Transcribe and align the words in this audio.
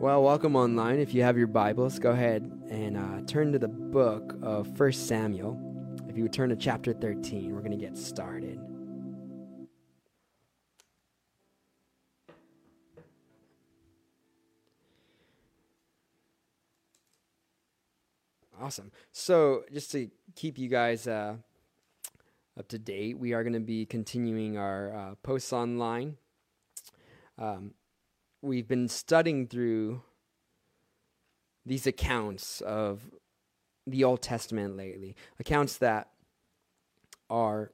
Well, 0.00 0.22
welcome 0.22 0.54
online. 0.54 1.00
If 1.00 1.12
you 1.12 1.24
have 1.24 1.36
your 1.36 1.48
Bibles, 1.48 1.98
go 1.98 2.12
ahead 2.12 2.42
and 2.70 2.96
uh, 2.96 3.26
turn 3.26 3.50
to 3.50 3.58
the 3.58 3.66
book 3.66 4.38
of 4.42 4.76
First 4.76 5.08
Samuel. 5.08 5.58
If 6.08 6.16
you 6.16 6.22
would 6.22 6.32
turn 6.32 6.50
to 6.50 6.56
chapter 6.56 6.92
13, 6.92 7.52
we're 7.52 7.58
going 7.62 7.72
to 7.72 7.76
get 7.76 7.98
started. 7.98 8.60
Awesome. 18.60 18.92
So, 19.10 19.64
just 19.72 19.90
to 19.90 20.08
keep 20.36 20.58
you 20.58 20.68
guys 20.68 21.08
uh, 21.08 21.38
up 22.56 22.68
to 22.68 22.78
date, 22.78 23.18
we 23.18 23.32
are 23.32 23.42
going 23.42 23.54
to 23.54 23.58
be 23.58 23.84
continuing 23.84 24.58
our 24.58 24.94
uh, 24.94 25.14
posts 25.24 25.52
online. 25.52 26.18
Um, 27.36 27.74
we've 28.42 28.68
been 28.68 28.88
studying 28.88 29.46
through 29.46 30.02
these 31.66 31.86
accounts 31.86 32.60
of 32.60 33.10
the 33.86 34.04
Old 34.04 34.22
Testament 34.22 34.76
lately, 34.76 35.16
accounts 35.38 35.78
that 35.78 36.10
are 37.28 37.72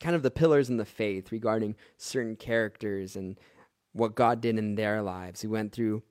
kind 0.00 0.14
of 0.14 0.22
the 0.22 0.30
pillars 0.30 0.68
in 0.68 0.76
the 0.76 0.84
faith 0.84 1.32
regarding 1.32 1.76
certain 1.96 2.36
characters 2.36 3.16
and 3.16 3.38
what 3.92 4.14
God 4.14 4.40
did 4.40 4.58
in 4.58 4.76
their 4.76 5.02
lives. 5.02 5.42
We 5.42 5.50
went 5.50 5.72
through 5.72 6.02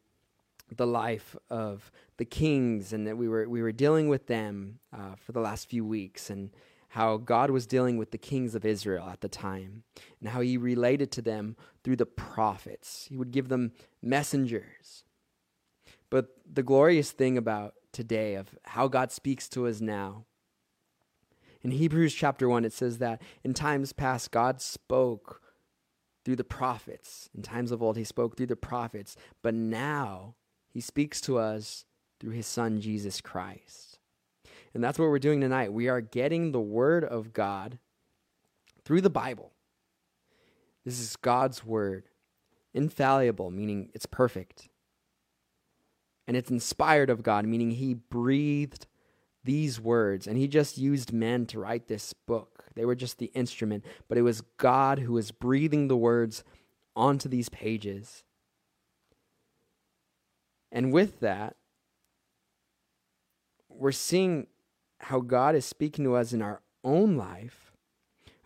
the 0.76 0.88
life 0.88 1.36
of 1.50 1.92
the 2.18 2.26
kings, 2.26 2.92
and 2.92 3.08
that 3.08 3.18
we 3.18 3.30
were 3.30 3.48
we 3.48 3.62
were 3.62 3.72
dealing 3.72 4.10
with 4.10 4.28
them 4.28 4.80
uh, 4.94 5.16
for 5.16 5.32
the 5.32 5.40
last 5.40 5.70
few 5.70 5.86
weeks, 5.86 6.30
and 6.30 6.50
how 6.98 7.18
God 7.18 7.52
was 7.52 7.68
dealing 7.68 7.98
with 7.98 8.10
the 8.10 8.18
kings 8.18 8.56
of 8.56 8.66
Israel 8.66 9.08
at 9.08 9.22
the 9.22 9.30
time 9.30 9.84
and 10.20 10.30
how 10.30 10.42
he 10.42 10.58
related 10.58 11.12
to 11.12 11.22
them 11.22 11.56
through 11.84 11.96
the 11.96 12.08
prophets. 12.08 13.06
He 13.08 13.16
would 13.16 13.30
give 13.30 13.50
them 13.50 13.72
messengers. 14.02 15.04
But 16.10 16.30
the 16.52 16.64
glorious 16.64 17.12
thing 17.12 17.38
about 17.38 17.76
today 17.92 18.34
of 18.34 18.58
how 18.64 18.88
God 18.88 19.12
speaks 19.12 19.48
to 19.50 19.68
us 19.68 19.80
now. 19.80 20.26
In 21.62 21.70
Hebrews 21.70 22.16
chapter 22.16 22.50
1 22.50 22.66
it 22.66 22.74
says 22.74 22.98
that 22.98 23.22
in 23.44 23.54
times 23.54 23.94
past 23.94 24.32
God 24.32 24.60
spoke 24.60 25.44
through 26.26 26.38
the 26.38 26.44
prophets. 26.44 27.30
In 27.36 27.44
times 27.44 27.72
of 27.72 27.84
old 27.84 27.98
he 27.98 28.06
spoke 28.06 28.36
through 28.36 28.48
the 28.48 28.56
prophets, 28.56 29.16
but 29.44 29.54
now 29.54 30.34
he 30.68 30.82
speaks 30.82 31.22
to 31.22 31.38
us 31.38 31.86
through 32.20 32.32
his 32.32 32.48
son 32.48 32.82
Jesus 32.82 33.22
Christ. 33.22 33.87
And 34.74 34.84
that's 34.84 35.00
what 35.00 35.10
we're 35.10 35.20
doing 35.20 35.42
tonight. 35.42 35.74
We 35.74 35.88
are 35.88 36.02
getting 36.02 36.52
the 36.52 36.62
Word 36.62 37.04
of 37.04 37.34
God 37.34 37.80
through 38.84 39.02
the 39.02 39.10
Bible. 39.10 39.52
This 40.86 41.00
is 41.00 41.16
God's 41.16 41.66
Word, 41.66 42.06
infallible, 42.74 43.52
meaning 43.52 43.90
it's 43.94 44.06
perfect. 44.06 44.70
And 46.28 46.38
it's 46.38 46.52
inspired 46.52 47.10
of 47.10 47.24
God, 47.24 47.46
meaning 47.46 47.72
He 47.72 47.94
breathed 47.94 48.88
these 49.44 49.80
words 49.80 50.28
and 50.28 50.38
He 50.38 50.48
just 50.48 50.78
used 50.78 51.12
men 51.14 51.46
to 51.48 51.60
write 51.60 51.88
this 51.88 52.14
book. 52.14 52.66
They 52.76 52.86
were 52.86 52.96
just 52.96 53.18
the 53.18 53.32
instrument, 53.34 53.84
but 54.08 54.18
it 54.18 54.22
was 54.22 54.42
God 54.58 55.00
who 55.00 55.14
was 55.14 55.32
breathing 55.32 55.88
the 55.88 55.98
words 55.98 56.44
onto 56.96 57.28
these 57.28 57.50
pages. 57.50 58.24
And 60.72 60.92
with 60.92 61.22
that, 61.22 61.56
we're 63.70 63.92
seeing 63.92 64.48
how 65.00 65.20
God 65.20 65.56
is 65.56 65.66
speaking 65.66 66.06
to 66.06 66.16
us 66.16 66.34
in 66.34 66.42
our 66.42 66.62
own 66.84 67.18
life 67.18 67.72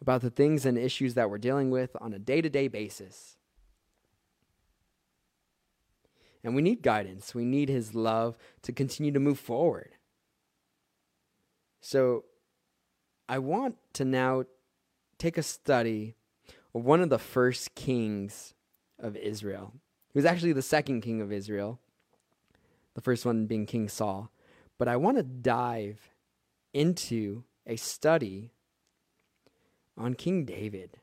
about 0.01 0.21
the 0.21 0.29
things 0.29 0.65
and 0.65 0.77
issues 0.77 1.13
that 1.13 1.29
we're 1.29 1.37
dealing 1.37 1.69
with 1.69 1.95
on 2.01 2.13
a 2.13 2.19
day 2.19 2.41
to 2.41 2.49
day 2.49 2.67
basis. 2.67 3.37
And 6.43 6.55
we 6.55 6.61
need 6.61 6.81
guidance. 6.81 7.35
We 7.35 7.45
need 7.45 7.69
His 7.69 7.93
love 7.93 8.37
to 8.63 8.71
continue 8.71 9.11
to 9.11 9.19
move 9.19 9.39
forward. 9.39 9.91
So 11.81 12.25
I 13.29 13.39
want 13.39 13.77
to 13.93 14.05
now 14.05 14.45
take 15.17 15.37
a 15.37 15.43
study 15.43 16.15
of 16.73 16.83
one 16.83 17.01
of 17.01 17.09
the 17.09 17.19
first 17.19 17.75
kings 17.75 18.53
of 18.99 19.15
Israel. 19.15 19.73
He 20.11 20.17
was 20.17 20.25
actually 20.25 20.53
the 20.53 20.61
second 20.61 21.01
king 21.01 21.21
of 21.21 21.31
Israel, 21.31 21.79
the 22.95 23.01
first 23.01 23.25
one 23.25 23.45
being 23.45 23.65
King 23.65 23.87
Saul. 23.87 24.31
But 24.77 24.87
I 24.87 24.97
want 24.97 25.17
to 25.17 25.23
dive 25.23 26.10
into 26.73 27.43
a 27.65 27.75
study 27.75 28.51
on 29.97 30.13
King 30.13 30.45
David. 30.45 30.97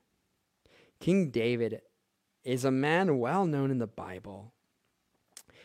King 1.00 1.30
David 1.30 1.82
is 2.44 2.64
a 2.64 2.70
man 2.70 3.18
well 3.18 3.46
known 3.46 3.70
in 3.70 3.78
the 3.78 3.86
Bible. 3.86 4.52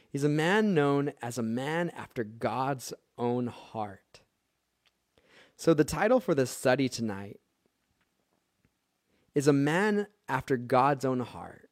He's 0.10 0.24
a 0.24 0.30
man 0.30 0.74
known 0.74 1.14
as 1.22 1.38
a 1.38 1.44
man 1.44 1.90
after 1.90 2.24
God's 2.24 2.94
own 3.18 3.48
heart. 3.48 4.22
So, 5.56 5.74
the 5.74 5.84
title 5.84 6.20
for 6.20 6.36
the 6.36 6.46
study 6.46 6.90
tonight 6.90 7.40
is 9.36 9.48
A 9.48 9.54
Man 9.54 10.08
After 10.28 10.58
God's 10.58 11.06
Own 11.06 11.20
Heart. 11.22 11.70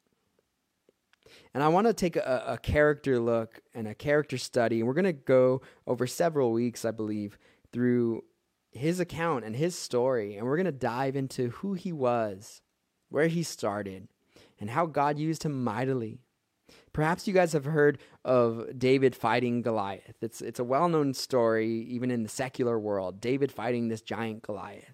And 1.54 1.64
I 1.64 1.68
want 1.68 1.88
to 1.88 1.94
take 1.94 2.16
a, 2.16 2.44
a 2.48 2.58
character 2.58 3.20
look 3.20 3.62
and 3.74 3.88
a 3.88 3.96
character 3.96 4.38
study, 4.38 4.80
and 4.80 4.88
we're 4.88 4.94
going 4.94 5.06
to 5.06 5.14
go 5.14 5.62
over 5.86 6.08
several 6.08 6.52
weeks, 6.52 6.86
I 6.86 6.92
believe, 6.92 7.38
through 7.72 8.24
his 8.72 9.00
account 9.00 9.46
and 9.46 9.56
his 9.56 9.78
story, 9.78 10.36
and 10.36 10.46
we're 10.46 10.58
going 10.58 10.66
to 10.66 10.72
dive 10.72 11.16
into 11.16 11.50
who 11.50 11.74
he 11.74 11.92
was, 11.92 12.62
where 13.10 13.28
he 13.28 13.44
started, 13.44 14.08
and 14.60 14.70
how 14.70 14.86
God 14.86 15.20
used 15.20 15.44
him 15.44 15.64
mightily. 15.64 16.20
Perhaps 16.94 17.28
you 17.28 17.34
guys 17.34 17.54
have 17.54 17.66
heard 17.66 18.00
of 18.24 18.78
David 18.78 19.16
fighting 19.16 19.62
Goliath. 19.62 20.16
It's, 20.22 20.42
it's 20.42 20.60
a 20.60 20.64
well 20.64 20.88
known 20.88 21.14
story, 21.14 21.70
even 21.90 22.12
in 22.12 22.24
the 22.24 22.30
secular 22.30 22.80
world, 22.80 23.20
David 23.20 23.52
fighting 23.52 23.88
this 23.88 24.02
giant 24.02 24.44
Goliath. 24.44 24.94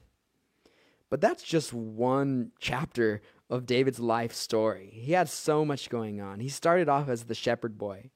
But 1.09 1.22
that's 1.22 1.44
just 1.44 1.74
one 1.74 2.52
chapter 2.59 3.22
of 3.50 3.66
David's 3.66 4.00
life 4.00 4.34
story. 4.34 4.90
He 4.92 5.14
had 5.14 5.30
so 5.30 5.64
much 5.64 5.90
going 5.90 6.20
on. 6.20 6.40
He 6.40 6.50
started 6.50 6.90
off 6.90 7.08
as 7.08 7.24
the 7.24 7.36
shepherd 7.36 7.78
boy 7.78 8.09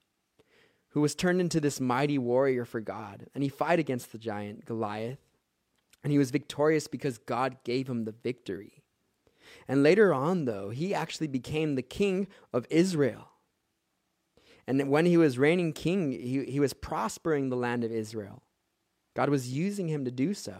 who 0.92 1.02
was 1.02 1.16
turned 1.16 1.42
into 1.42 1.60
this 1.60 1.80
mighty 1.80 2.18
warrior 2.18 2.66
for 2.66 2.82
God. 2.82 3.28
And 3.34 3.44
he 3.44 3.50
fought 3.50 3.80
against 3.80 4.12
the 4.12 4.18
giant 4.18 4.66
Goliath. 4.66 5.20
And 6.04 6.12
he 6.12 6.18
was 6.18 6.32
victorious 6.32 6.88
because 6.88 7.18
God 7.18 7.58
gave 7.64 7.88
him 7.88 8.06
the 8.06 8.16
victory. 8.24 8.84
And 9.68 9.84
later 9.84 10.14
on, 10.14 10.46
though, 10.46 10.70
he 10.70 10.94
actually 10.94 11.28
became 11.28 11.76
the 11.76 11.82
king 11.82 12.28
of 12.54 12.66
Israel. 12.70 13.30
And 14.68 14.90
when 14.90 15.06
he 15.06 15.18
was 15.18 15.38
reigning 15.38 15.74
king, 15.74 16.12
he, 16.12 16.46
he 16.46 16.60
was 16.60 16.74
prospering 16.74 17.50
the 17.50 17.56
land 17.56 17.84
of 17.84 17.92
Israel. 17.92 18.42
God 19.14 19.30
was 19.30 19.52
using 19.52 19.88
him 19.88 20.06
to 20.06 20.12
do 20.12 20.34
so. 20.34 20.58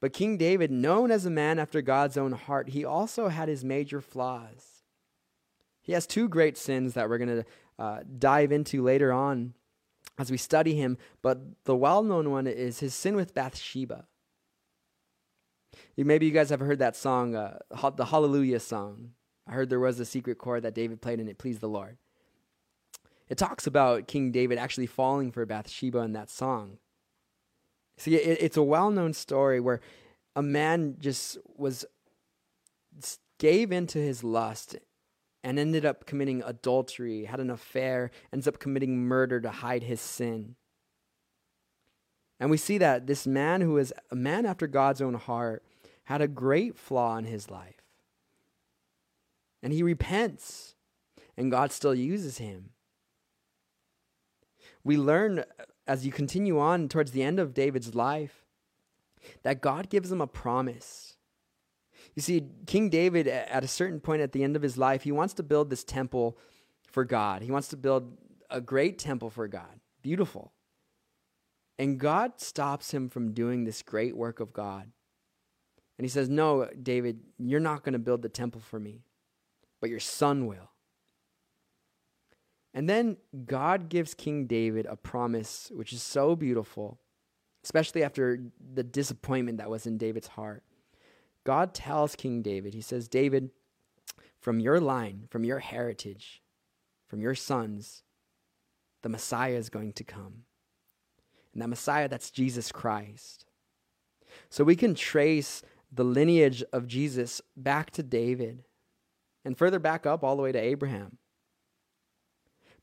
But 0.00 0.12
King 0.12 0.36
David, 0.38 0.70
known 0.70 1.10
as 1.10 1.26
a 1.26 1.30
man 1.30 1.58
after 1.58 1.82
God's 1.82 2.16
own 2.16 2.32
heart, 2.32 2.70
he 2.70 2.84
also 2.84 3.28
had 3.28 3.48
his 3.48 3.64
major 3.64 4.00
flaws. 4.00 4.82
He 5.82 5.92
has 5.92 6.06
two 6.06 6.28
great 6.28 6.56
sins 6.56 6.94
that 6.94 7.08
we're 7.08 7.18
going 7.18 7.36
to 7.36 7.44
uh, 7.80 8.00
dive 8.18 8.52
into 8.52 8.82
later 8.82 9.10
on 9.10 9.54
as 10.18 10.30
we 10.30 10.36
study 10.36 10.74
him, 10.74 10.98
but 11.22 11.40
the 11.64 11.74
well 11.74 12.02
known 12.02 12.30
one 12.30 12.46
is 12.46 12.80
his 12.80 12.94
sin 12.94 13.16
with 13.16 13.34
Bathsheba. 13.34 14.06
Maybe 15.96 16.26
you 16.26 16.32
guys 16.32 16.50
have 16.50 16.60
heard 16.60 16.78
that 16.78 16.94
song, 16.94 17.34
uh, 17.34 17.58
the 17.96 18.04
Hallelujah 18.06 18.60
song. 18.60 19.12
I 19.46 19.52
heard 19.52 19.70
there 19.70 19.80
was 19.80 19.98
a 19.98 20.04
secret 20.04 20.36
chord 20.36 20.62
that 20.62 20.74
David 20.74 21.00
played 21.00 21.20
and 21.20 21.28
it 21.28 21.38
pleased 21.38 21.60
the 21.60 21.68
Lord. 21.68 21.96
It 23.30 23.38
talks 23.38 23.66
about 23.66 24.08
King 24.08 24.30
David 24.30 24.58
actually 24.58 24.86
falling 24.86 25.32
for 25.32 25.46
Bathsheba 25.46 26.00
in 26.00 26.12
that 26.12 26.28
song. 26.28 26.78
See, 27.96 28.14
it, 28.14 28.38
it's 28.42 28.56
a 28.56 28.62
well 28.62 28.90
known 28.90 29.14
story 29.14 29.58
where 29.58 29.80
a 30.36 30.42
man 30.42 30.96
just 30.98 31.38
was 31.56 31.86
gave 33.38 33.72
into 33.72 33.98
his 33.98 34.22
lust 34.22 34.76
and 35.42 35.58
ended 35.58 35.84
up 35.84 36.06
committing 36.06 36.42
adultery, 36.44 37.24
had 37.24 37.40
an 37.40 37.50
affair, 37.50 38.10
ends 38.32 38.46
up 38.46 38.58
committing 38.58 38.98
murder 38.98 39.40
to 39.40 39.50
hide 39.50 39.82
his 39.82 40.00
sin. 40.00 40.56
And 42.38 42.50
we 42.50 42.56
see 42.56 42.78
that 42.78 43.06
this 43.06 43.26
man, 43.26 43.60
who 43.60 43.76
is 43.76 43.92
a 44.10 44.16
man 44.16 44.46
after 44.46 44.66
God's 44.66 45.02
own 45.02 45.14
heart, 45.14 45.62
had 46.04 46.20
a 46.20 46.28
great 46.28 46.76
flaw 46.76 47.16
in 47.16 47.24
his 47.24 47.50
life. 47.50 47.82
And 49.62 49.72
he 49.72 49.82
repents, 49.82 50.74
and 51.36 51.50
God 51.50 51.70
still 51.70 51.94
uses 51.94 52.38
him. 52.38 52.70
We 54.82 54.96
learn 54.96 55.40
uh, 55.40 55.44
as 55.86 56.06
you 56.06 56.12
continue 56.12 56.58
on 56.58 56.88
towards 56.88 57.12
the 57.12 57.22
end 57.22 57.38
of 57.38 57.52
David's 57.52 57.94
life 57.94 58.46
that 59.42 59.60
God 59.60 59.90
gives 59.90 60.10
him 60.10 60.20
a 60.20 60.26
promise 60.26 61.09
you 62.14 62.22
see, 62.22 62.44
King 62.66 62.90
David, 62.90 63.28
at 63.28 63.64
a 63.64 63.68
certain 63.68 64.00
point 64.00 64.22
at 64.22 64.32
the 64.32 64.42
end 64.42 64.56
of 64.56 64.62
his 64.62 64.76
life, 64.76 65.02
he 65.02 65.12
wants 65.12 65.34
to 65.34 65.42
build 65.42 65.70
this 65.70 65.84
temple 65.84 66.36
for 66.90 67.04
God. 67.04 67.42
He 67.42 67.50
wants 67.50 67.68
to 67.68 67.76
build 67.76 68.16
a 68.50 68.60
great 68.60 68.98
temple 68.98 69.30
for 69.30 69.46
God. 69.48 69.80
Beautiful. 70.02 70.52
And 71.78 71.98
God 71.98 72.40
stops 72.40 72.92
him 72.92 73.08
from 73.08 73.32
doing 73.32 73.64
this 73.64 73.82
great 73.82 74.16
work 74.16 74.40
of 74.40 74.52
God. 74.52 74.90
And 75.98 76.04
he 76.04 76.08
says, 76.08 76.28
No, 76.28 76.68
David, 76.82 77.20
you're 77.38 77.60
not 77.60 77.84
going 77.84 77.92
to 77.92 77.98
build 77.98 78.22
the 78.22 78.28
temple 78.28 78.60
for 78.60 78.80
me, 78.80 79.02
but 79.80 79.90
your 79.90 80.00
son 80.00 80.46
will. 80.46 80.70
And 82.72 82.88
then 82.88 83.16
God 83.46 83.88
gives 83.88 84.14
King 84.14 84.46
David 84.46 84.86
a 84.86 84.96
promise 84.96 85.70
which 85.74 85.92
is 85.92 86.02
so 86.02 86.36
beautiful, 86.36 87.00
especially 87.64 88.02
after 88.02 88.44
the 88.74 88.82
disappointment 88.82 89.58
that 89.58 89.70
was 89.70 89.86
in 89.86 89.98
David's 89.98 90.28
heart. 90.28 90.62
God 91.50 91.74
tells 91.74 92.14
King 92.14 92.42
David, 92.42 92.74
He 92.74 92.80
says, 92.80 93.08
David, 93.08 93.50
from 94.38 94.60
your 94.60 94.78
line, 94.78 95.24
from 95.30 95.42
your 95.42 95.58
heritage, 95.58 96.44
from 97.08 97.20
your 97.20 97.34
sons, 97.34 98.04
the 99.02 99.08
Messiah 99.08 99.56
is 99.56 99.68
going 99.68 99.94
to 99.94 100.04
come. 100.04 100.44
And 101.52 101.60
that 101.60 101.66
Messiah, 101.66 102.08
that's 102.08 102.30
Jesus 102.30 102.70
Christ. 102.70 103.46
So 104.48 104.62
we 104.62 104.76
can 104.76 104.94
trace 104.94 105.64
the 105.90 106.04
lineage 106.04 106.62
of 106.72 106.86
Jesus 106.86 107.42
back 107.56 107.90
to 107.94 108.04
David 108.04 108.62
and 109.44 109.58
further 109.58 109.80
back 109.80 110.06
up 110.06 110.22
all 110.22 110.36
the 110.36 110.42
way 110.42 110.52
to 110.52 110.60
Abraham. 110.60 111.18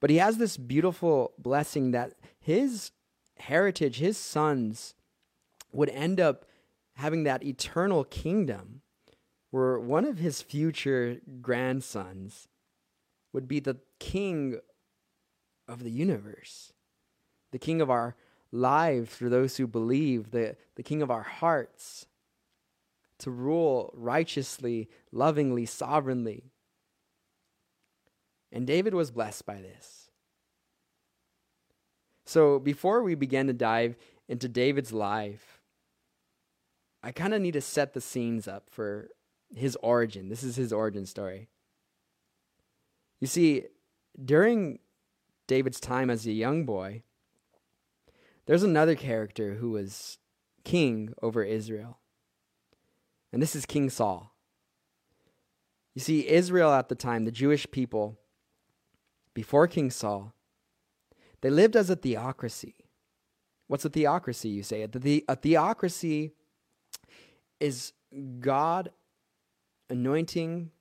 But 0.02 0.10
he 0.10 0.18
has 0.18 0.40
this 0.40 0.58
beautiful 0.58 1.32
blessing 1.38 1.92
that 1.92 2.16
his 2.38 2.92
heritage, 3.38 4.00
his 4.00 4.18
sons, 4.18 4.94
would 5.72 5.88
end 5.88 6.20
up 6.20 6.44
having 6.98 7.24
that 7.24 7.44
eternal 7.44 8.04
kingdom 8.04 8.82
where 9.52 9.80
one 9.80 10.04
of 10.04 10.18
his 10.18 10.42
future 10.42 11.18
grandsons 11.42 12.48
would 13.34 13.48
be 13.48 13.60
the 13.60 13.78
king 14.00 14.58
of 15.68 15.84
the 15.84 15.92
universe, 15.92 16.74
the 17.52 17.60
king 17.60 17.82
of 17.82 17.92
our 17.92 18.16
lives 18.52 19.16
for 19.16 19.30
those 19.30 19.58
who 19.58 19.68
believe, 19.68 20.32
the, 20.32 20.56
the 20.76 20.82
king 20.82 21.04
of 21.04 21.12
our 21.12 21.22
hearts, 21.22 22.08
to 23.20 23.30
rule 23.30 23.94
righteously, 23.96 24.90
lovingly, 25.12 25.68
sovereignly. 25.68 26.52
And 28.52 28.66
David 28.66 28.96
was 28.96 29.12
blessed 29.12 29.46
by 29.46 29.62
this. 29.62 30.10
So 32.26 32.58
before 32.58 33.04
we 33.04 33.14
begin 33.14 33.46
to 33.48 33.54
dive 33.54 33.96
into 34.28 34.48
David's 34.50 34.92
life, 34.92 35.57
I 37.08 37.14
kind 37.14 37.34
of 37.34 37.42
need 37.42 37.54
to 37.54 37.62
set 37.62 37.94
the 37.94 38.02
scenes 38.02 38.50
up 38.50 38.70
for 38.70 39.08
his 39.56 39.78
origin. 39.82 40.28
This 40.28 40.44
is 40.44 40.58
his 40.58 40.74
origin 40.74 41.06
story. 41.06 41.48
You 43.22 43.28
see, 43.28 43.64
during 44.26 44.80
David's 45.48 45.80
time 45.80 46.10
as 46.10 46.26
a 46.26 46.34
young 46.34 46.66
boy, 46.66 47.04
there's 48.46 48.62
another 48.62 48.94
character 48.94 49.54
who 49.54 49.70
was 49.70 50.18
king 50.66 51.14
over 51.22 51.46
Israel. 51.46 52.00
And 53.32 53.42
this 53.42 53.56
is 53.56 53.66
King 53.66 53.90
Saul. 53.90 54.36
You 55.96 56.02
see, 56.02 56.28
Israel 56.28 56.74
at 56.74 56.90
the 56.90 56.96
time, 56.96 57.24
the 57.24 57.32
Jewish 57.32 57.72
people, 57.72 58.20
before 59.34 59.66
King 59.68 59.92
Saul, 59.92 60.34
they 61.40 61.50
lived 61.50 61.78
as 61.78 61.90
a 61.90 61.96
theocracy. 61.96 62.76
What's 63.68 63.86
a 63.86 63.90
theocracy, 63.90 64.50
you 64.50 64.64
say? 64.64 64.82
A, 64.82 65.36
theocracy 65.38 66.34
is 67.60 67.94
God 68.40 68.92
anointing 69.90 70.72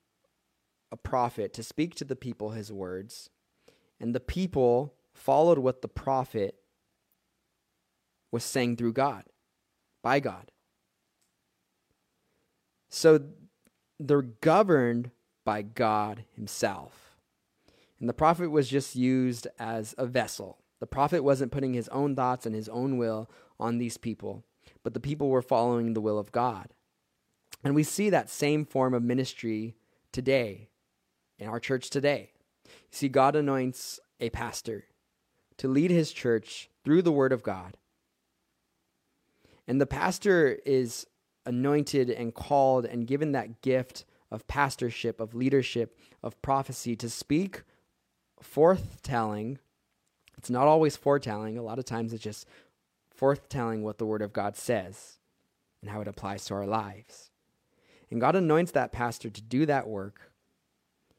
a 0.93 0.97
prophet 0.97 1.53
to 1.55 1.63
speak 1.63 1.95
to 1.97 2.05
the 2.05 2.17
people 2.17 2.51
his 2.51 2.73
words, 2.73 3.31
and 4.01 4.15
the 4.15 4.21
people 4.21 4.95
followed 5.15 5.59
what 5.59 5.83
the 5.83 5.89
prophet 5.89 6.57
was 8.31 8.45
saying 8.45 8.77
through 8.77 8.93
God, 8.93 9.25
by 10.03 10.21
God. 10.21 10.51
So 12.89 13.21
they're 13.99 14.23
governed 14.23 15.11
by 15.45 15.63
God 15.63 16.25
Himself. 16.35 17.17
And 17.99 18.09
the 18.09 18.15
prophet 18.15 18.51
was 18.51 18.69
just 18.69 18.95
used 18.95 19.47
as 19.59 19.95
a 19.97 20.07
vessel. 20.07 20.59
The 20.81 20.87
prophet 20.87 21.25
wasn't 21.25 21.53
putting 21.53 21.73
his 21.73 21.89
own 21.89 22.15
thoughts 22.15 22.45
and 22.45 22.55
his 22.55 22.69
own 22.69 22.99
will 22.99 23.31
on 23.59 23.79
these 23.79 23.97
people, 23.97 24.45
but 24.87 24.95
the 24.95 25.01
people 25.01 25.31
were 25.31 25.43
following 25.43 25.95
the 25.95 26.01
will 26.01 26.17
of 26.17 26.31
God. 26.31 26.69
And 27.65 27.75
we 27.75 27.83
see 27.83 28.09
that 28.09 28.31
same 28.31 28.65
form 28.65 28.95
of 28.95 29.03
ministry 29.03 29.75
today 30.13 30.69
in 31.41 31.49
our 31.49 31.59
church 31.59 31.91
today. 31.91 32.31
You 32.67 32.71
see, 32.93 33.09
God 33.09 33.35
anoints 33.35 33.99
a 34.21 34.31
pastor 34.31 34.85
to 35.57 35.67
lead 35.67 35.91
his 35.91 36.13
church 36.13 36.71
through 36.85 37.03
the 37.03 37.11
word 37.11 37.33
of 37.33 37.43
God. 37.43 37.77
And 39.67 39.81
the 39.81 39.87
pastor 39.87 40.61
is 40.65 41.05
anointed 41.45 42.09
and 42.09 42.33
called 42.33 42.85
and 42.85 43.09
given 43.09 43.33
that 43.33 43.63
gift 43.63 44.05
of 44.31 44.47
pastorship, 44.47 45.19
of 45.19 45.35
leadership, 45.35 45.99
of 46.23 46.41
prophecy 46.43 46.95
to 46.95 47.11
speak 47.11 47.65
forthtelling. 48.41 49.59
It's 50.39 50.49
not 50.49 50.69
always 50.69 50.97
foretelling, 50.97 51.59
a 51.59 51.63
lot 51.63 51.81
of 51.81 51.85
times 51.85 52.13
it's 52.13 52.23
just 52.23 52.47
forthtelling 53.19 53.83
what 53.83 53.99
the 53.99 54.07
Word 54.07 54.23
of 54.23 54.33
God 54.33 54.57
says 54.57 55.19
and 55.81 55.91
how 55.91 56.01
it 56.01 56.09
applies 56.09 56.45
to 56.47 56.55
our 56.55 56.67
lives. 56.67 57.31
And 58.11 58.21
God 58.21 58.37
anoints 58.37 58.73
that 58.73 58.93
pastor 58.93 59.31
to 59.31 59.43
do 59.43 59.67
that 59.67 59.89
work. 59.89 60.33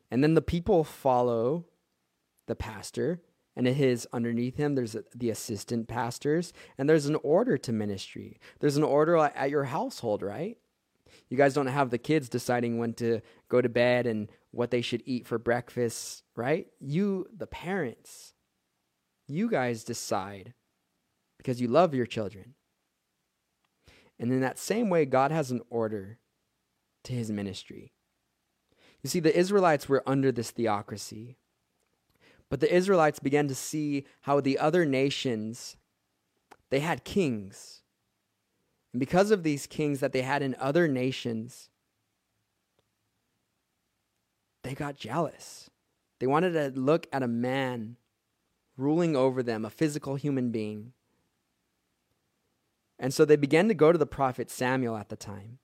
And 0.10 0.24
then 0.24 0.36
the 0.36 0.42
people 0.42 0.84
follow 0.84 1.66
the 2.48 2.56
pastor 2.56 3.22
and 3.58 3.68
his 3.68 4.08
underneath 4.14 4.56
him 4.56 4.76
there's 4.76 4.96
the 5.16 5.30
assistant 5.30 5.88
pastors 5.88 6.54
and 6.78 6.88
there's 6.88 7.08
an 7.08 7.18
order 7.24 7.58
to 7.58 7.74
ministry 7.74 8.40
there's 8.60 8.78
an 8.78 8.84
order 8.84 9.18
at 9.18 9.50
your 9.50 9.66
household 9.66 10.22
right 10.22 10.58
you 11.30 11.36
guys 11.36 11.54
don't 11.54 11.68
have 11.68 11.90
the 11.90 11.98
kids 11.98 12.30
deciding 12.30 12.78
when 12.78 12.94
to 12.94 13.20
go 13.50 13.60
to 13.60 13.68
bed 13.68 14.06
and 14.06 14.30
what 14.52 14.72
they 14.72 14.82
should 14.82 15.04
eat 15.06 15.28
for 15.28 15.38
breakfast 15.38 16.24
right 16.36 16.68
you 16.80 17.26
the 17.36 17.48
parents 17.48 18.34
you 19.28 19.50
guys 19.50 19.84
decide 19.84 20.54
because 21.38 21.62
you 21.62 21.68
love 21.68 21.94
your 21.94 22.06
children 22.06 22.56
and 24.20 24.32
in 24.32 24.42
that 24.42 24.60
same 24.60 24.90
way 24.90 25.06
god 25.06 25.32
has 25.32 25.52
an 25.52 25.62
order 25.70 26.20
to 27.04 27.14
his 27.14 27.32
ministry 27.32 27.94
you 29.02 29.10
see 29.10 29.20
the 29.20 29.38
israelites 29.38 29.88
were 29.88 30.04
under 30.06 30.32
this 30.32 30.52
theocracy 30.52 31.38
but 32.50 32.60
the 32.60 32.74
Israelites 32.74 33.20
began 33.20 33.48
to 33.48 33.56
see 33.56 34.06
how 34.22 34.40
the 34.40 34.58
other 34.58 34.86
nations 34.86 35.76
they 36.70 36.80
had 36.80 37.04
kings. 37.04 37.82
And 38.94 39.00
because 39.00 39.32
of 39.32 39.44
these 39.44 39.68
kings 39.68 40.00
that 40.00 40.12
they 40.12 40.22
had 40.22 40.42
in 40.42 40.56
other 40.60 40.88
nations, 40.88 41.70
they 44.64 44.74
got 44.74 44.98
jealous. 44.98 45.70
They 46.20 46.28
wanted 46.28 46.52
to 46.54 46.80
look 46.80 47.08
at 47.14 47.24
a 47.24 47.28
man 47.28 47.98
ruling 48.76 49.16
over 49.16 49.44
them, 49.44 49.66
a 49.66 49.70
physical 49.70 50.16
human 50.16 50.52
being. 50.52 50.94
And 53.00 53.14
so 53.14 53.26
they 53.26 53.36
began 53.36 53.68
to 53.68 53.74
go 53.74 53.92
to 53.92 53.98
the 53.98 54.06
prophet 54.06 54.50
Samuel 54.50 54.98
at 54.98 55.10
the 55.10 55.16
time. 55.16 55.60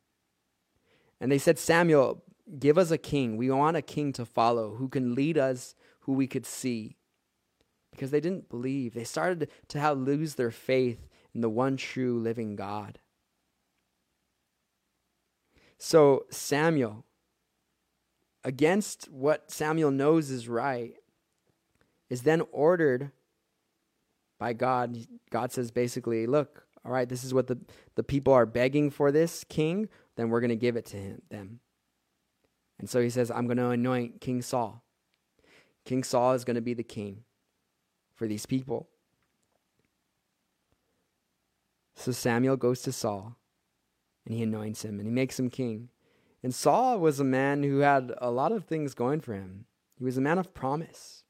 And 1.19 1.31
they 1.31 1.37
said, 1.37 1.57
Samuel, 1.57 2.23
give 2.59 2.77
us 2.77 2.91
a 2.91 2.97
king. 2.97 3.37
We 3.37 3.49
want 3.49 3.77
a 3.77 3.81
king 3.81 4.13
to 4.13 4.25
follow 4.25 4.75
who 4.75 4.87
can 4.87 5.15
lead 5.15 5.37
us 5.37 5.75
who 6.01 6.13
we 6.13 6.27
could 6.27 6.45
see 6.45 6.97
because 7.91 8.11
they 8.11 8.19
didn't 8.19 8.49
believe. 8.49 8.93
They 8.93 9.03
started 9.03 9.49
to 9.69 9.79
have, 9.79 9.97
lose 9.97 10.35
their 10.35 10.51
faith 10.51 11.07
in 11.33 11.41
the 11.41 11.49
one 11.49 11.77
true 11.77 12.19
living 12.19 12.55
God. 12.55 12.99
So 15.77 16.25
Samuel, 16.29 17.05
against 18.43 19.09
what 19.11 19.51
Samuel 19.51 19.91
knows 19.91 20.29
is 20.29 20.47
right, 20.47 20.95
is 22.09 22.23
then 22.23 22.43
ordered 22.51 23.11
by 24.39 24.53
God. 24.53 24.97
God 25.29 25.51
says 25.51 25.71
basically, 25.71 26.27
look, 26.27 26.65
all 26.85 26.91
right, 26.91 27.07
this 27.07 27.23
is 27.23 27.33
what 27.33 27.47
the, 27.47 27.57
the 27.95 28.03
people 28.03 28.33
are 28.33 28.45
begging 28.45 28.89
for 28.89 29.11
this 29.11 29.43
king, 29.47 29.87
then 30.15 30.29
we're 30.29 30.41
going 30.41 30.49
to 30.49 30.55
give 30.55 30.75
it 30.75 30.85
to 30.87 30.97
him 30.97 31.21
them. 31.29 31.59
And 32.79 32.89
so 32.89 33.01
he 33.01 33.09
says, 33.09 33.31
I'm 33.31 33.45
going 33.45 33.57
to 33.57 33.69
anoint 33.69 34.19
King 34.19 34.41
Saul. 34.41 34.83
King 35.85 36.03
Saul 36.03 36.33
is 36.33 36.43
going 36.43 36.55
to 36.55 36.61
be 36.61 36.73
the 36.73 36.83
king 36.83 37.23
for 38.15 38.27
these 38.27 38.45
people. 38.45 38.89
So 41.95 42.11
Samuel 42.11 42.57
goes 42.57 42.81
to 42.81 42.91
Saul 42.91 43.37
and 44.25 44.35
he 44.35 44.43
anoints 44.43 44.83
him 44.83 44.99
and 44.99 45.07
he 45.07 45.13
makes 45.13 45.39
him 45.39 45.49
king. 45.49 45.89
And 46.41 46.53
Saul 46.53 46.99
was 46.99 47.19
a 47.19 47.23
man 47.23 47.63
who 47.63 47.79
had 47.79 48.13
a 48.17 48.31
lot 48.31 48.51
of 48.51 48.65
things 48.65 48.93
going 48.93 49.21
for 49.21 49.33
him. 49.33 49.65
He 49.97 50.03
was 50.03 50.17
a 50.17 50.21
man 50.21 50.37
of 50.37 50.53
promise. 50.53 51.23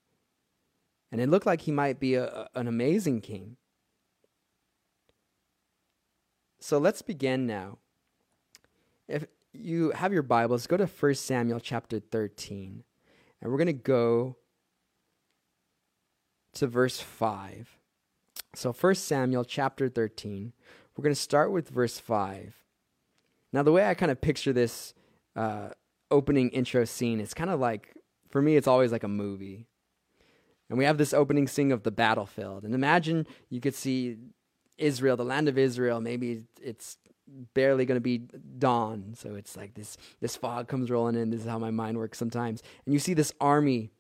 And 1.11 1.21
it 1.21 1.29
looked 1.29 1.45
like 1.45 1.61
he 1.61 1.71
might 1.71 1.99
be 1.99 2.15
a, 2.15 2.47
an 2.55 2.67
amazing 2.67 3.21
king. 3.21 3.57
So 6.63 6.77
let's 6.77 7.01
begin 7.01 7.45
now. 7.45 7.79
If 9.09 9.25
you 9.51 9.91
have 9.91 10.13
your 10.13 10.23
Bibles, 10.23 10.65
go 10.65 10.77
to 10.77 10.85
1 10.85 11.15
Samuel 11.15 11.59
chapter 11.59 11.99
13. 11.99 12.85
And 13.41 13.51
we're 13.51 13.57
going 13.57 13.67
to 13.67 13.73
go 13.73 14.37
to 16.53 16.67
verse 16.67 17.01
5. 17.01 17.77
So 18.55 18.71
1 18.71 18.95
Samuel 18.95 19.43
chapter 19.43 19.89
13. 19.89 20.53
We're 20.95 21.03
going 21.03 21.13
to 21.13 21.19
start 21.19 21.51
with 21.51 21.67
verse 21.67 21.99
5. 21.99 22.55
Now, 23.51 23.63
the 23.63 23.73
way 23.73 23.85
I 23.85 23.93
kind 23.93 24.09
of 24.09 24.21
picture 24.21 24.53
this 24.53 24.93
uh, 25.35 25.71
opening 26.11 26.47
intro 26.51 26.85
scene, 26.85 27.19
it's 27.19 27.33
kind 27.33 27.49
of 27.49 27.59
like, 27.59 27.93
for 28.29 28.41
me, 28.41 28.55
it's 28.55 28.69
always 28.69 28.93
like 28.93 29.03
a 29.03 29.09
movie. 29.09 29.67
And 30.69 30.77
we 30.77 30.85
have 30.85 30.97
this 30.97 31.13
opening 31.13 31.49
scene 31.49 31.73
of 31.73 31.83
the 31.83 31.91
battlefield. 31.91 32.63
And 32.63 32.73
imagine 32.73 33.27
you 33.49 33.59
could 33.59 33.75
see 33.75 34.15
Israel, 34.77 35.17
the 35.17 35.25
land 35.25 35.47
of 35.47 35.57
Israel, 35.57 36.01
maybe 36.01 36.43
it's 36.61 36.97
barely 37.53 37.85
going 37.85 37.97
to 37.97 38.01
be 38.01 38.19
dawn. 38.57 39.13
So 39.17 39.35
it's 39.35 39.55
like 39.55 39.73
this 39.73 39.97
this 40.19 40.35
fog 40.35 40.67
comes 40.67 40.91
rolling 40.91 41.15
in. 41.15 41.29
This 41.29 41.41
is 41.41 41.47
how 41.47 41.59
my 41.59 41.71
mind 41.71 41.97
works 41.97 42.17
sometimes. 42.17 42.61
And 42.85 42.93
you 42.93 42.99
see 42.99 43.13
this 43.13 43.33
army, 43.39 43.91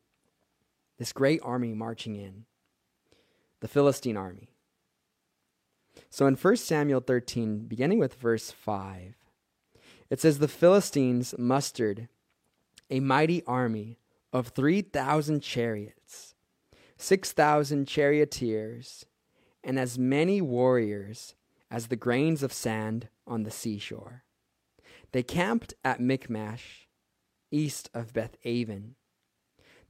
this 0.97 1.13
great 1.13 1.41
army 1.43 1.73
marching 1.73 2.15
in. 2.15 2.45
The 3.61 3.67
Philistine 3.69 4.17
army. 4.17 4.49
So 6.09 6.27
in 6.27 6.35
1 6.35 6.55
Samuel 6.57 6.99
13, 6.99 7.59
beginning 7.59 7.97
with 7.97 8.15
verse 8.15 8.51
5, 8.51 9.15
it 10.09 10.19
says 10.19 10.39
the 10.39 10.47
Philistines 10.47 11.33
mustered 11.37 12.09
a 12.89 12.99
mighty 12.99 13.41
army 13.45 13.99
of 14.33 14.49
3,000 14.49 15.41
chariots, 15.41 16.35
6,000 16.97 17.87
charioteers, 17.87 19.05
and 19.63 19.79
as 19.79 19.97
many 19.97 20.41
warriors 20.41 21.35
as 21.71 21.87
the 21.87 21.95
grains 21.95 22.43
of 22.43 22.53
sand 22.53 23.07
on 23.25 23.43
the 23.43 23.51
seashore. 23.51 24.23
They 25.11 25.23
camped 25.23 25.73
at 25.83 25.99
Michmash, 25.99 26.87
east 27.51 27.89
of 27.93 28.13
Beth 28.13 28.35
Aven. 28.45 28.95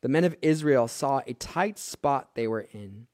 The 0.01 0.09
men 0.09 0.25
of 0.25 0.35
Israel 0.41 0.87
saw 0.87 1.21
a 1.25 1.33
tight 1.33 1.79
spot 1.79 2.35
they 2.35 2.47
were 2.47 2.67
in. 2.71 3.07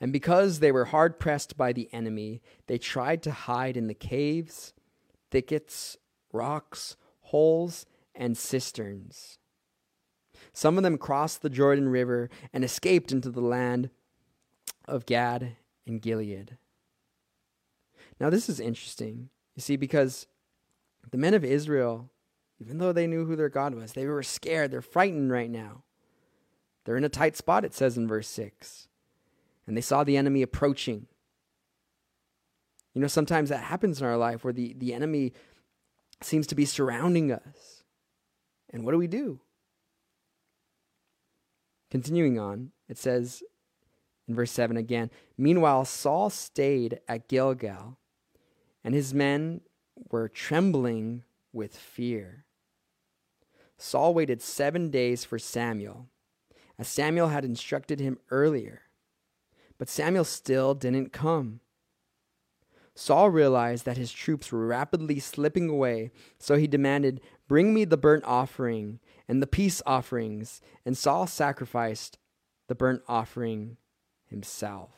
And 0.00 0.12
because 0.12 0.58
they 0.58 0.72
were 0.72 0.86
hard 0.86 1.20
pressed 1.20 1.56
by 1.56 1.72
the 1.72 1.88
enemy, 1.92 2.42
they 2.66 2.78
tried 2.78 3.22
to 3.22 3.30
hide 3.30 3.76
in 3.76 3.86
the 3.86 3.94
caves, 3.94 4.72
thickets, 5.30 5.98
rocks, 6.32 6.96
holes, 7.20 7.86
and 8.14 8.36
cisterns. 8.36 9.38
Some 10.52 10.76
of 10.76 10.82
them 10.82 10.98
crossed 10.98 11.42
the 11.42 11.50
Jordan 11.50 11.88
River 11.88 12.30
and 12.52 12.64
escaped 12.64 13.12
into 13.12 13.30
the 13.30 13.40
land 13.40 13.90
of 14.86 15.06
Gad 15.06 15.56
and 15.86 16.00
Gilead. 16.00 16.56
Now, 18.20 18.30
this 18.30 18.48
is 18.48 18.60
interesting, 18.60 19.30
you 19.54 19.62
see, 19.62 19.76
because 19.76 20.26
the 21.10 21.18
men 21.18 21.34
of 21.34 21.44
Israel, 21.44 22.10
even 22.60 22.78
though 22.78 22.92
they 22.92 23.06
knew 23.06 23.24
who 23.24 23.36
their 23.36 23.48
God 23.48 23.74
was, 23.74 23.92
they 23.92 24.06
were 24.06 24.22
scared. 24.22 24.70
They're 24.70 24.82
frightened 24.82 25.32
right 25.32 25.50
now. 25.50 25.82
They're 26.84 26.96
in 26.96 27.04
a 27.04 27.08
tight 27.08 27.36
spot, 27.36 27.64
it 27.64 27.74
says 27.74 27.96
in 27.96 28.06
verse 28.06 28.28
6. 28.28 28.88
And 29.66 29.76
they 29.76 29.80
saw 29.80 30.04
the 30.04 30.16
enemy 30.16 30.42
approaching. 30.42 31.06
You 32.94 33.00
know, 33.00 33.08
sometimes 33.08 33.48
that 33.48 33.64
happens 33.64 34.00
in 34.00 34.06
our 34.06 34.16
life 34.16 34.44
where 34.44 34.52
the, 34.52 34.74
the 34.78 34.94
enemy 34.94 35.32
seems 36.20 36.46
to 36.48 36.54
be 36.54 36.64
surrounding 36.64 37.32
us. 37.32 37.82
And 38.70 38.84
what 38.84 38.92
do 38.92 38.98
we 38.98 39.06
do? 39.06 39.40
Continuing 41.90 42.38
on, 42.38 42.70
it 42.88 42.98
says 42.98 43.42
in 44.28 44.34
verse 44.34 44.50
7 44.50 44.76
again 44.76 45.10
Meanwhile, 45.36 45.84
Saul 45.86 46.30
stayed 46.30 47.00
at 47.08 47.28
Gilgal 47.28 47.98
and 48.82 48.94
his 48.94 49.14
men 49.14 49.62
were 50.10 50.28
trembling 50.28 51.24
with 51.52 51.76
fear. 51.76 52.44
Saul 53.78 54.14
waited 54.14 54.42
seven 54.42 54.90
days 54.90 55.24
for 55.24 55.38
Samuel, 55.38 56.08
as 56.78 56.88
Samuel 56.88 57.28
had 57.28 57.44
instructed 57.44 58.00
him 58.00 58.18
earlier. 58.30 58.82
But 59.78 59.88
Samuel 59.88 60.24
still 60.24 60.74
didn't 60.74 61.12
come. 61.12 61.60
Saul 62.94 63.30
realized 63.30 63.84
that 63.86 63.96
his 63.96 64.12
troops 64.12 64.52
were 64.52 64.66
rapidly 64.66 65.18
slipping 65.18 65.68
away, 65.68 66.12
so 66.38 66.56
he 66.56 66.68
demanded, 66.68 67.20
Bring 67.48 67.74
me 67.74 67.84
the 67.84 67.96
burnt 67.96 68.24
offering 68.24 69.00
and 69.26 69.42
the 69.42 69.48
peace 69.48 69.82
offerings. 69.84 70.60
And 70.86 70.96
Saul 70.96 71.26
sacrificed 71.26 72.18
the 72.68 72.74
burnt 72.74 73.02
offering 73.08 73.76
himself. 74.34 74.90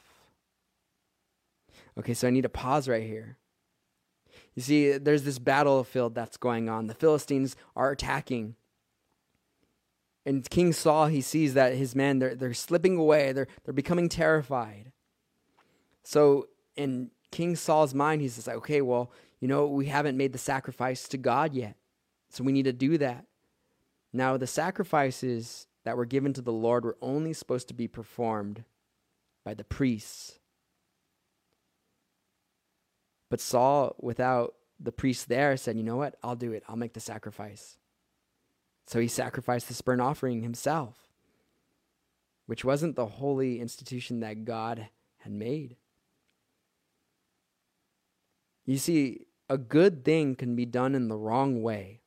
Okay, 1.99 2.15
so 2.15 2.27
I 2.27 2.31
need 2.31 2.43
to 2.43 2.49
pause 2.49 2.89
right 2.89 3.03
here. 3.03 3.37
You 4.55 4.63
see, 4.63 4.93
there's 4.93 5.23
this 5.23 5.39
battlefield 5.39 6.15
that's 6.15 6.37
going 6.37 6.69
on. 6.69 6.87
The 6.87 6.95
Philistines 6.95 7.55
are 7.75 7.91
attacking. 7.91 8.57
And 10.25 10.49
King 10.49 10.73
Saul, 10.73 11.07
he 11.07 11.21
sees 11.21 11.55
that 11.55 11.75
his 11.75 11.95
men, 11.95 12.19
they're, 12.19 12.35
they're 12.35 12.55
slipping 12.55 12.97
away. 12.97 13.33
They're, 13.33 13.49
they're 13.65 13.75
becoming 13.75 14.09
terrified. 14.09 14.93
So 16.03 16.49
in 16.75 17.11
King 17.31 17.55
Saul's 17.57 17.95
mind, 17.95 18.23
he 18.23 18.29
says, 18.29 18.49
okay, 18.49 18.81
well, 18.81 19.13
you 19.41 19.49
know, 19.49 19.67
we 19.67 19.87
haven't 19.87 20.17
made 20.17 20.33
the 20.33 20.39
sacrifice 20.39 21.07
to 21.09 21.19
God 21.19 21.55
yet. 21.55 21.77
So 22.31 22.43
we 22.43 22.53
need 22.53 22.65
to 22.65 22.73
do 22.73 22.99
that. 22.99 23.27
Now, 24.13 24.37
the 24.37 24.47
sacrifices 24.47 25.67
that 25.85 25.97
were 25.97 26.07
given 26.07 26.33
to 26.33 26.43
the 26.43 26.53
Lord 26.53 26.85
were 26.85 26.97
only 27.03 27.33
supposed 27.33 27.69
to 27.69 27.75
be 27.75 27.87
performed 27.87 28.65
by 29.47 29.55
the 29.55 29.65
priests. 29.65 30.41
But 33.31 33.41
Saul, 33.41 33.95
without 34.01 34.57
the 34.81 34.91
priest 34.91 35.29
there, 35.29 35.57
said, 35.57 35.77
You 35.77 35.85
know 35.85 35.97
what? 35.97 36.17
I'll 36.21 36.35
do 36.35 36.53
it. 36.53 36.65
I'll 36.69 36.75
make 36.75 36.95
the 36.95 37.01
sacrifice. 37.01 37.79
So 38.89 38.99
he 38.99 39.07
sacrificed 39.07 39.69
this 39.69 39.81
burnt 39.81 40.01
offering 40.01 40.43
himself, 40.43 41.07
which 42.47 42.65
wasn't 42.65 42.97
the 42.97 43.07
holy 43.07 43.61
institution 43.61 44.19
that 44.21 44.45
God 44.45 44.89
had 45.19 45.33
made. 45.33 45.77
You 48.65 48.79
see, 48.79 49.27
a 49.49 49.59
good 49.59 50.05
thing 50.05 50.35
can 50.35 50.57
be 50.57 50.67
done 50.67 50.97
in 50.97 51.07
the 51.07 51.17
wrong 51.17 51.63
way. 51.63 52.01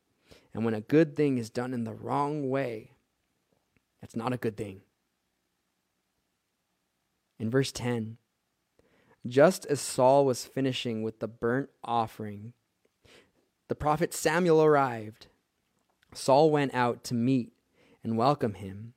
And 0.52 0.62
when 0.62 0.74
a 0.74 0.82
good 0.82 1.16
thing 1.16 1.38
is 1.38 1.48
done 1.48 1.72
in 1.72 1.84
the 1.84 1.94
wrong 1.94 2.50
way, 2.50 2.90
it's 4.02 4.16
not 4.16 4.34
a 4.34 4.38
good 4.38 4.58
thing. 4.58 4.82
In 7.40 7.48
verse 7.48 7.72
10, 7.72 8.18
just 9.26 9.64
as 9.64 9.80
Saul 9.80 10.26
was 10.26 10.44
finishing 10.44 11.02
with 11.02 11.20
the 11.20 11.26
burnt 11.26 11.70
offering, 11.82 12.52
the 13.68 13.74
prophet 13.74 14.12
Samuel 14.12 14.62
arrived. 14.62 15.28
Saul 16.12 16.50
went 16.50 16.74
out 16.74 17.02
to 17.04 17.14
meet 17.14 17.52
and 18.04 18.18
welcome 18.18 18.54
him. 18.54 18.92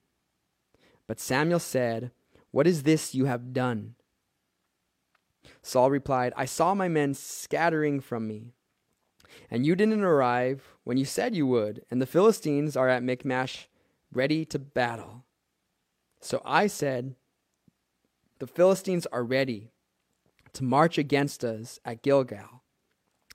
But 1.07 1.21
Samuel 1.21 1.59
said, 1.59 2.12
What 2.51 2.67
is 2.67 2.83
this 2.83 3.15
you 3.15 3.25
have 3.25 3.53
done? 3.53 3.95
Saul 5.62 5.89
replied, 5.89 6.33
I 6.35 6.43
saw 6.43 6.73
my 6.73 6.89
men 6.89 7.13
scattering 7.13 8.01
from 8.01 8.27
me, 8.27 8.51
and 9.50 9.65
you 9.65 9.73
didn't 9.73 10.03
arrive 10.03 10.75
when 10.83 10.97
you 10.97 11.05
said 11.05 11.33
you 11.33 11.47
would, 11.47 11.85
and 11.89 12.01
the 12.01 12.05
Philistines 12.05 12.75
are 12.75 12.89
at 12.89 13.03
Michmash 13.03 13.69
ready 14.12 14.43
to 14.45 14.59
battle. 14.59 15.23
So 16.19 16.41
I 16.43 16.67
said, 16.67 17.15
The 18.43 18.47
Philistines 18.47 19.05
are 19.05 19.23
ready 19.23 19.71
to 20.51 20.65
march 20.65 20.97
against 20.97 21.45
us 21.45 21.79
at 21.85 22.03
Gilgal. 22.03 22.62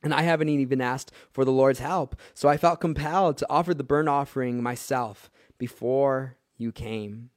And 0.02 0.12
I 0.12 0.20
haven't 0.20 0.50
even 0.50 0.82
asked 0.82 1.12
for 1.30 1.46
the 1.46 1.50
Lord's 1.50 1.78
help. 1.78 2.14
So 2.34 2.46
I 2.46 2.58
felt 2.58 2.82
compelled 2.82 3.38
to 3.38 3.46
offer 3.48 3.72
the 3.72 3.82
burnt 3.82 4.10
offering 4.10 4.62
myself 4.62 5.30
before 5.56 6.36
you 6.58 6.72
came. 6.72 7.30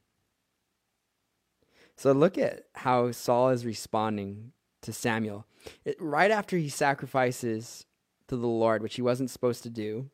So 1.96 2.12
look 2.12 2.36
at 2.36 2.64
how 2.74 3.10
Saul 3.10 3.48
is 3.48 3.64
responding 3.64 4.52
to 4.82 4.92
Samuel. 4.92 5.46
It, 5.86 5.96
right 5.98 6.30
after 6.30 6.58
he 6.58 6.68
sacrifices 6.68 7.86
to 8.28 8.36
the 8.36 8.46
Lord, 8.46 8.82
which 8.82 8.96
he 8.96 9.02
wasn't 9.02 9.30
supposed 9.30 9.62
to 9.62 9.70
do, 9.70 10.10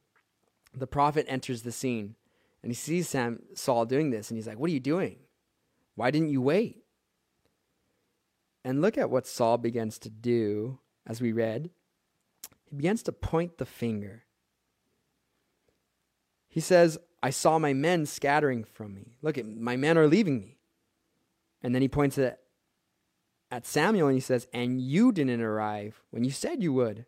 the 0.73 0.87
prophet 0.87 1.27
enters 1.29 1.62
the 1.62 1.73
scene 1.73 2.15
and 2.62 2.71
he 2.71 2.77
sees 2.77 3.09
Sam, 3.09 3.43
Saul 3.55 3.85
doing 3.85 4.11
this 4.11 4.31
and 4.31 4.38
he's 4.38 4.47
like, 4.47 4.61
What 4.61 4.71
are 4.71 4.75
you 4.75 4.79
doing? 4.79 5.17
Why 5.97 6.12
didn't 6.12 6.31
you 6.31 6.41
wait? 6.41 6.85
And 8.65 8.83
look 8.83 8.99
at 8.99 9.11
what 9.11 9.27
Saul 9.27 9.59
begins 9.59 9.99
to 10.00 10.11
do 10.11 10.79
as 11.07 11.21
we 11.21 11.33
read. 11.33 11.71
He 12.67 12.77
begins 12.77 13.03
to 13.05 13.12
point 13.12 13.59
the 13.59 13.67
finger. 13.67 14.25
He 16.49 16.61
says, 16.61 16.99
I 17.23 17.31
saw 17.31 17.59
my 17.59 17.73
men 17.73 18.07
scattering 18.07 18.65
from 18.65 18.95
me. 18.95 19.17
Look, 19.23 19.38
at 19.38 19.47
my 19.47 19.77
men 19.77 19.97
are 19.99 20.07
leaving 20.07 20.41
me. 20.41 20.59
And 21.62 21.75
then 21.75 21.83
he 21.83 21.88
points 21.88 22.19
it 22.19 22.38
at 23.50 23.67
Samuel 23.67 24.09
and 24.09 24.17
he 24.17 24.21
says, 24.21 24.47
And 24.53 24.81
you 24.81 25.12
didn't 25.12 25.41
arrive 25.41 26.03
when 26.11 26.25
you 26.25 26.31
said 26.31 26.62
you 26.62 26.73
would. 26.73 27.07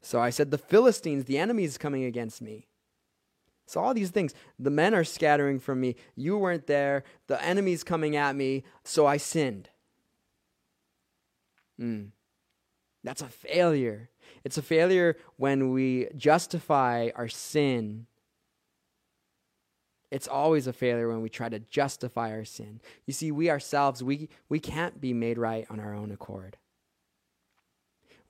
So 0.00 0.20
I 0.20 0.30
said, 0.30 0.50
The 0.50 0.58
Philistines, 0.58 1.24
the 1.24 1.38
enemy 1.38 1.64
is 1.64 1.78
coming 1.78 2.04
against 2.04 2.40
me. 2.40 2.68
So 3.66 3.80
all 3.80 3.94
these 3.94 4.10
things, 4.10 4.32
the 4.58 4.70
men 4.70 4.94
are 4.94 5.02
scattering 5.02 5.58
from 5.58 5.80
me. 5.80 5.96
You 6.14 6.38
weren't 6.38 6.68
there. 6.68 7.02
The 7.26 7.42
enemy's 7.42 7.82
coming 7.82 8.14
at 8.14 8.36
me. 8.36 8.62
So 8.84 9.06
I 9.06 9.16
sinned. 9.16 9.70
Mm. 11.80 12.10
That's 13.04 13.22
a 13.22 13.28
failure. 13.28 14.10
It's 14.44 14.58
a 14.58 14.62
failure 14.62 15.16
when 15.36 15.70
we 15.70 16.08
justify 16.16 17.10
our 17.14 17.28
sin. 17.28 18.06
It's 20.10 20.28
always 20.28 20.66
a 20.66 20.72
failure 20.72 21.08
when 21.08 21.20
we 21.20 21.28
try 21.28 21.48
to 21.48 21.58
justify 21.58 22.30
our 22.32 22.44
sin. 22.44 22.80
You 23.06 23.12
see, 23.12 23.30
we 23.30 23.50
ourselves, 23.50 24.02
we, 24.02 24.28
we 24.48 24.58
can't 24.58 25.00
be 25.00 25.12
made 25.12 25.38
right 25.38 25.66
on 25.70 25.80
our 25.80 25.94
own 25.94 26.10
accord. 26.10 26.56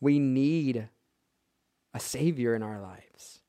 We 0.01 0.19
need 0.19 0.89
a 1.95 2.01
Savior 2.01 2.55
in 2.55 2.63
our 2.63 2.81
lives. 2.81 3.41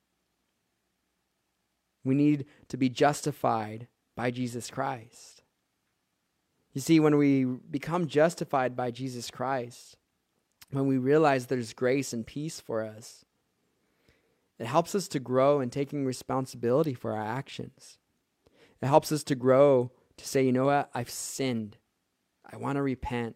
We 2.04 2.16
need 2.16 2.46
to 2.70 2.78
be 2.78 2.88
justified 2.88 3.88
by 4.16 4.32
Jesus 4.32 4.70
Christ. 4.70 5.37
You 6.78 6.82
see, 6.82 7.00
when 7.00 7.18
we 7.18 7.44
become 7.44 8.06
justified 8.06 8.76
by 8.76 8.92
Jesus 8.92 9.32
Christ, 9.32 9.98
when 10.70 10.86
we 10.86 11.00
realize 11.00 11.48
there's 11.48 11.74
grace 11.74 12.14
and 12.14 12.24
peace 12.24 12.60
for 12.60 12.84
us, 12.84 13.26
it 14.60 14.68
helps 14.68 14.94
us 14.94 15.08
to 15.08 15.20
grow 15.20 15.60
in 15.60 15.72
taking 15.72 16.06
responsibility 16.06 16.94
for 16.94 17.14
our 17.14 17.24
actions. 17.24 17.98
It 18.80 18.86
helps 18.86 19.12
us 19.12 19.24
to 19.24 19.34
grow 19.34 19.92
to 20.18 20.28
say, 20.28 20.46
you 20.46 20.52
know 20.52 20.66
what, 20.66 20.92
I've 20.94 21.10
sinned. 21.10 21.78
I 22.46 22.58
want 22.58 22.76
to 22.76 22.84
repent. 22.84 23.36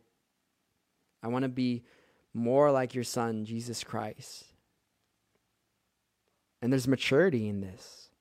I 1.24 1.28
want 1.30 1.42
to 1.42 1.50
be 1.50 1.82
more 2.36 2.72
like 2.72 2.94
your 2.94 3.04
son, 3.04 3.46
Jesus 3.46 3.84
Christ. 3.84 4.54
And 6.62 6.72
there's 6.72 6.88
maturity 6.88 7.50
in 7.50 7.62
this. 7.62 8.12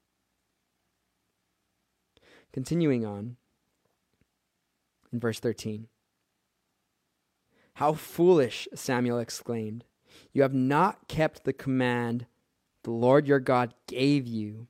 Continuing 2.55 3.05
on 3.05 3.37
in 5.13 5.21
verse 5.21 5.41
13. 5.41 5.89
How 7.75 7.95
foolish, 7.95 8.69
Samuel 8.75 9.19
exclaimed. 9.19 9.85
You 10.33 10.43
have 10.43 10.55
not 10.55 11.09
kept 11.09 11.45
the 11.45 11.53
command 11.53 12.27
the 12.83 12.91
Lord 12.91 13.27
your 13.27 13.41
God 13.41 13.75
gave 13.87 14.27
you. 14.27 14.67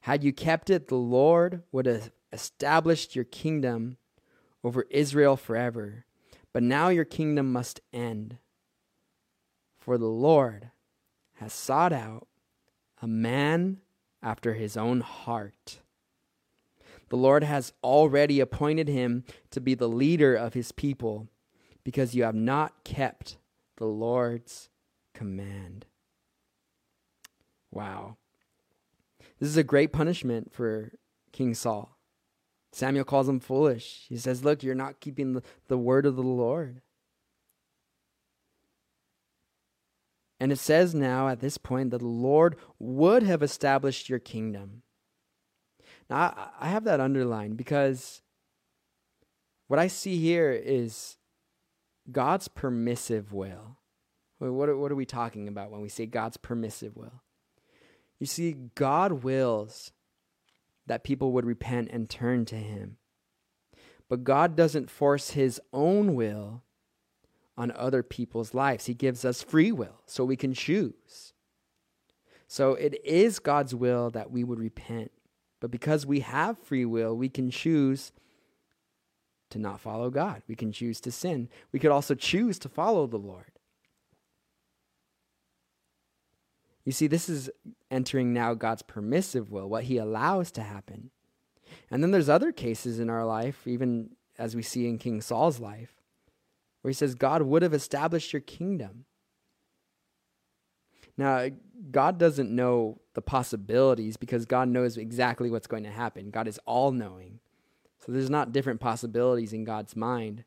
Had 0.00 0.22
you 0.22 0.32
kept 0.32 0.70
it, 0.70 0.88
the 0.88 0.94
Lord 0.94 1.62
would 1.72 1.86
have 1.86 2.10
established 2.32 3.16
your 3.16 3.24
kingdom 3.24 3.96
over 4.62 4.86
Israel 4.90 5.36
forever. 5.36 6.04
But 6.52 6.62
now 6.62 6.88
your 6.88 7.04
kingdom 7.04 7.52
must 7.52 7.80
end. 7.92 8.38
For 9.78 9.98
the 9.98 10.06
Lord 10.06 10.70
has 11.34 11.52
sought 11.52 11.92
out 11.92 12.26
a 13.00 13.06
man 13.06 13.78
after 14.22 14.54
his 14.54 14.76
own 14.76 15.00
heart. 15.00 15.80
The 17.08 17.16
Lord 17.16 17.44
has 17.44 17.72
already 17.84 18.40
appointed 18.40 18.88
him 18.88 19.24
to 19.50 19.60
be 19.60 19.74
the 19.74 19.88
leader 19.88 20.34
of 20.34 20.54
his 20.54 20.72
people 20.72 21.28
because 21.84 22.14
you 22.14 22.24
have 22.24 22.34
not 22.34 22.84
kept 22.84 23.38
the 23.76 23.86
Lord's 23.86 24.68
command. 25.14 25.86
Wow. 27.70 28.16
This 29.38 29.48
is 29.48 29.56
a 29.56 29.62
great 29.62 29.92
punishment 29.92 30.52
for 30.52 30.92
King 31.32 31.54
Saul. 31.54 31.96
Samuel 32.72 33.04
calls 33.04 33.28
him 33.28 33.40
foolish. 33.40 34.06
He 34.08 34.16
says, 34.16 34.44
Look, 34.44 34.62
you're 34.62 34.74
not 34.74 35.00
keeping 35.00 35.34
the, 35.34 35.42
the 35.68 35.78
word 35.78 36.06
of 36.06 36.16
the 36.16 36.22
Lord. 36.22 36.82
And 40.38 40.52
it 40.52 40.58
says 40.58 40.94
now 40.94 41.28
at 41.28 41.40
this 41.40 41.56
point 41.56 41.90
that 41.90 41.98
the 41.98 42.06
Lord 42.06 42.56
would 42.78 43.22
have 43.22 43.42
established 43.42 44.08
your 44.08 44.18
kingdom. 44.18 44.82
Now, 46.08 46.50
I, 46.60 46.68
have 46.68 46.84
that 46.84 47.00
underlined 47.00 47.56
because 47.56 48.22
what 49.66 49.80
I 49.80 49.88
see 49.88 50.18
here 50.18 50.52
is 50.52 51.16
God's 52.10 52.48
permissive 52.48 53.32
will. 53.32 53.78
What 54.38 54.76
what 54.76 54.92
are 54.92 54.96
we 54.96 55.06
talking 55.06 55.48
about 55.48 55.70
when 55.70 55.80
we 55.80 55.88
say 55.88 56.06
God's 56.06 56.36
permissive 56.36 56.96
will? 56.96 57.22
You 58.20 58.26
see, 58.26 58.56
God 58.74 59.24
wills 59.24 59.92
that 60.86 61.04
people 61.04 61.32
would 61.32 61.44
repent 61.44 61.88
and 61.90 62.08
turn 62.08 62.44
to 62.46 62.56
Him. 62.56 62.98
But 64.08 64.24
God 64.24 64.54
doesn't 64.54 64.90
force 64.90 65.30
His 65.30 65.60
own 65.72 66.14
will 66.14 66.62
on 67.56 67.72
other 67.72 68.02
people's 68.02 68.54
lives. 68.54 68.86
He 68.86 68.94
gives 68.94 69.24
us 69.24 69.42
free 69.42 69.72
will 69.72 70.02
so 70.06 70.24
we 70.24 70.36
can 70.36 70.54
choose. 70.54 71.32
So 72.46 72.74
it 72.74 73.00
is 73.04 73.38
God's 73.38 73.74
will 73.74 74.10
that 74.10 74.30
we 74.30 74.44
would 74.44 74.60
repent. 74.60 75.10
But 75.60 75.70
because 75.70 76.06
we 76.06 76.20
have 76.20 76.58
free 76.58 76.84
will, 76.84 77.16
we 77.16 77.28
can 77.28 77.50
choose 77.50 78.12
to 79.50 79.58
not 79.58 79.80
follow 79.80 80.10
God. 80.10 80.42
We 80.48 80.56
can 80.56 80.72
choose 80.72 81.00
to 81.02 81.12
sin. 81.12 81.48
We 81.72 81.78
could 81.78 81.90
also 81.90 82.14
choose 82.14 82.58
to 82.60 82.68
follow 82.68 83.06
the 83.06 83.16
Lord. 83.16 83.52
You 86.84 86.92
see, 86.92 87.06
this 87.06 87.28
is 87.28 87.50
entering 87.90 88.32
now 88.32 88.54
God's 88.54 88.82
permissive 88.82 89.50
will, 89.50 89.68
what 89.68 89.84
He 89.84 89.96
allows 89.96 90.50
to 90.52 90.62
happen. 90.62 91.10
And 91.90 92.02
then 92.02 92.12
there's 92.12 92.28
other 92.28 92.52
cases 92.52 93.00
in 93.00 93.10
our 93.10 93.24
life, 93.24 93.66
even 93.66 94.10
as 94.38 94.54
we 94.54 94.62
see 94.62 94.86
in 94.86 94.98
King 94.98 95.20
Saul's 95.20 95.58
life, 95.58 96.02
where 96.82 96.90
he 96.90 96.94
says, 96.94 97.14
God 97.14 97.42
would 97.42 97.62
have 97.62 97.74
established 97.74 98.32
your 98.32 98.40
kingdom. 98.40 99.06
Now, 101.16 101.48
God 101.90 102.18
doesn't 102.18 102.50
know 102.50 103.00
the 103.14 103.22
possibilities 103.22 104.16
because 104.16 104.44
God 104.44 104.68
knows 104.68 104.96
exactly 104.96 105.50
what's 105.50 105.66
going 105.66 105.84
to 105.84 105.90
happen. 105.90 106.30
God 106.30 106.48
is 106.48 106.60
all 106.66 106.92
knowing. 106.92 107.40
So 108.04 108.12
there's 108.12 108.30
not 108.30 108.52
different 108.52 108.80
possibilities 108.80 109.52
in 109.52 109.64
God's 109.64 109.96
mind. 109.96 110.44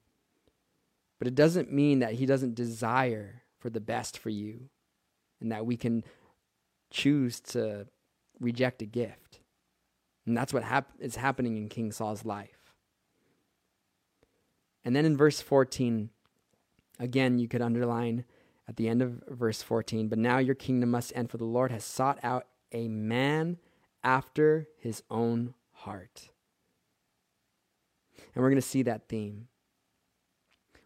But 1.18 1.28
it 1.28 1.36
doesn't 1.36 1.72
mean 1.72 2.00
that 2.00 2.14
He 2.14 2.26
doesn't 2.26 2.56
desire 2.56 3.44
for 3.58 3.70
the 3.70 3.82
best 3.82 4.18
for 4.18 4.30
you 4.30 4.70
and 5.42 5.52
that 5.52 5.66
we 5.66 5.76
can 5.76 6.04
choose 6.92 7.40
to 7.40 7.88
reject 8.40 8.82
a 8.82 8.86
gift. 8.86 9.40
And 10.26 10.38
that's 10.38 10.54
what 10.54 10.64
hap- 10.64 10.94
is 11.00 11.16
happening 11.16 11.58
in 11.58 11.70
King 11.70 11.92
Saul's 11.92 12.24
life. 12.24 12.74
And 14.86 14.96
then 14.96 15.06
in 15.06 15.18
verse 15.18 15.42
14, 15.42 16.10
Again, 17.00 17.40
you 17.40 17.48
could 17.48 17.62
underline 17.62 18.26
at 18.70 18.78
the 18.78 18.88
end 18.88 19.02
of 19.02 19.24
verse 19.28 19.64
14, 19.64 20.10
but 20.10 20.20
now 20.20 20.38
your 20.38 20.54
kingdom 20.54 20.92
must 20.92 21.12
end, 21.16 21.32
for 21.32 21.38
the 21.38 21.44
Lord 21.44 21.72
has 21.72 21.84
sought 21.84 22.20
out 22.22 22.46
a 22.72 22.88
man 22.88 23.58
after 24.04 24.68
his 24.78 25.02
own 25.10 25.56
heart. 25.72 26.30
And 28.36 28.44
we're 28.44 28.52
going 28.52 28.62
to 28.62 28.68
see 28.68 28.84
that 28.84 29.10
theme 29.10 29.48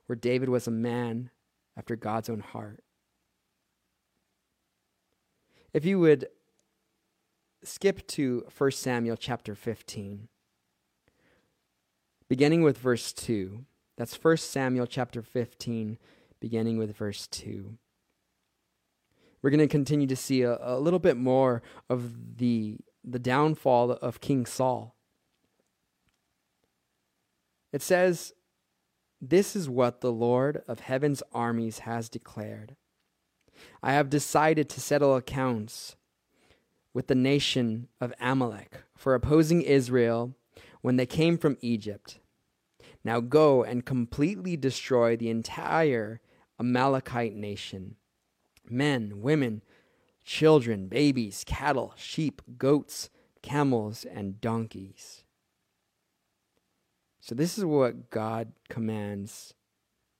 where 0.05 0.15
David 0.15 0.47
was 0.47 0.65
a 0.65 0.71
man 0.71 1.29
after 1.75 1.97
God's 1.97 2.29
own 2.29 2.39
heart. 2.39 2.81
If 5.73 5.83
you 5.83 5.99
would 5.99 6.27
skip 7.65 8.07
to 8.07 8.45
1 8.57 8.71
Samuel 8.71 9.17
chapter 9.17 9.55
15, 9.55 10.29
beginning 12.29 12.63
with 12.63 12.77
verse 12.77 13.11
2. 13.11 13.65
That's 13.97 14.15
1 14.15 14.37
Samuel 14.37 14.87
chapter 14.87 15.21
15, 15.21 15.97
beginning 16.43 16.77
with 16.77 16.93
verse 16.93 17.25
2. 17.27 17.77
We're 19.41 19.49
going 19.49 19.61
to 19.61 19.67
continue 19.67 20.07
to 20.07 20.15
see 20.17 20.41
a, 20.41 20.57
a 20.61 20.77
little 20.77 20.99
bit 20.99 21.15
more 21.15 21.63
of 21.89 22.37
the, 22.37 22.79
the 23.01 23.17
downfall 23.17 23.91
of 23.91 24.19
King 24.19 24.45
Saul. 24.45 24.93
It 27.71 27.81
says, 27.81 28.33
This 29.21 29.55
is 29.55 29.69
what 29.69 30.01
the 30.01 30.11
Lord 30.11 30.63
of 30.67 30.81
heaven's 30.81 31.23
armies 31.31 31.79
has 31.79 32.09
declared. 32.09 32.75
I 33.81 33.93
have 33.93 34.09
decided 34.09 34.67
to 34.67 34.81
settle 34.81 35.15
accounts 35.15 35.95
with 36.93 37.07
the 37.07 37.15
nation 37.15 37.87
of 38.01 38.13
Amalek 38.19 38.83
for 38.97 39.15
opposing 39.15 39.61
Israel 39.61 40.35
when 40.81 40.97
they 40.97 41.05
came 41.05 41.37
from 41.37 41.55
Egypt. 41.61 42.19
Now 43.05 43.21
go 43.21 43.63
and 43.63 43.85
completely 43.85 44.57
destroy 44.57 45.15
the 45.15 45.29
entire 45.29 46.19
Amalekite 46.59 47.35
nation 47.35 47.95
men, 48.69 49.21
women, 49.21 49.61
children, 50.23 50.87
babies, 50.87 51.43
cattle, 51.45 51.93
sheep, 51.97 52.41
goats, 52.57 53.09
camels, 53.41 54.05
and 54.05 54.39
donkeys. 54.39 55.23
So, 57.19 57.35
this 57.35 57.57
is 57.57 57.65
what 57.65 58.09
God 58.09 58.53
commands 58.69 59.53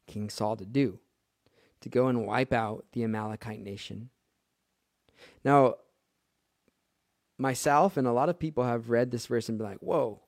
King 0.08 0.30
Saul 0.30 0.56
to 0.58 0.66
do 0.66 1.00
to 1.82 1.90
go 1.90 2.08
and 2.08 2.26
wipe 2.26 2.54
out 2.54 2.86
the 2.94 3.04
Amalekite 3.04 3.60
nation. 3.60 4.10
Now, 5.44 5.76
myself 7.38 7.98
and 7.98 8.08
a 8.08 8.14
lot 8.14 8.30
of 8.30 8.40
people 8.40 8.64
have 8.64 8.90
read 8.90 9.12
this 9.12 9.26
verse 9.26 9.50
and 9.50 9.58
be 9.58 9.66
like, 9.66 9.80
whoa, 9.80 10.22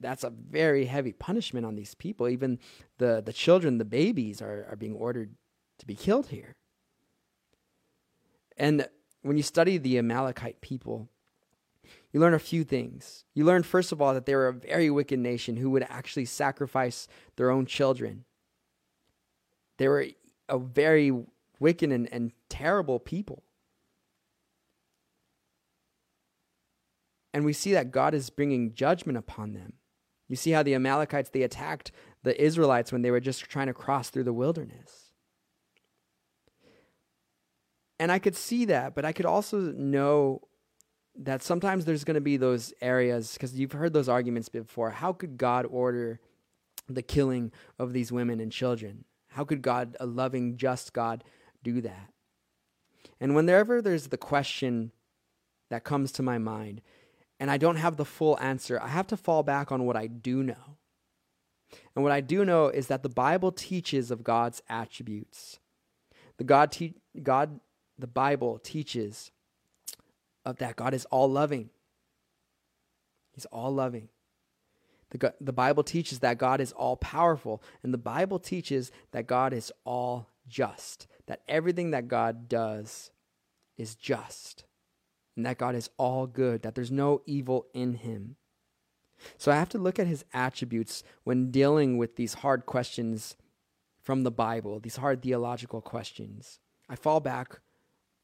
that's 0.00 0.22
a 0.22 0.30
very 0.30 0.84
heavy 0.84 1.12
punishment 1.12 1.64
on 1.64 1.76
these 1.76 1.94
people. 1.94 2.28
Even 2.28 2.58
the, 2.98 3.22
the 3.24 3.32
children, 3.32 3.78
the 3.78 3.86
babies, 3.86 4.42
are, 4.42 4.66
are 4.70 4.76
being 4.76 4.94
ordered 4.94 5.34
to 5.78 5.86
be 5.86 5.94
killed 5.94 6.28
here. 6.28 6.56
And 8.56 8.88
when 9.22 9.36
you 9.36 9.42
study 9.42 9.78
the 9.78 9.98
Amalekite 9.98 10.60
people, 10.60 11.08
you 12.12 12.20
learn 12.20 12.34
a 12.34 12.38
few 12.38 12.64
things. 12.64 13.24
You 13.34 13.44
learn, 13.44 13.62
first 13.62 13.92
of 13.92 14.00
all, 14.00 14.14
that 14.14 14.26
they 14.26 14.34
were 14.34 14.48
a 14.48 14.52
very 14.52 14.90
wicked 14.90 15.18
nation 15.18 15.56
who 15.56 15.70
would 15.70 15.86
actually 15.88 16.24
sacrifice 16.24 17.06
their 17.36 17.50
own 17.50 17.66
children. 17.66 18.24
They 19.76 19.88
were 19.88 20.06
a 20.48 20.58
very 20.58 21.12
wicked 21.60 21.92
and, 21.92 22.12
and 22.12 22.32
terrible 22.48 22.98
people. 22.98 23.42
And 27.32 27.44
we 27.44 27.52
see 27.52 27.72
that 27.72 27.90
God 27.90 28.14
is 28.14 28.30
bringing 28.30 28.74
judgment 28.74 29.18
upon 29.18 29.52
them. 29.52 29.74
You 30.28 30.36
see 30.36 30.50
how 30.50 30.62
the 30.62 30.74
Amalekites 30.74 31.30
they 31.30 31.42
attacked 31.42 31.92
the 32.22 32.42
Israelites 32.42 32.90
when 32.90 33.02
they 33.02 33.10
were 33.10 33.20
just 33.20 33.44
trying 33.44 33.68
to 33.68 33.74
cross 33.74 34.10
through 34.10 34.24
the 34.24 34.32
wilderness. 34.32 35.07
And 37.98 38.12
I 38.12 38.18
could 38.18 38.36
see 38.36 38.64
that, 38.66 38.94
but 38.94 39.04
I 39.04 39.12
could 39.12 39.26
also 39.26 39.72
know 39.72 40.42
that 41.16 41.42
sometimes 41.42 41.84
there's 41.84 42.04
going 42.04 42.14
to 42.14 42.20
be 42.20 42.36
those 42.36 42.72
areas 42.80 43.32
because 43.32 43.58
you've 43.58 43.72
heard 43.72 43.92
those 43.92 44.08
arguments 44.08 44.48
before. 44.48 44.90
How 44.90 45.12
could 45.12 45.36
God 45.36 45.66
order 45.68 46.20
the 46.88 47.02
killing 47.02 47.52
of 47.78 47.92
these 47.92 48.12
women 48.12 48.38
and 48.40 48.52
children? 48.52 49.04
How 49.30 49.44
could 49.44 49.62
God, 49.62 49.96
a 49.98 50.06
loving, 50.06 50.56
just 50.56 50.92
God, 50.92 51.24
do 51.62 51.80
that? 51.80 52.12
And 53.20 53.34
whenever 53.34 53.82
there's 53.82 54.08
the 54.08 54.16
question 54.16 54.92
that 55.70 55.84
comes 55.84 56.12
to 56.12 56.22
my 56.22 56.38
mind, 56.38 56.82
and 57.40 57.50
I 57.50 57.56
don't 57.56 57.76
have 57.76 57.96
the 57.96 58.04
full 58.04 58.38
answer, 58.40 58.80
I 58.80 58.88
have 58.88 59.06
to 59.08 59.16
fall 59.16 59.42
back 59.42 59.72
on 59.72 59.86
what 59.86 59.96
I 59.96 60.06
do 60.06 60.42
know. 60.42 60.76
And 61.94 62.02
what 62.02 62.12
I 62.12 62.20
do 62.20 62.44
know 62.44 62.68
is 62.68 62.86
that 62.86 63.02
the 63.02 63.08
Bible 63.08 63.52
teaches 63.52 64.10
of 64.10 64.24
God's 64.24 64.62
attributes. 64.68 65.58
The 66.38 66.44
God, 66.44 66.72
te- 66.72 66.94
God 67.22 67.60
the 67.98 68.06
Bible 68.06 68.58
teaches 68.58 69.30
of 70.44 70.58
that 70.58 70.76
God 70.76 70.94
is 70.94 71.04
all 71.06 71.30
loving. 71.30 71.70
He's 73.32 73.46
all 73.46 73.72
loving. 73.72 74.08
The, 75.10 75.34
the 75.40 75.52
Bible 75.52 75.82
teaches 75.82 76.18
that 76.20 76.38
God 76.38 76.60
is 76.60 76.72
all 76.72 76.96
powerful, 76.96 77.62
and 77.82 77.94
the 77.94 77.98
Bible 77.98 78.38
teaches 78.38 78.92
that 79.12 79.26
God 79.26 79.52
is 79.52 79.72
all 79.84 80.28
just, 80.46 81.06
that 81.26 81.40
everything 81.48 81.92
that 81.92 82.08
God 82.08 82.48
does 82.48 83.10
is 83.76 83.94
just, 83.94 84.64
and 85.36 85.46
that 85.46 85.58
God 85.58 85.74
is 85.74 85.88
all 85.96 86.26
good, 86.26 86.62
that 86.62 86.74
there's 86.74 86.90
no 86.90 87.22
evil 87.26 87.66
in 87.72 87.94
him. 87.94 88.36
So 89.36 89.50
I 89.50 89.56
have 89.56 89.70
to 89.70 89.78
look 89.78 89.98
at 89.98 90.06
his 90.06 90.24
attributes 90.32 91.02
when 91.24 91.50
dealing 91.50 91.96
with 91.96 92.16
these 92.16 92.34
hard 92.34 92.66
questions 92.66 93.36
from 94.02 94.22
the 94.22 94.30
Bible, 94.30 94.78
these 94.78 94.96
hard 94.96 95.22
theological 95.22 95.80
questions. 95.80 96.60
I 96.88 96.96
fall 96.96 97.20
back 97.20 97.60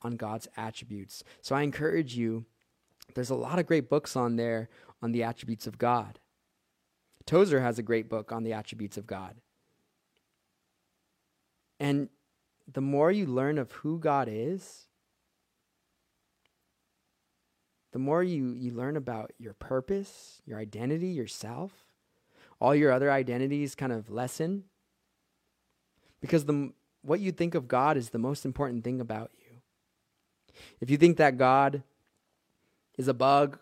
on 0.04 0.16
God's 0.16 0.46
attributes. 0.56 1.24
So 1.40 1.56
I 1.56 1.62
encourage 1.62 2.16
you, 2.16 2.44
there's 3.14 3.30
a 3.30 3.34
lot 3.34 3.58
of 3.58 3.66
great 3.66 3.88
books 3.88 4.14
on 4.14 4.36
there 4.36 4.68
on 5.02 5.12
the 5.12 5.22
attributes 5.22 5.66
of 5.66 5.78
God. 5.78 6.20
Tozer 7.26 7.60
has 7.60 7.78
a 7.78 7.82
great 7.82 8.08
book 8.08 8.30
on 8.30 8.44
the 8.44 8.52
attributes 8.52 8.96
of 8.96 9.06
God. 9.06 9.36
And 11.80 12.08
the 12.70 12.80
more 12.80 13.10
you 13.10 13.26
learn 13.26 13.58
of 13.58 13.72
who 13.72 13.98
God 13.98 14.28
is, 14.30 14.86
the 17.92 17.98
more 17.98 18.22
you, 18.22 18.52
you 18.52 18.72
learn 18.72 18.96
about 18.96 19.32
your 19.38 19.54
purpose, 19.54 20.42
your 20.44 20.58
identity, 20.58 21.08
yourself, 21.08 21.72
all 22.60 22.74
your 22.74 22.92
other 22.92 23.10
identities 23.10 23.74
kind 23.74 23.92
of 23.92 24.10
lessen. 24.10 24.64
Because 26.20 26.44
the, 26.44 26.72
what 27.02 27.20
you 27.20 27.32
think 27.32 27.54
of 27.54 27.68
God 27.68 27.96
is 27.96 28.10
the 28.10 28.18
most 28.18 28.44
important 28.44 28.82
thing 28.82 29.00
about 29.00 29.30
you. 29.38 29.43
If 30.80 30.90
you 30.90 30.96
think 30.96 31.16
that 31.18 31.38
God 31.38 31.82
is 32.96 33.08
a 33.08 33.14
bug 33.14 33.58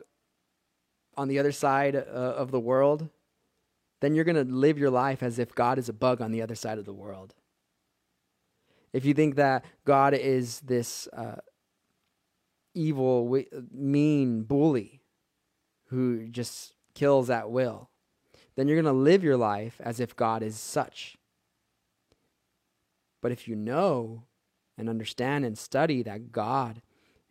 on 1.17 1.29
the 1.29 1.39
other 1.39 1.53
side 1.53 1.97
uh, 1.97 2.01
of 2.01 2.51
the 2.51 2.61
world, 2.61 3.09
then 4.01 4.15
you're 4.15 4.25
going 4.25 4.47
to 4.47 4.53
live 4.53 4.79
your 4.79 4.91
life 4.91 5.23
as 5.23 5.39
if 5.39 5.55
God 5.55 5.79
is 5.79 5.89
a 5.89 5.93
bug 5.93 6.21
on 6.21 6.33
the 6.33 6.43
other 6.43 6.55
side 6.55 6.79
of 6.79 6.85
the 6.85 6.93
world. 6.93 7.35
If 8.93 9.05
you 9.05 9.15
think 9.15 9.37
that 9.37 9.65
God 9.85 10.13
is 10.13 10.61
this 10.61 11.09
uh, 11.13 11.37
evil, 12.75 13.43
mean 13.71 14.43
bully 14.43 15.01
who 15.87 16.29
just 16.29 16.75
kills 16.95 17.31
at 17.31 17.51
will, 17.51 17.91
then 18.57 18.69
you're 18.69 18.81
going 18.81 18.93
to 18.93 19.01
live 19.01 19.25
your 19.25 19.37
life 19.37 19.81
as 19.83 20.01
if 20.01 20.17
God 20.17 20.43
is 20.43 20.57
such. 20.57 21.17
But 23.23 23.33
if 23.33 23.47
you 23.47 23.55
know 23.55 24.25
and 24.83 24.91
understand 24.91 25.45
and 25.45 25.57
study 25.57 26.03
that 26.03 26.33
God 26.33 26.83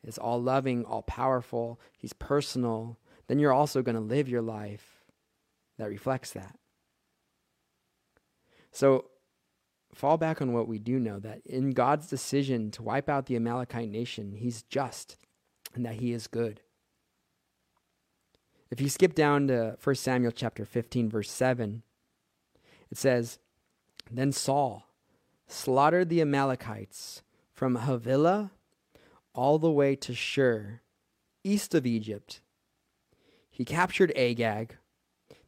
is 0.03 0.17
all 0.17 0.41
loving, 0.41 0.85
all 0.85 1.01
powerful, 1.01 1.79
He's 1.97 2.13
personal, 2.13 2.97
then 3.27 3.37
you're 3.37 3.53
also 3.53 3.81
going 3.81 3.95
to 3.95 4.01
live 4.01 4.29
your 4.29 4.41
life 4.41 5.03
that 5.77 5.89
reflects 5.89 6.31
that. 6.31 6.57
So 8.71 9.05
fall 9.93 10.17
back 10.17 10.41
on 10.41 10.53
what 10.53 10.67
we 10.67 10.79
do 10.79 10.97
know 10.97 11.19
that 11.19 11.41
in 11.45 11.71
God's 11.71 12.07
decision 12.07 12.71
to 12.71 12.83
wipe 12.83 13.09
out 13.09 13.25
the 13.25 13.35
Amalekite 13.35 13.89
nation, 13.89 14.31
He's 14.37 14.63
just 14.63 15.17
and 15.75 15.85
that 15.85 15.95
He 15.95 16.13
is 16.13 16.27
good. 16.27 16.61
If 18.69 18.79
you 18.79 18.87
skip 18.87 19.13
down 19.13 19.49
to 19.49 19.77
1 19.83 19.95
Samuel 19.95 20.31
chapter 20.31 20.63
15, 20.63 21.09
verse 21.09 21.29
7, 21.29 21.83
it 22.89 22.97
says, 22.97 23.37
Then 24.09 24.31
Saul 24.31 24.85
slaughtered 25.47 26.07
the 26.07 26.21
Amalekites 26.21 27.21
from 27.61 27.75
Havilah 27.75 28.49
all 29.35 29.59
the 29.59 29.69
way 29.69 29.95
to 29.95 30.15
Shur, 30.15 30.81
east 31.43 31.75
of 31.75 31.85
Egypt. 31.85 32.41
He 33.51 33.63
captured 33.63 34.11
Agag, 34.15 34.77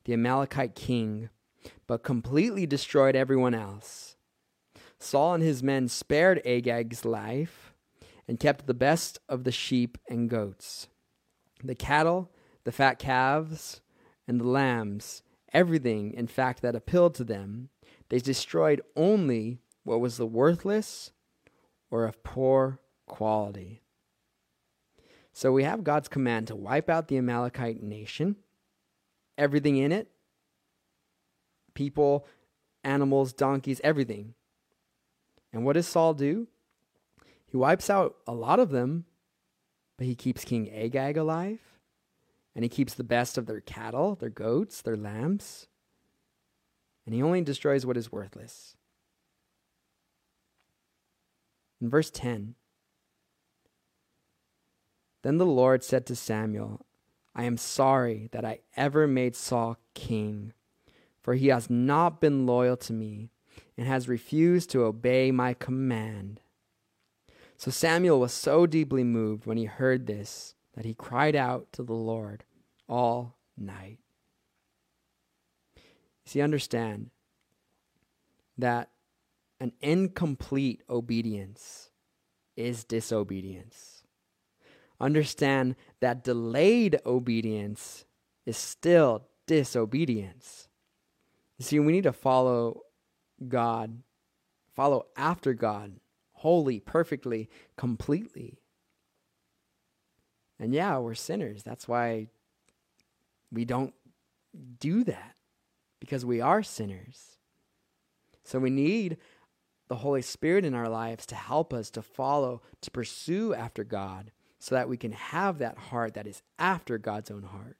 the 0.05 0.13
Amalekite 0.13 0.75
king, 0.75 1.29
but 1.87 2.03
completely 2.03 2.67
destroyed 2.67 3.15
everyone 3.15 3.55
else. 3.55 4.15
Saul 4.99 5.33
and 5.33 5.43
his 5.43 5.63
men 5.63 5.87
spared 5.87 6.39
Agag's 6.45 7.03
life 7.03 7.73
and 8.27 8.39
kept 8.39 8.67
the 8.67 8.75
best 8.75 9.17
of 9.27 9.43
the 9.43 9.51
sheep 9.51 9.97
and 10.07 10.29
goats, 10.29 10.89
the 11.63 11.73
cattle, 11.73 12.29
the 12.63 12.71
fat 12.71 12.99
calves, 12.99 13.81
and 14.27 14.39
the 14.39 14.47
lambs, 14.47 15.23
everything, 15.51 16.13
in 16.13 16.27
fact, 16.27 16.61
that 16.61 16.75
appealed 16.75 17.15
to 17.15 17.23
them. 17.23 17.69
They 18.09 18.19
destroyed 18.19 18.83
only 18.95 19.61
what 19.83 19.99
was 19.99 20.17
the 20.17 20.27
worthless 20.27 21.09
or 21.93 22.05
of 22.05 22.23
poor 22.23 22.79
quality. 23.05 23.83
So 25.31 25.51
we 25.51 25.63
have 25.63 25.83
God's 25.83 26.07
command 26.07 26.47
to 26.47 26.55
wipe 26.55 26.89
out 26.89 27.07
the 27.07 27.17
Amalekite 27.17 27.83
nation, 27.83 28.37
everything 29.37 29.77
in 29.77 29.91
it 29.91 30.09
people, 31.75 32.25
animals, 32.83 33.31
donkeys, 33.31 33.79
everything. 33.83 34.33
And 35.51 35.65
what 35.65 35.73
does 35.73 35.87
Saul 35.87 36.15
do? 36.15 36.47
He 37.45 37.57
wipes 37.57 37.89
out 37.89 38.15
a 38.27 38.33
lot 38.33 38.59
of 38.59 38.69
them, 38.69 39.05
but 39.97 40.07
he 40.07 40.15
keeps 40.15 40.43
King 40.43 40.71
Agag 40.71 41.17
alive, 41.17 41.59
and 42.55 42.63
he 42.63 42.69
keeps 42.69 42.93
the 42.95 43.03
best 43.03 43.37
of 43.37 43.45
their 43.45 43.61
cattle, 43.61 44.15
their 44.15 44.29
goats, 44.29 44.81
their 44.81 44.97
lambs, 44.97 45.67
and 47.05 47.13
he 47.13 47.21
only 47.21 47.41
destroys 47.41 47.85
what 47.85 47.97
is 47.97 48.11
worthless. 48.11 48.77
In 51.83 51.89
verse 51.89 52.09
10, 52.11 52.55
then 55.21 55.37
the 55.37 55.45
Lord 55.45 55.83
said 55.83 56.05
to 56.05 56.15
Samuel, 56.15 56.85
I 57.35 57.43
am 57.43 57.57
sorry 57.57 58.29
that 58.31 58.45
I 58.45 58.59
ever 58.77 59.05
made 59.05 59.35
Saul 59.35 59.77
king, 59.93 60.53
for 61.21 61.33
he 61.33 61.49
has 61.49 61.69
not 61.69 62.21
been 62.21 62.45
loyal 62.45 62.77
to 62.77 62.93
me 62.93 63.31
and 63.77 63.85
has 63.85 64.07
refused 64.07 64.69
to 64.69 64.85
obey 64.85 65.29
my 65.29 65.53
command. 65.53 66.39
So 67.57 67.69
Samuel 67.69 68.21
was 68.21 68.31
so 68.31 68.65
deeply 68.65 69.03
moved 69.03 69.45
when 69.45 69.57
he 69.57 69.65
heard 69.65 70.07
this 70.07 70.55
that 70.75 70.85
he 70.85 70.93
cried 70.93 71.35
out 71.35 71.67
to 71.73 71.83
the 71.83 71.91
Lord 71.91 72.45
all 72.87 73.35
night. 73.57 73.99
See, 76.25 76.39
understand 76.39 77.09
that 78.57 78.89
an 79.63 79.71
incomplete 79.79 80.81
obedience 80.89 81.89
is 82.57 82.83
disobedience. 82.83 84.03
Understand 84.99 85.77
that 86.01 86.21
delayed 86.21 86.99
obedience 87.05 88.03
is 88.45 88.57
still 88.57 89.25
disobedience. 89.47 90.67
You 91.57 91.63
see, 91.63 91.79
we 91.79 91.93
need 91.93 92.03
to 92.03 92.11
follow 92.11 92.81
God, 93.47 94.03
follow 94.75 95.05
after 95.15 95.53
God, 95.53 95.93
wholly, 96.33 96.81
perfectly, 96.81 97.49
completely. 97.77 98.59
And 100.59 100.73
yeah, 100.73 100.97
we're 100.97 101.13
sinners. 101.13 101.63
That's 101.63 101.87
why 101.87 102.27
we 103.49 103.63
don't 103.63 103.93
do 104.81 105.05
that, 105.05 105.35
because 106.01 106.25
we 106.25 106.41
are 106.41 106.63
sinners. 106.63 107.37
So 108.43 108.59
we 108.59 108.69
need 108.69 109.19
the 109.93 109.99
Holy 109.99 110.23
Spirit 110.23 110.65
in 110.65 110.73
our 110.73 110.89
lives 110.89 111.23
to 111.27 111.35
help 111.35 111.71
us 111.71 111.91
to 111.91 112.01
follow, 112.01 112.63
to 112.81 112.89
pursue 112.89 113.53
after 113.53 113.83
God, 113.83 114.31
so 114.57 114.73
that 114.73 114.89
we 114.89 114.97
can 114.97 115.11
have 115.11 115.59
that 115.59 115.77
heart 115.77 116.15
that 116.15 116.25
is 116.25 116.41
after 116.57 116.97
God's 116.97 117.29
own 117.29 117.43
heart. 117.43 117.77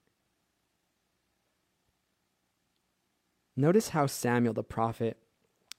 Notice 3.56 3.88
how 3.88 4.06
Samuel 4.06 4.54
the 4.54 4.62
prophet 4.62 5.18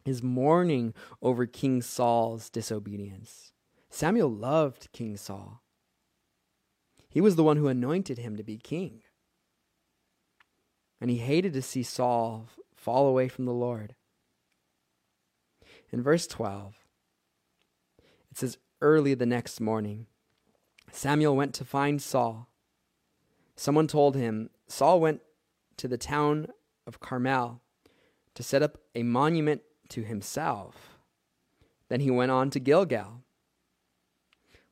is 0.05 0.21
mourning 0.21 0.93
over 1.21 1.45
King 1.45 1.81
Saul's 1.81 2.49
disobedience. 2.49 3.53
Samuel 3.89 4.29
loved 4.29 4.91
King 4.91 5.15
Saul. 5.15 5.61
He 7.07 7.21
was 7.21 7.37
the 7.37 7.45
one 7.45 7.55
who 7.55 7.69
anointed 7.69 8.17
him 8.17 8.35
to 8.35 8.43
be 8.43 8.57
king. 8.57 9.03
And 10.99 11.09
he 11.09 11.19
hated 11.19 11.53
to 11.53 11.61
see 11.61 11.83
Saul 11.83 12.49
fall 12.75 13.07
away 13.07 13.29
from 13.29 13.45
the 13.45 13.53
Lord. 13.53 13.95
In 15.95 16.03
verse 16.03 16.27
12, 16.27 16.75
it 18.29 18.37
says, 18.37 18.57
Early 18.81 19.13
the 19.13 19.25
next 19.25 19.61
morning, 19.61 20.05
Samuel 20.91 21.35
went 21.35 21.55
to 21.55 21.65
find 21.65 22.01
Saul 22.01 22.49
someone 23.55 23.87
told 23.87 24.15
him 24.15 24.49
Saul 24.67 24.99
went 24.99 25.21
to 25.77 25.87
the 25.87 25.97
town 25.97 26.47
of 26.85 26.99
Carmel 26.99 27.61
to 28.33 28.43
set 28.43 28.61
up 28.61 28.77
a 28.93 29.03
monument 29.03 29.61
to 29.89 30.03
himself. 30.03 30.99
Then 31.87 32.01
he 32.01 32.11
went 32.11 32.31
on 32.31 32.49
to 32.51 32.59
Gilgal. 32.59 33.21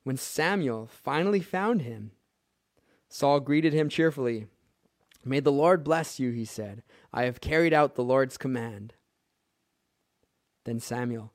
When 0.02 0.16
Samuel 0.16 0.86
finally 0.86 1.40
found 1.40 1.82
him, 1.82 2.12
Saul 3.08 3.40
greeted 3.40 3.72
him 3.72 3.88
cheerfully. 3.88 4.46
May 5.24 5.40
the 5.40 5.52
Lord 5.52 5.84
bless 5.84 6.20
you, 6.20 6.32
he 6.32 6.44
said. 6.44 6.82
I 7.12 7.24
have 7.24 7.40
carried 7.40 7.72
out 7.72 7.94
the 7.94 8.04
Lord's 8.04 8.36
command. 8.36 8.92
Then 10.64 10.80
Samuel, 10.80 11.32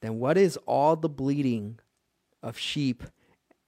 then 0.00 0.18
what 0.18 0.36
is 0.38 0.58
all 0.66 0.96
the 0.96 1.08
bleating 1.08 1.78
of 2.42 2.58
sheep 2.58 3.02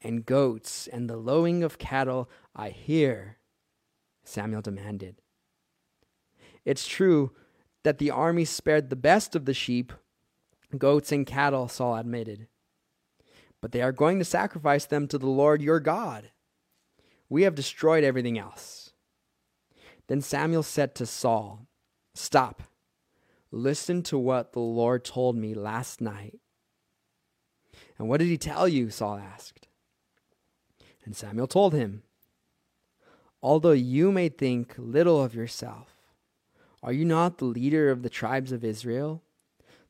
and 0.03 0.25
goats 0.25 0.87
and 0.87 1.09
the 1.09 1.17
lowing 1.17 1.63
of 1.63 1.79
cattle 1.79 2.29
I 2.55 2.71
hear? 2.71 3.39
Samuel 4.25 4.63
demanded. 4.63 5.17
It's 6.65 6.87
true 6.87 7.33
that 7.83 7.99
the 7.99 8.11
army 8.11 8.45
spared 8.45 8.91
the 8.91 8.97
best 8.97 9.35
of 9.35 9.47
the 9.47 9.55
sheep, 9.55 9.93
goats, 10.77 11.11
and 11.11 11.27
cattle, 11.27 11.69
Saul 11.69 11.97
admitted. 11.97 12.47
But 13.61 13.73
they 13.73 13.83
are 13.83 13.93
going 13.93 14.19
to 14.19 14.25
sacrifice 14.25 14.85
them 14.85 15.09
to 15.09 15.19
the 15.19 15.27
Lord 15.27 15.63
your 15.63 15.81
God. 15.81 16.31
We 17.29 17.43
have 17.43 17.55
destroyed 17.55 18.05
everything 18.05 18.39
else. 18.39 18.93
Then 20.09 20.21
Samuel 20.21 20.63
said 20.63 20.95
to 20.97 21.07
Saul, 21.07 21.67
Stop. 22.15 22.63
Listen 23.53 24.03
to 24.05 24.19
what 24.19 24.53
the 24.53 24.61
Lord 24.61 25.05
told 25.05 25.37
me 25.37 25.55
last 25.55 26.01
night. 26.01 26.39
And 27.99 28.09
what 28.09 28.19
did 28.19 28.29
he 28.29 28.39
tell 28.39 28.69
you? 28.69 28.91
Saul 28.91 29.19
asked. 29.19 29.69
And 31.05 31.17
Samuel 31.17 31.47
told 31.47 31.75
him, 31.75 32.03
Although 33.43 33.73
you 33.73 34.13
may 34.13 34.29
think 34.29 34.75
little 34.77 35.23
of 35.23 35.35
yourself, 35.35 35.89
are 36.83 36.93
you 36.93 37.05
not 37.05 37.39
the 37.39 37.47
leader 37.47 37.91
of 37.91 38.03
the 38.03 38.11
tribes 38.11 38.53
of 38.53 38.65
Israel? 38.65 39.23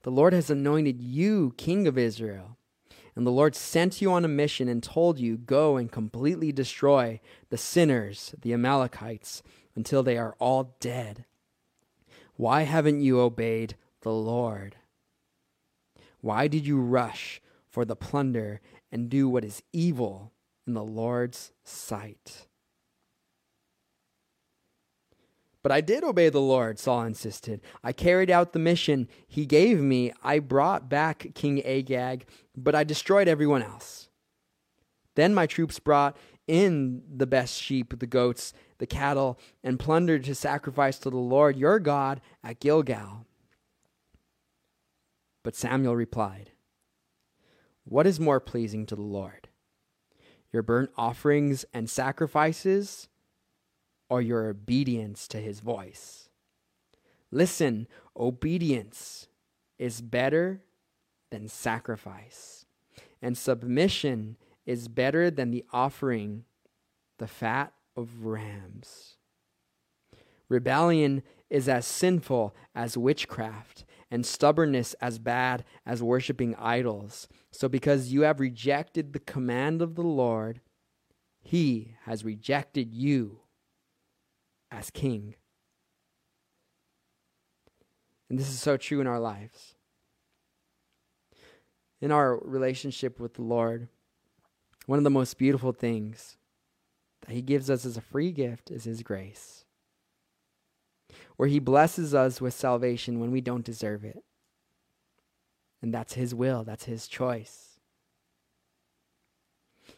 The 0.02 0.10
Lord 0.10 0.32
has 0.32 0.50
anointed 0.50 1.00
you 1.00 1.54
king 1.56 1.86
of 1.86 1.98
Israel. 1.98 2.56
And 3.14 3.26
the 3.26 3.30
Lord 3.30 3.54
sent 3.54 4.00
you 4.00 4.12
on 4.12 4.24
a 4.24 4.28
mission 4.28 4.68
and 4.68 4.82
told 4.82 5.18
you, 5.18 5.36
Go 5.36 5.76
and 5.76 5.90
completely 5.90 6.52
destroy 6.52 7.20
the 7.50 7.58
sinners, 7.58 8.34
the 8.40 8.54
Amalekites, 8.54 9.42
until 9.74 10.02
they 10.02 10.16
are 10.16 10.36
all 10.38 10.76
dead. 10.80 11.26
Why 12.40 12.62
haven't 12.62 13.03
you 13.03 13.20
obeyed 13.20 13.76
the 14.00 14.14
Lord? 14.14 14.76
Why 16.22 16.48
did 16.48 16.66
you 16.66 16.81
rush 16.81 17.42
for 17.68 17.85
the 17.85 17.94
plunder 17.94 18.62
and 18.90 19.11
do 19.11 19.29
what 19.29 19.44
is 19.44 19.62
evil 19.74 20.33
in 20.66 20.72
the 20.72 20.83
Lord's 20.83 21.53
sight? 21.64 22.46
But 25.62 25.70
I 25.70 25.83
did 25.83 26.03
obey 26.03 26.31
the 26.31 26.40
Lord, 26.40 26.79
Saul 26.79 27.03
insisted. 27.03 27.61
I 27.85 27.92
carried 27.92 28.31
out 28.31 28.55
the 28.55 28.59
mission 28.59 29.07
he 29.29 29.44
gave 29.44 29.79
me. 29.83 30.11
I 30.22 30.38
brought 30.38 30.88
back 30.88 31.35
King 31.35 31.62
Agag, 31.62 32.24
but 32.57 32.74
I 32.74 32.85
destroyed 32.85 33.29
everyone 33.29 33.62
else. 33.62 34.09
Then 35.14 35.35
my 35.35 35.46
troops 35.46 35.79
brought 35.79 36.16
in 36.48 37.03
the 37.14 37.26
best 37.26 37.61
sheep, 37.61 37.98
the 37.98 38.07
goats, 38.07 38.55
the 38.80 38.86
cattle, 38.86 39.38
and 39.62 39.78
plundered 39.78 40.24
to 40.24 40.34
sacrifice 40.34 40.98
to 40.98 41.10
the 41.10 41.16
Lord 41.16 41.56
your 41.56 41.78
God 41.78 42.20
at 42.42 42.58
Gilgal. 42.58 43.24
But 45.44 45.54
Samuel 45.54 45.94
replied, 45.94 46.50
What 47.84 48.06
is 48.06 48.18
more 48.18 48.40
pleasing 48.40 48.84
to 48.86 48.96
the 48.96 49.02
Lord? 49.02 49.48
Your 50.52 50.64
burnt 50.64 50.90
offerings 50.96 51.64
and 51.72 51.88
sacrifices? 51.88 53.06
or 54.10 54.20
your 54.20 54.48
obedience 54.48 55.28
to 55.28 55.38
his 55.38 55.60
voice. 55.60 56.28
Listen, 57.30 57.86
obedience 58.18 59.28
is 59.78 60.02
better 60.02 60.64
than 61.30 61.48
sacrifice, 61.48 62.66
and 63.22 63.38
submission 63.38 64.36
is 64.66 64.88
better 64.88 65.30
than 65.30 65.52
the 65.52 65.64
offering 65.72 66.44
the 67.18 67.28
fat 67.28 67.72
of 68.00 68.24
rams. 68.24 69.16
Rebellion 70.48 71.22
is 71.48 71.68
as 71.68 71.86
sinful 71.86 72.54
as 72.74 72.96
witchcraft, 72.96 73.84
and 74.10 74.26
stubbornness 74.26 74.94
as 74.94 75.18
bad 75.18 75.64
as 75.86 76.02
worshiping 76.02 76.56
idols. 76.56 77.28
So, 77.52 77.68
because 77.68 78.12
you 78.12 78.22
have 78.22 78.40
rejected 78.40 79.12
the 79.12 79.20
command 79.20 79.80
of 79.80 79.94
the 79.94 80.02
Lord, 80.02 80.60
he 81.40 81.94
has 82.04 82.24
rejected 82.24 82.92
you 82.92 83.40
as 84.70 84.90
king. 84.90 85.36
And 88.28 88.38
this 88.38 88.48
is 88.48 88.60
so 88.60 88.76
true 88.76 89.00
in 89.00 89.06
our 89.06 89.20
lives. 89.20 89.74
In 92.00 92.10
our 92.12 92.38
relationship 92.38 93.20
with 93.20 93.34
the 93.34 93.42
Lord, 93.42 93.88
one 94.86 94.98
of 94.98 95.04
the 95.04 95.10
most 95.10 95.38
beautiful 95.38 95.72
things 95.72 96.36
that 97.26 97.33
He 97.33 97.42
gives 97.42 97.70
us 97.70 97.85
as 97.85 97.96
a 97.96 98.02
free 98.02 98.33
gift 98.33 98.70
is 98.70 98.85
His 98.85 99.02
grace, 99.02 99.64
where 101.37 101.48
He 101.48 101.59
blesses 101.59 102.14
us 102.14 102.40
with 102.40 102.54
salvation 102.54 103.20
when 103.20 103.30
we 103.30 103.40
don't 103.40 103.64
deserve 103.64 104.04
it. 104.04 104.22
And 105.83 105.94
that's 105.94 106.14
His 106.14 106.35
will, 106.35 106.64
that's 106.64 106.85
His 106.85 107.09
choice. 107.09 107.78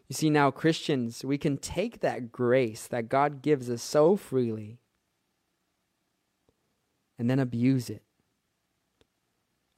You 0.09 0.15
see, 0.15 0.31
now, 0.31 0.51
Christians, 0.51 1.25
we 1.25 1.39
can 1.39 1.57
take 1.57 2.01
that 2.01 2.33
grace 2.33 2.87
that 2.87 3.09
God 3.09 3.43
gives 3.43 3.71
us 3.71 3.83
so 3.83 4.17
freely 4.17 4.79
and 7.19 7.31
then 7.31 7.39
abuse 7.39 7.89
it. 7.89 8.03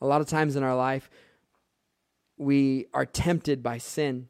A 0.00 0.06
lot 0.06 0.20
of 0.20 0.28
times 0.28 0.56
in 0.56 0.62
our 0.62 0.76
life, 0.76 1.08
we 2.36 2.86
are 2.92 3.06
tempted 3.06 3.62
by 3.62 3.78
sin. 3.78 4.28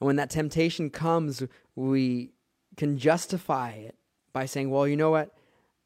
And 0.00 0.06
when 0.06 0.16
that 0.16 0.30
temptation 0.30 0.90
comes, 0.90 1.42
we 1.74 2.32
can 2.76 2.98
justify 2.98 3.70
it 3.70 3.96
by 4.32 4.46
saying, 4.46 4.70
well, 4.70 4.86
you 4.86 4.96
know 4.96 5.10
what? 5.10 5.34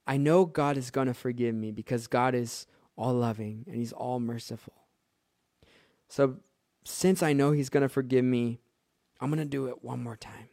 I 0.07 0.17
know 0.17 0.45
God 0.45 0.77
is 0.77 0.91
going 0.91 1.07
to 1.07 1.15
forgive 1.15 1.55
me 1.55 1.71
because 1.71 2.07
God 2.07 2.35
is 2.35 2.67
all 2.97 3.15
loving 3.15 3.65
and 3.67 3.77
He's 3.77 3.93
all 3.93 4.19
merciful. 4.19 4.75
So, 6.09 6.37
since 6.85 7.23
I 7.23 7.33
know 7.33 7.53
He's 7.53 7.69
going 7.69 7.83
to 7.83 7.89
forgive 7.89 8.25
me, 8.25 8.61
I'm 9.21 9.31
going 9.31 9.39
to 9.39 9.45
do 9.45 9.67
it 9.67 9.85
one 9.85 10.03
more 10.03 10.17
time. 10.17 10.49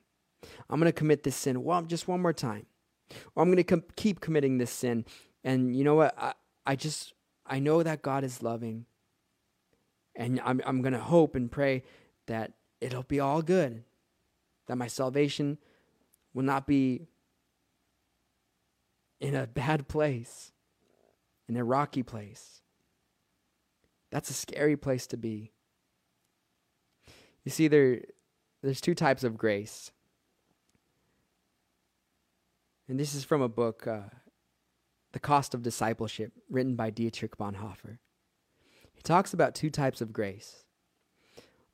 I'm 0.69 0.80
going 0.80 0.91
to 0.91 0.97
commit 0.97 1.23
this 1.23 1.36
sin 1.36 1.63
well, 1.63 1.82
just 1.82 2.08
one 2.08 2.21
more 2.21 2.34
time. 2.34 2.65
Or 3.36 3.43
I'm 3.43 3.50
going 3.50 3.58
to 3.58 3.63
com- 3.63 3.84
keep 3.95 4.19
committing 4.19 4.58
this 4.58 4.71
sin. 4.71 5.06
And 5.43 5.76
you 5.76 5.84
know 5.84 5.95
what? 5.95 6.13
I, 6.17 6.34
I 6.65 6.76
just, 6.76 7.13
I 7.45 7.60
know 7.60 7.82
that 7.82 8.02
God 8.02 8.23
is 8.23 8.43
loving. 8.43 8.86
And 10.15 10.41
I'm, 10.43 10.62
I'm 10.65 10.82
going 10.82 10.93
to 10.93 11.00
hope 11.00 11.36
and 11.36 11.50
pray 11.50 11.84
that 12.28 12.54
it'll 12.81 13.03
be 13.03 13.19
all 13.19 13.41
good, 13.41 13.83
that 14.67 14.77
my 14.77 14.87
salvation 14.87 15.57
will 16.33 16.43
not 16.43 16.67
be 16.67 17.07
in 19.19 19.35
a 19.35 19.47
bad 19.47 19.87
place, 19.87 20.51
in 21.47 21.57
a 21.57 21.63
rocky 21.63 22.03
place. 22.03 22.61
That's 24.11 24.29
a 24.29 24.33
scary 24.33 24.77
place 24.77 25.07
to 25.07 25.17
be. 25.17 25.51
You 27.43 27.51
see, 27.51 27.67
there, 27.67 28.01
there's 28.61 28.81
two 28.81 28.95
types 28.95 29.23
of 29.23 29.37
grace. 29.37 29.91
And 32.87 32.99
this 32.99 33.15
is 33.15 33.23
from 33.23 33.41
a 33.41 33.49
book, 33.49 33.87
uh, 33.87 34.09
The 35.11 35.19
Cost 35.19 35.53
of 35.53 35.63
Discipleship, 35.63 36.31
written 36.49 36.75
by 36.75 36.89
Dietrich 36.89 37.37
Bonhoeffer. 37.37 37.97
He 38.93 39.01
talks 39.01 39.33
about 39.33 39.55
two 39.55 39.69
types 39.69 40.01
of 40.01 40.13
grace. 40.13 40.65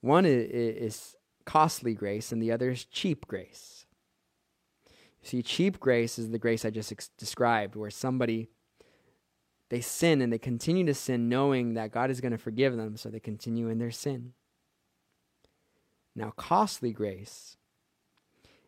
One 0.04 0.26
is, 0.26 1.16
costly 1.46 1.94
grace, 1.94 2.34
and 2.34 2.42
the 2.42 2.52
other 2.52 2.72
is 2.72 2.84
cheap 2.84 3.26
grace. 3.26 3.86
You 5.22 5.30
see, 5.30 5.42
cheap 5.42 5.80
grace 5.80 6.20
is 6.20 6.30
the 6.30 6.38
grace 6.38 6.66
I 6.66 6.72
just 6.72 6.92
ex- 6.92 7.10
described, 7.18 7.78
where 7.78 7.90
somebody 7.90 8.50
they 9.70 9.80
sin 9.80 10.22
and 10.22 10.32
they 10.32 10.38
continue 10.38 10.86
to 10.88 10.94
sin 10.94 11.30
knowing 11.30 11.76
that 11.76 11.94
God 11.94 12.12
is 12.12 12.20
going 12.20 12.34
to 12.34 12.38
forgive 12.38 12.76
them, 12.76 12.98
so 12.98 13.08
they 13.08 13.22
continue 13.22 13.70
in 13.70 13.78
their 13.78 13.92
sin. 13.92 14.34
Now, 16.14 16.32
costly 16.36 16.92
grace 16.92 17.56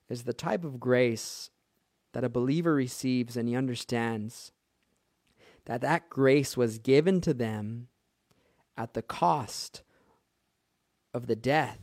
is 0.07 0.23
the 0.23 0.33
type 0.33 0.63
of 0.63 0.79
grace 0.79 1.49
that 2.13 2.23
a 2.23 2.29
believer 2.29 2.73
receives 2.73 3.35
and 3.35 3.49
he 3.49 3.57
understands 3.57 4.53
that 5.65 5.81
that 5.81 6.09
grace 6.09 6.55
was 6.55 6.79
given 6.79 7.19
to 7.19 7.33
them 7.33 7.89
at 8.77 8.93
the 8.93 9.01
cost 9.01 9.83
of 11.15 11.27
the 11.27 11.35
death 11.35 11.79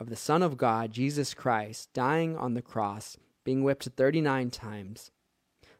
of 0.00 0.08
the 0.08 0.16
Son 0.16 0.42
of 0.42 0.56
God, 0.56 0.90
Jesus 0.90 1.34
Christ, 1.34 1.90
dying 1.92 2.34
on 2.34 2.54
the 2.54 2.62
cross, 2.62 3.18
being 3.44 3.62
whipped 3.62 3.84
39 3.84 4.50
times, 4.50 5.10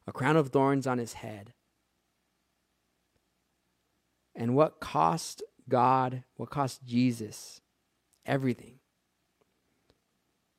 a 0.07 0.13
crown 0.13 0.37
of 0.37 0.51
thorns 0.51 0.87
on 0.87 0.99
his 0.99 1.15
head. 1.15 1.55
And 4.37 4.55
what 4.55 4.81
cost 4.81 5.43
God, 5.67 6.25
what 6.37 6.51
cost 6.51 6.85
Jesus? 6.85 7.63
Everything. 8.27 8.81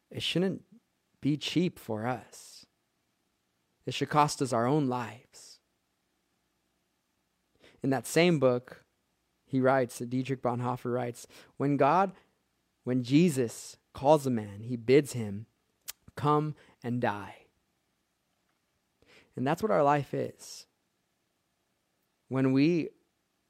It 0.09 0.23
shouldn't 0.23 0.63
be 1.21 1.37
cheap 1.37 1.77
for 1.77 2.07
us. 2.07 2.65
It 3.85 3.93
should 3.93 4.09
cost 4.09 4.41
us 4.41 4.51
our 4.51 4.65
own 4.65 4.87
lives. 4.87 5.59
In 7.83 7.91
that 7.91 8.07
same 8.07 8.39
book, 8.39 8.83
he 9.45 9.61
writes, 9.61 9.99
Dietrich 9.99 10.41
Bonhoeffer 10.41 10.91
writes, 10.91 11.27
when 11.57 11.77
God, 11.77 12.13
when 12.83 13.03
Jesus 13.03 13.77
calls 13.93 14.25
a 14.25 14.31
man, 14.31 14.61
he 14.61 14.75
bids 14.75 15.13
him 15.13 15.45
come 16.15 16.55
and 16.83 17.01
die. 17.01 17.35
And 19.35 19.47
that's 19.47 19.63
what 19.63 19.71
our 19.71 19.83
life 19.83 20.13
is. 20.13 20.65
When 22.27 22.53
we 22.53 22.89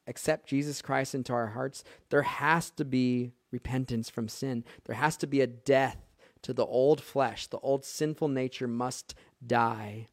accept 0.07 0.47
Jesus 0.47 0.81
Christ 0.81 1.15
into 1.15 1.33
our 1.33 1.47
hearts, 1.47 1.83
there 2.09 2.21
has 2.21 2.69
to 2.71 2.85
be 2.85 3.33
repentance 3.51 4.09
from 4.09 4.27
sin. 4.27 4.63
There 4.85 4.95
has 4.95 5.17
to 5.17 5.27
be 5.27 5.41
a 5.41 5.47
death 5.47 5.97
to 6.43 6.53
the 6.53 6.65
old 6.65 7.01
flesh. 7.01 7.47
The 7.47 7.59
old 7.59 7.85
sinful 7.85 8.27
nature 8.27 8.67
must 8.67 9.15
die. 9.45 10.07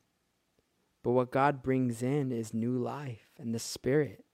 But 1.02 1.12
what 1.12 1.30
God 1.30 1.62
brings 1.62 2.02
in 2.02 2.32
is 2.32 2.52
new 2.52 2.76
life 2.76 3.32
and 3.38 3.54
the 3.54 3.58
Spirit. 3.58 4.24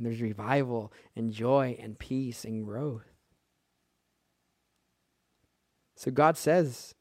And 0.00 0.06
there's 0.06 0.22
revival 0.22 0.94
and 1.14 1.30
joy 1.30 1.76
and 1.78 1.98
peace 1.98 2.46
and 2.46 2.64
growth. 2.64 3.04
So 5.94 6.10
God 6.10 6.38
says, 6.38 6.94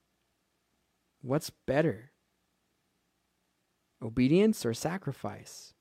What's 1.21 1.49
better? 1.49 2.12
Obedience 4.03 4.65
or 4.65 4.73
sacrifice? 4.73 5.73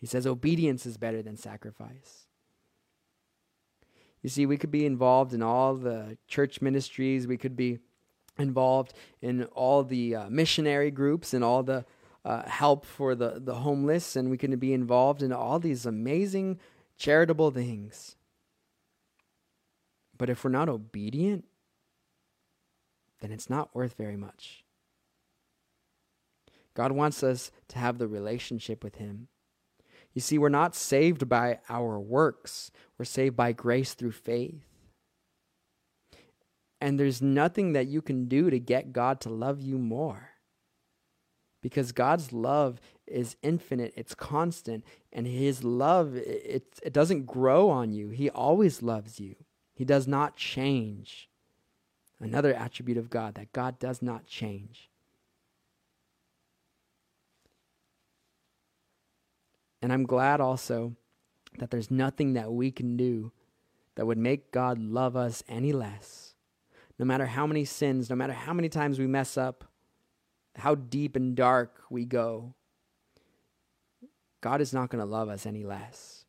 He 0.00 0.06
says 0.06 0.26
obedience 0.26 0.84
is 0.84 0.96
better 0.96 1.22
than 1.22 1.36
sacrifice. 1.36 2.26
You 4.24 4.28
see, 4.28 4.44
we 4.44 4.56
could 4.56 4.72
be 4.72 4.84
involved 4.84 5.32
in 5.32 5.42
all 5.42 5.76
the 5.76 6.18
church 6.26 6.60
ministries, 6.60 7.28
we 7.28 7.36
could 7.36 7.54
be 7.54 7.78
involved 8.36 8.94
in 9.22 9.44
all 9.44 9.84
the 9.84 10.16
uh, 10.16 10.28
missionary 10.28 10.90
groups 10.90 11.34
and 11.34 11.44
all 11.44 11.62
the 11.62 11.84
uh, 12.28 12.46
help 12.46 12.84
for 12.84 13.14
the, 13.14 13.40
the 13.42 13.54
homeless, 13.54 14.14
and 14.14 14.30
we 14.30 14.36
can 14.36 14.54
be 14.58 14.74
involved 14.74 15.22
in 15.22 15.32
all 15.32 15.58
these 15.58 15.86
amazing 15.86 16.60
charitable 16.98 17.50
things. 17.50 18.16
But 20.18 20.28
if 20.28 20.44
we're 20.44 20.50
not 20.50 20.68
obedient, 20.68 21.46
then 23.22 23.32
it's 23.32 23.48
not 23.48 23.74
worth 23.74 23.94
very 23.94 24.16
much. 24.16 24.62
God 26.74 26.92
wants 26.92 27.22
us 27.22 27.50
to 27.68 27.78
have 27.78 27.96
the 27.96 28.06
relationship 28.06 28.84
with 28.84 28.96
Him. 28.96 29.28
You 30.12 30.20
see, 30.20 30.36
we're 30.36 30.50
not 30.50 30.76
saved 30.76 31.30
by 31.30 31.60
our 31.70 31.98
works, 31.98 32.70
we're 32.98 33.06
saved 33.06 33.36
by 33.36 33.52
grace 33.52 33.94
through 33.94 34.12
faith. 34.12 34.66
And 36.78 37.00
there's 37.00 37.22
nothing 37.22 37.72
that 37.72 37.86
you 37.86 38.02
can 38.02 38.26
do 38.26 38.50
to 38.50 38.58
get 38.60 38.92
God 38.92 39.18
to 39.22 39.30
love 39.30 39.62
you 39.62 39.78
more. 39.78 40.37
Because 41.60 41.92
God's 41.92 42.32
love 42.32 42.80
is 43.06 43.36
infinite, 43.42 43.92
it's 43.96 44.14
constant, 44.14 44.84
and 45.12 45.26
His 45.26 45.64
love, 45.64 46.14
it, 46.16 46.78
it 46.82 46.92
doesn't 46.92 47.26
grow 47.26 47.68
on 47.68 47.92
you. 47.92 48.10
He 48.10 48.30
always 48.30 48.82
loves 48.82 49.18
you, 49.18 49.34
He 49.74 49.84
does 49.84 50.06
not 50.06 50.36
change. 50.36 51.28
Another 52.20 52.52
attribute 52.52 52.98
of 52.98 53.10
God, 53.10 53.36
that 53.36 53.52
God 53.52 53.78
does 53.78 54.02
not 54.02 54.26
change. 54.26 54.90
And 59.80 59.92
I'm 59.92 60.04
glad 60.04 60.40
also 60.40 60.96
that 61.58 61.70
there's 61.70 61.90
nothing 61.90 62.32
that 62.32 62.52
we 62.52 62.70
can 62.70 62.96
do 62.96 63.32
that 63.94 64.06
would 64.06 64.18
make 64.18 64.52
God 64.52 64.78
love 64.78 65.16
us 65.16 65.42
any 65.48 65.72
less. 65.72 66.34
No 66.98 67.04
matter 67.04 67.26
how 67.26 67.46
many 67.46 67.64
sins, 67.64 68.10
no 68.10 68.16
matter 68.16 68.32
how 68.32 68.52
many 68.52 68.68
times 68.68 68.98
we 68.98 69.06
mess 69.06 69.36
up, 69.36 69.64
how 70.58 70.74
deep 70.74 71.16
and 71.16 71.36
dark 71.36 71.82
we 71.90 72.04
go, 72.04 72.54
God 74.40 74.60
is 74.60 74.72
not 74.72 74.90
going 74.90 75.00
to 75.00 75.10
love 75.10 75.28
us 75.28 75.46
any 75.46 75.64
less. 75.64 76.24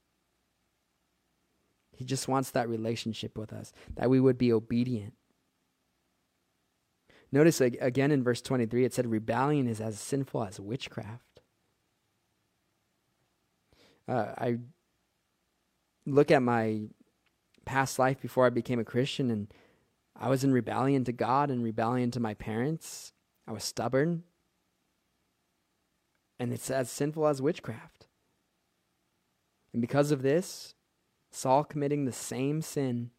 He 1.96 2.06
just 2.06 2.28
wants 2.28 2.52
that 2.52 2.70
relationship 2.70 3.38
with 3.38 3.52
us, 3.52 3.74
that 3.96 4.10
we 4.10 4.20
would 4.20 4.38
be 4.38 4.54
obedient. 4.54 5.14
Notice 7.32 7.62
again 7.62 8.12
in 8.12 8.24
verse 8.24 8.42
23, 8.42 8.86
it 8.86 8.94
said, 8.94 9.06
Rebellion 9.06 9.68
is 9.68 9.82
as 9.82 10.00
sinful 10.00 10.46
as 10.46 10.60
witchcraft. 10.60 11.42
Uh, 14.08 14.34
I 14.38 14.58
look 16.06 16.32
at 16.32 16.42
my 16.42 16.88
past 17.66 18.00
life 18.00 18.20
before 18.20 18.48
I 18.48 18.50
became 18.50 18.80
a 18.80 18.86
Christian, 18.86 19.30
and 19.30 19.54
I 20.16 20.30
was 20.30 20.44
in 20.44 20.52
rebellion 20.52 21.04
to 21.04 21.12
God 21.12 21.52
and 21.52 21.64
rebellion 21.64 22.10
to 22.12 22.20
my 22.20 22.34
parents. 22.34 23.14
I 23.50 23.52
was 23.52 23.64
stubborn. 23.64 24.24
And 26.40 26.54
it's 26.54 26.70
as 26.70 26.92
sinful 26.92 27.28
as 27.28 27.42
witchcraft. 27.42 28.06
And 29.74 29.82
because 29.82 30.12
of 30.12 30.22
this, 30.22 30.76
Saul 31.32 31.64
committing 31.64 32.06
the 32.06 32.12
same 32.12 32.62
sin, 32.62 33.10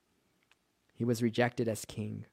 he 0.95 1.05
was 1.05 1.23
rejected 1.23 1.67
as 1.67 1.85
king. 1.85 2.27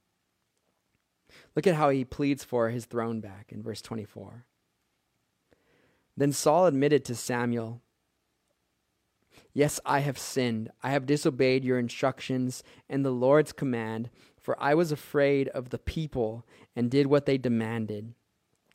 Look 1.56 1.66
at 1.66 1.76
how 1.76 1.90
he 1.90 2.06
pleads 2.06 2.44
for 2.44 2.70
his 2.70 2.86
throne 2.86 3.20
back 3.20 3.52
in 3.52 3.64
verse 3.64 3.82
24. 3.82 4.46
Then 6.16 6.32
Saul 6.32 6.68
admitted 6.68 7.04
to 7.06 7.16
Samuel 7.16 7.82
Yes, 9.54 9.80
I 9.86 10.00
have 10.00 10.20
sinned. 10.20 10.70
I 10.84 10.92
have 10.92 11.08
disobeyed 11.08 11.66
your 11.66 11.80
instructions 11.80 12.62
and 12.88 13.04
the 13.04 13.12
Lord's 13.12 13.52
command, 13.52 14.12
for 14.48 14.56
I 14.64 14.76
was 14.76 14.94
afraid 14.94 15.50
of 15.50 15.72
the 15.72 15.78
people 15.78 16.46
and 16.74 16.90
did 16.90 17.08
what 17.08 17.26
they 17.26 17.38
demanded. 17.38 18.14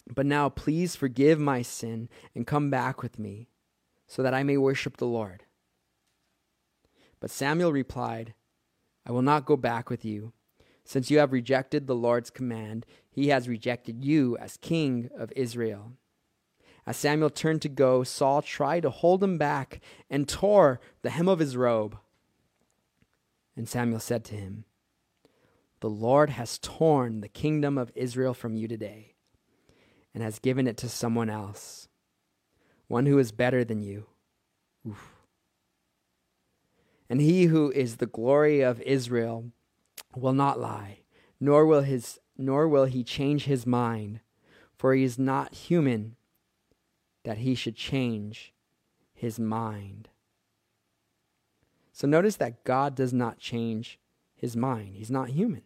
But 0.06 0.26
now 0.26 0.50
please 0.50 0.96
forgive 0.96 1.40
my 1.40 1.62
sin 1.62 2.10
and 2.34 2.46
come 2.46 2.68
back 2.68 3.02
with 3.02 3.18
me, 3.18 3.48
so 4.06 4.22
that 4.22 4.34
I 4.34 4.42
may 4.42 4.58
worship 4.58 4.98
the 4.98 5.06
Lord. 5.06 5.44
But 7.20 7.30
Samuel 7.30 7.72
replied, 7.72 8.34
I 9.06 9.12
will 9.12 9.22
not 9.22 9.46
go 9.46 9.56
back 9.56 9.88
with 9.88 10.04
you. 10.04 10.34
Since 10.84 11.10
you 11.10 11.20
have 11.20 11.32
rejected 11.32 11.86
the 11.86 11.94
Lord's 11.94 12.28
command, 12.28 12.84
he 13.08 13.28
has 13.28 13.48
rejected 13.48 14.04
you 14.04 14.36
as 14.36 14.58
king 14.58 15.08
of 15.16 15.32
Israel. 15.34 15.92
As 16.86 16.98
Samuel 16.98 17.30
turned 17.30 17.62
to 17.62 17.70
go, 17.70 18.04
Saul 18.04 18.42
tried 18.42 18.82
to 18.82 18.90
hold 18.90 19.24
him 19.24 19.38
back 19.38 19.80
and 20.10 20.28
tore 20.28 20.80
the 21.00 21.08
hem 21.08 21.28
of 21.28 21.38
his 21.38 21.56
robe. 21.56 21.96
And 23.56 23.66
Samuel 23.66 24.00
said 24.00 24.22
to 24.26 24.34
him, 24.34 24.66
The 25.82 25.90
Lord 25.90 26.30
has 26.30 26.60
torn 26.60 27.22
the 27.22 27.28
kingdom 27.28 27.76
of 27.76 27.90
Israel 27.96 28.34
from 28.34 28.54
you 28.54 28.68
today 28.68 29.16
and 30.14 30.22
has 30.22 30.38
given 30.38 30.68
it 30.68 30.76
to 30.76 30.88
someone 30.88 31.28
else, 31.28 31.88
one 32.86 33.06
who 33.06 33.18
is 33.18 33.32
better 33.32 33.64
than 33.64 33.82
you. 33.82 34.06
Oof. 34.88 35.10
And 37.10 37.20
he 37.20 37.46
who 37.46 37.72
is 37.72 37.96
the 37.96 38.06
glory 38.06 38.60
of 38.60 38.80
Israel 38.82 39.50
will 40.14 40.32
not 40.32 40.60
lie, 40.60 41.00
nor 41.40 41.66
will 41.66 41.82
his 41.82 42.20
nor 42.38 42.68
will 42.68 42.84
he 42.84 43.02
change 43.02 43.46
his 43.46 43.66
mind, 43.66 44.20
for 44.78 44.94
he 44.94 45.02
is 45.02 45.18
not 45.18 45.52
human 45.52 46.14
that 47.24 47.38
he 47.38 47.56
should 47.56 47.74
change 47.74 48.54
his 49.12 49.40
mind. 49.40 50.10
So 51.92 52.06
notice 52.06 52.36
that 52.36 52.62
God 52.62 52.94
does 52.94 53.12
not 53.12 53.38
change 53.38 53.98
his 54.36 54.56
mind. 54.56 54.94
He's 54.94 55.10
not 55.10 55.30
human. 55.30 55.62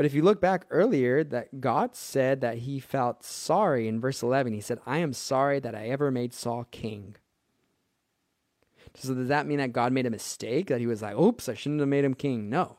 But 0.00 0.06
if 0.06 0.14
you 0.14 0.22
look 0.22 0.40
back 0.40 0.64
earlier, 0.70 1.22
that 1.24 1.60
God 1.60 1.94
said 1.94 2.40
that 2.40 2.56
he 2.56 2.80
felt 2.80 3.22
sorry 3.22 3.86
in 3.86 4.00
verse 4.00 4.22
11. 4.22 4.54
He 4.54 4.62
said, 4.62 4.80
I 4.86 4.96
am 4.96 5.12
sorry 5.12 5.60
that 5.60 5.74
I 5.74 5.88
ever 5.88 6.10
made 6.10 6.32
Saul 6.32 6.64
king. 6.70 7.16
So 8.94 9.12
does 9.12 9.28
that 9.28 9.46
mean 9.46 9.58
that 9.58 9.74
God 9.74 9.92
made 9.92 10.06
a 10.06 10.10
mistake? 10.10 10.68
That 10.68 10.80
he 10.80 10.86
was 10.86 11.02
like, 11.02 11.18
oops, 11.18 11.50
I 11.50 11.54
shouldn't 11.54 11.80
have 11.80 11.88
made 11.90 12.06
him 12.06 12.14
king? 12.14 12.48
No. 12.48 12.78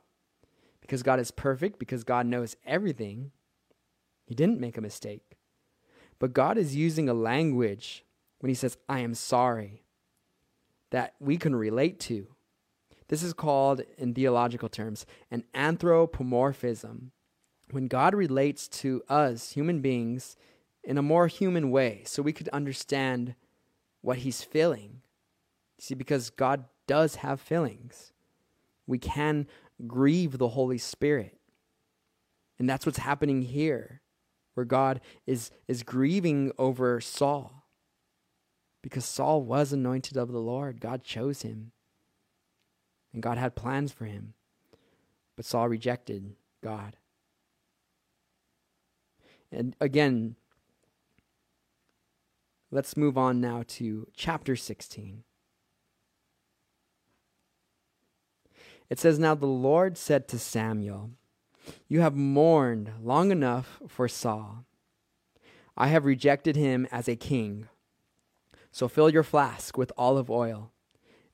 Because 0.82 1.04
God 1.04 1.20
is 1.20 1.30
perfect, 1.30 1.78
because 1.78 2.04
God 2.04 2.26
knows 2.26 2.56
everything, 2.66 3.30
he 4.26 4.34
didn't 4.34 4.60
make 4.60 4.80
a 4.80 4.82
mistake. 4.82 5.38
But 6.18 6.34
God 6.34 6.58
is 6.58 6.76
using 6.76 7.08
a 7.08 7.14
language 7.14 8.04
when 8.39 8.50
He 8.50 8.56
says, 8.56 8.80
I 8.89 9.02
am 9.02 9.14
sorry, 9.14 9.84
that 10.89 11.14
we 11.20 11.38
can 11.38 11.56
relate 11.56 12.00
to. 12.00 12.30
This 13.12 13.24
is 13.24 13.34
called, 13.34 13.82
in 13.98 14.14
theological 14.14 14.70
terms, 14.70 15.06
an 15.30 15.43
anthropomorphism. 15.54 17.12
When 17.72 17.88
God 17.88 18.13
relates 18.13 18.67
to 18.67 19.01
us, 19.09 19.51
human 19.51 19.82
beings, 19.82 20.36
in 20.84 20.97
a 20.97 21.01
more 21.01 21.28
human 21.28 21.72
way, 21.72 22.03
so 22.05 22.22
we 22.22 22.34
could 22.34 22.49
understand 22.49 23.36
what 24.01 24.19
He's 24.19 24.43
feeling. 24.43 25.01
See, 25.80 25.95
because 25.95 26.30
God 26.30 26.65
does 26.88 27.15
have 27.15 27.39
feelings, 27.39 28.13
we 28.88 28.97
can 28.97 29.47
grieve 29.88 30.38
the 30.38 30.49
Holy 30.49 30.78
Spirit. 30.78 31.38
And 32.59 32.69
that's 32.69 32.86
what's 32.86 32.99
happening 32.99 33.41
here 33.41 34.01
where 34.53 34.65
God 34.65 35.01
is, 35.26 35.49
is 35.67 35.84
grieving 35.84 36.51
over 36.57 36.99
Saul 37.01 37.61
because 38.82 39.05
Saul 39.05 39.41
was 39.43 39.72
anointed 39.72 40.17
of 40.17 40.32
the 40.32 40.39
Lord. 40.39 40.82
God 40.82 41.03
chose 41.03 41.43
him, 41.43 41.72
and 43.13 43.22
God 43.22 43.38
had 43.38 43.55
plans 43.55 43.91
for 43.91 44.05
him. 44.05 44.34
But 45.36 45.45
Saul 45.45 45.69
rejected 45.69 46.36
God. 46.63 46.97
And 49.52 49.76
again, 49.82 50.36
let's 52.72 52.95
move 52.95 53.18
on 53.18 53.41
now 53.41 53.64
to 53.68 54.08
chapter 54.16 54.56
16. 54.56 55.24
It 58.89 58.99
says, 58.99 59.20
Now 59.20 59.36
the 59.36 59.45
Lord 59.45 59.97
said 59.97 60.28
to 60.30 60.39
Samuel, 60.39 61.12
You 61.88 62.02
have 62.02 62.16
mourned 62.16 62.91
long 63.02 63.32
enough 63.32 63.80
for 63.88 64.08
Saul. 64.08 64.66
I 65.78 65.88
have 65.88 66.06
rejected 66.06 66.56
him 66.56 66.88
as 66.91 67.08
a 67.08 67.16
king. 67.16 67.68
So 68.72 68.88
fill 68.88 69.10
your 69.10 69.24
flask 69.24 69.78
with 69.78 69.91
olive 69.97 70.30
oil 70.30 70.72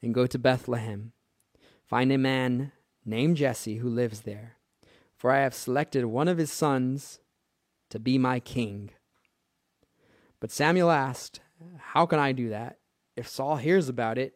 and 0.02 0.14
go 0.14 0.28
to 0.28 0.40
Bethlehem. 0.40 1.14
Find 1.86 2.12
a 2.12 2.18
man 2.18 2.72
named 3.06 3.38
Jesse 3.38 3.78
who 3.78 3.90
lives 3.90 4.22
there, 4.22 4.58
for 5.16 5.32
I 5.32 5.40
have 5.42 5.54
selected 5.54 6.06
one 6.06 6.28
of 6.28 6.38
his 6.38 6.52
sons 6.52 7.20
to 7.90 8.00
be 8.00 8.18
my 8.18 8.40
king. 8.40 8.92
But 10.40 10.52
Samuel 10.52 10.92
asked, 10.92 11.40
How 11.78 12.06
can 12.06 12.20
I 12.20 12.32
do 12.32 12.50
that? 12.50 12.78
If 13.16 13.28
Saul 13.28 13.58
hears 13.58 13.90
about 13.90 14.18
it, 14.18 14.34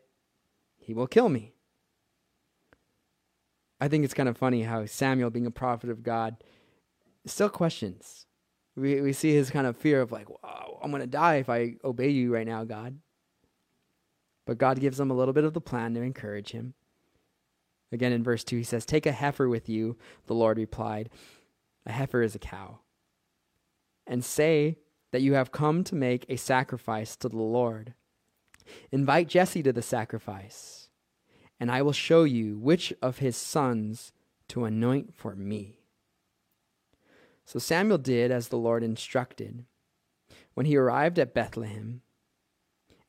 he 0.78 0.94
will 0.94 1.08
kill 1.08 1.30
me. 1.30 1.54
I 3.80 3.88
think 3.88 4.04
it's 4.04 4.14
kind 4.14 4.30
of 4.30 4.38
funny 4.38 4.64
how 4.64 4.86
Samuel, 4.86 5.30
being 5.30 5.46
a 5.46 5.52
prophet 5.52 5.90
of 5.90 6.04
God, 6.04 6.38
still 7.26 7.50
questions. 7.50 8.26
We, 8.76 9.02
we 9.02 9.14
see 9.14 9.34
his 9.34 9.50
kind 9.50 9.68
of 9.68 9.76
fear 9.76 10.02
of 10.02 10.12
like, 10.12 10.28
I'm 10.82 10.92
going 10.92 11.02
to 11.02 11.08
die 11.08 11.36
if 11.36 11.50
I 11.50 11.76
obey 11.84 12.10
you 12.10 12.34
right 12.34 12.48
now, 12.48 12.64
God. 12.64 13.00
But 14.46 14.58
God 14.58 14.80
gives 14.80 15.00
him 15.00 15.12
a 15.12 15.16
little 15.16 15.34
bit 15.34 15.44
of 15.44 15.54
the 15.54 15.62
plan 15.62 15.94
to 15.94 16.02
encourage 16.02 16.52
him. 16.52 16.74
Again, 17.92 18.14
in 18.14 18.24
verse 18.24 18.44
2, 18.44 18.58
he 18.58 18.64
says, 18.64 18.86
Take 18.86 19.06
a 19.06 19.12
heifer 19.12 19.50
with 19.50 19.68
you, 19.68 19.98
the 20.28 20.34
Lord 20.34 20.58
replied. 20.58 21.10
A 21.86 21.92
heifer 21.92 22.22
is 22.22 22.36
a 22.36 22.40
cow. 22.40 22.80
And 24.08 24.24
say 24.24 24.78
that 25.12 25.22
you 25.22 25.34
have 25.34 25.52
come 25.52 25.84
to 25.86 25.96
make 25.96 26.26
a 26.28 26.36
sacrifice 26.36 27.16
to 27.18 27.30
the 27.30 27.38
Lord. 27.38 27.94
Invite 28.92 29.28
Jesse 29.28 29.64
to 29.64 29.74
the 29.74 29.82
sacrifice 29.82 30.82
and 31.62 31.72
I 31.72 31.84
will 31.84 31.94
show 31.94 32.24
you 32.24 32.58
which 32.58 32.92
of 33.04 33.20
his 33.20 33.38
sons 33.38 34.14
to 34.48 34.66
anoint 34.66 35.14
for 35.14 35.36
me. 35.36 35.78
So 37.46 37.60
Samuel 37.60 38.00
did 38.00 38.32
as 38.32 38.48
the 38.48 38.58
Lord 38.58 38.82
instructed. 38.82 39.66
When 40.56 40.66
he 40.66 40.76
arrived 40.76 41.20
at 41.20 41.36
Bethlehem, 41.36 42.02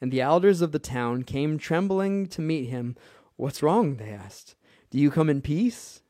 and 0.03 0.13
the 0.13 0.21
elders 0.21 0.61
of 0.61 0.73
the 0.73 0.79
town 0.79 1.23
came 1.23 1.57
trembling 1.57 2.27
to 2.27 2.43
meet 2.43 2.67
him, 2.69 2.95
What's 3.37 3.63
wrong? 3.63 3.97
they 3.97 4.11
asked. 4.11 4.55
Do 4.91 4.99
you 4.99 5.11
come 5.11 5.31
in 5.31 5.41
peace? 5.41 6.03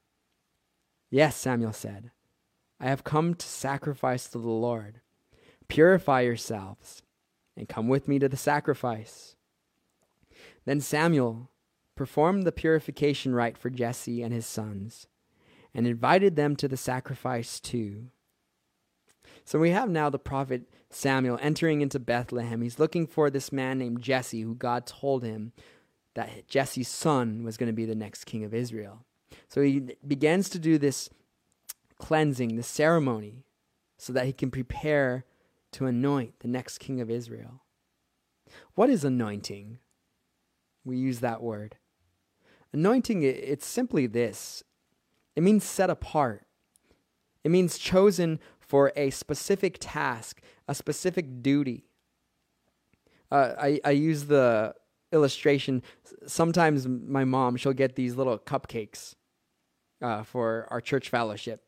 Yes, 1.10 1.36
Samuel 1.36 1.72
said. 1.72 2.10
I 2.82 2.88
have 2.88 3.04
come 3.04 3.34
to 3.36 3.46
sacrifice 3.46 4.26
to 4.26 4.38
the 4.38 4.48
Lord. 4.48 5.00
Purify 5.68 6.22
yourselves 6.22 7.02
and 7.56 7.68
come 7.68 7.86
with 7.86 8.08
me 8.08 8.18
to 8.18 8.28
the 8.28 8.36
sacrifice. 8.36 9.36
Then 10.64 10.80
Samuel 10.80 11.48
performed 11.94 12.42
the 12.42 12.50
purification 12.50 13.34
rite 13.34 13.56
for 13.56 13.70
Jesse 13.70 14.20
and 14.20 14.32
his 14.32 14.46
sons, 14.46 15.06
and 15.72 15.86
invited 15.86 16.34
them 16.34 16.56
to 16.56 16.66
the 16.66 16.76
sacrifice 16.76 17.60
too. 17.60 18.08
So 19.44 19.58
we 19.58 19.70
have 19.70 19.88
now 19.88 20.10
the 20.10 20.18
prophet 20.18 20.62
Samuel 20.90 21.38
entering 21.40 21.82
into 21.82 22.00
Bethlehem. 22.00 22.62
He's 22.62 22.80
looking 22.80 23.06
for 23.06 23.30
this 23.30 23.52
man 23.52 23.78
named 23.78 24.02
Jesse, 24.02 24.40
who 24.40 24.54
God 24.54 24.86
told 24.86 25.22
him 25.22 25.52
that 26.14 26.48
Jesse's 26.48 26.88
son 26.88 27.44
was 27.44 27.56
going 27.56 27.68
to 27.68 27.72
be 27.72 27.86
the 27.86 27.94
next 27.94 28.24
king 28.24 28.44
of 28.44 28.52
Israel. 28.52 29.04
So 29.48 29.62
he 29.62 29.96
begins 30.06 30.48
to 30.50 30.58
do 30.58 30.78
this 30.78 31.08
cleansing, 32.02 32.56
the 32.56 32.64
ceremony, 32.64 33.44
so 33.96 34.12
that 34.12 34.26
he 34.26 34.32
can 34.32 34.50
prepare 34.50 35.24
to 35.70 35.86
anoint 35.86 36.40
the 36.40 36.48
next 36.48 36.78
king 36.78 37.00
of 37.00 37.08
Israel. 37.08 37.62
What 38.74 38.90
is 38.90 39.04
anointing? 39.04 39.78
We 40.84 40.96
use 40.96 41.20
that 41.20 41.40
word. 41.40 41.76
Anointing, 42.72 43.22
it's 43.22 43.64
simply 43.64 44.08
this 44.08 44.64
it 45.36 45.44
means 45.44 45.62
set 45.62 45.90
apart, 45.90 46.44
it 47.44 47.52
means 47.52 47.78
chosen 47.78 48.40
for 48.58 48.92
a 48.96 49.10
specific 49.10 49.76
task, 49.78 50.42
a 50.66 50.74
specific 50.74 51.40
duty. 51.40 51.84
Uh, 53.30 53.54
I, 53.58 53.80
I 53.84 53.90
use 53.92 54.24
the 54.24 54.74
illustration. 55.12 55.82
Sometimes 56.26 56.88
my 56.88 57.24
mom, 57.24 57.56
she'll 57.56 57.72
get 57.72 57.94
these 57.94 58.16
little 58.16 58.38
cupcakes 58.38 59.14
uh, 60.02 60.24
for 60.24 60.66
our 60.70 60.80
church 60.80 61.08
fellowship. 61.08 61.62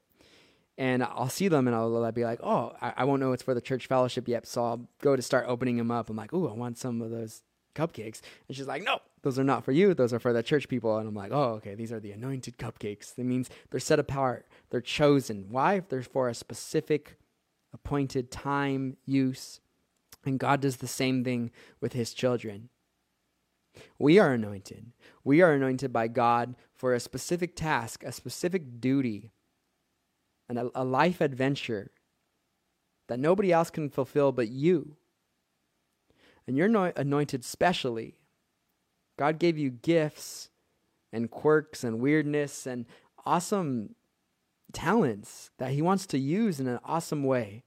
And 0.77 1.05
I'll 1.05 1.29
see 1.29 1.49
them 1.49 1.68
and 1.68 1.77
I'll, 1.77 2.05
I'll 2.05 2.12
be 2.12 2.25
like, 2.25 2.41
oh, 2.43 2.72
I, 2.81 2.93
I, 2.97 3.05
won't 3.05 3.20
know 3.20 3.33
it's 3.33 3.45
for 3.45 3.55
the 3.55 3.61
church 3.61 3.87
fellowship 3.87 4.27
yet. 4.27 4.45
So 4.47 4.64
I'll 4.64 4.89
go 5.01 5.14
to 5.14 5.22
start 5.22 5.47
opening 5.47 5.77
them 5.77 5.93
up. 5.93 6.11
I'm 6.11 6.16
like, 6.16 6.35
oh, 6.35 6.49
I 6.49 6.53
want 6.53 6.79
some 6.79 7.01
of 7.01 7.11
those 7.11 7.43
cupcakes. 7.75 8.20
And 8.49 8.57
she's 8.57 8.66
like, 8.66 8.83
no, 8.83 9.01
those 9.22 9.39
are 9.39 9.45
not 9.45 9.64
for 9.64 9.72
you. 9.72 9.95
Those 9.95 10.12
are 10.12 10.18
for 10.18 10.33
the 10.33 10.43
church 10.43 10.68
people. 10.68 10.99
And 10.99 11.09
I'm 11.09 11.14
like, 11.14 11.33
oh, 11.33 11.55
okay, 11.55 11.75
these 11.75 11.93
are 11.93 12.01
the 12.01 12.12
anointed 12.12 12.59
cupcakes. 12.59 13.14
That 13.14 13.25
means 13.25 13.51
they're 13.70 13.81
set 13.81 13.99
apart, 13.99 14.47
they're 14.70 14.81
chosen. 14.81 15.47
Why? 15.49 15.75
If 15.75 15.89
They're 15.89 16.03
for 16.03 16.29
a 16.29 16.35
specific 16.35 17.18
appointed 17.72 18.31
time, 18.31 18.97
use. 19.05 19.61
And 20.25 20.39
God 20.39 20.61
does 20.61 20.79
the 20.79 20.89
same 20.89 21.22
thing 21.22 21.51
with 21.81 21.93
his 21.93 22.14
children. 22.14 22.70
We 23.99 24.18
are 24.18 24.33
anointed. 24.33 24.93
We 25.25 25.43
are 25.43 25.53
anointed 25.53 25.93
by 25.93 26.09
God 26.09 26.55
for 26.75 26.95
a 26.95 27.01
specific 27.01 27.57
task, 27.57 28.05
a 28.05 28.12
specific 28.12 28.81
duty, 28.81 29.33
and 30.57 30.68
a, 30.74 30.82
a 30.82 30.84
life 30.84 31.20
adventure 31.20 31.90
that 33.09 33.20
nobody 33.20 33.52
else 33.52 33.70
can 33.70 33.90
fulfill 33.90 34.32
but 34.32 34.48
you. 34.48 34.96
And 36.46 36.57
you're 36.57 36.92
anointed 36.96 37.44
specially. 37.44 38.20
God 39.18 39.38
gave 39.38 39.57
you 39.57 39.70
gifts 39.70 40.50
and 41.12 41.30
quirks 41.30 41.84
and 41.84 42.00
weirdness 42.00 42.66
and 42.66 42.86
awesome 43.24 43.94
talents 44.72 45.50
that 45.59 45.70
He 45.70 45.82
wants 45.82 46.07
to 46.07 46.18
use 46.18 46.61
in 46.61 46.66
an 46.66 46.80
awesome 46.84 47.24
way. 47.24 47.64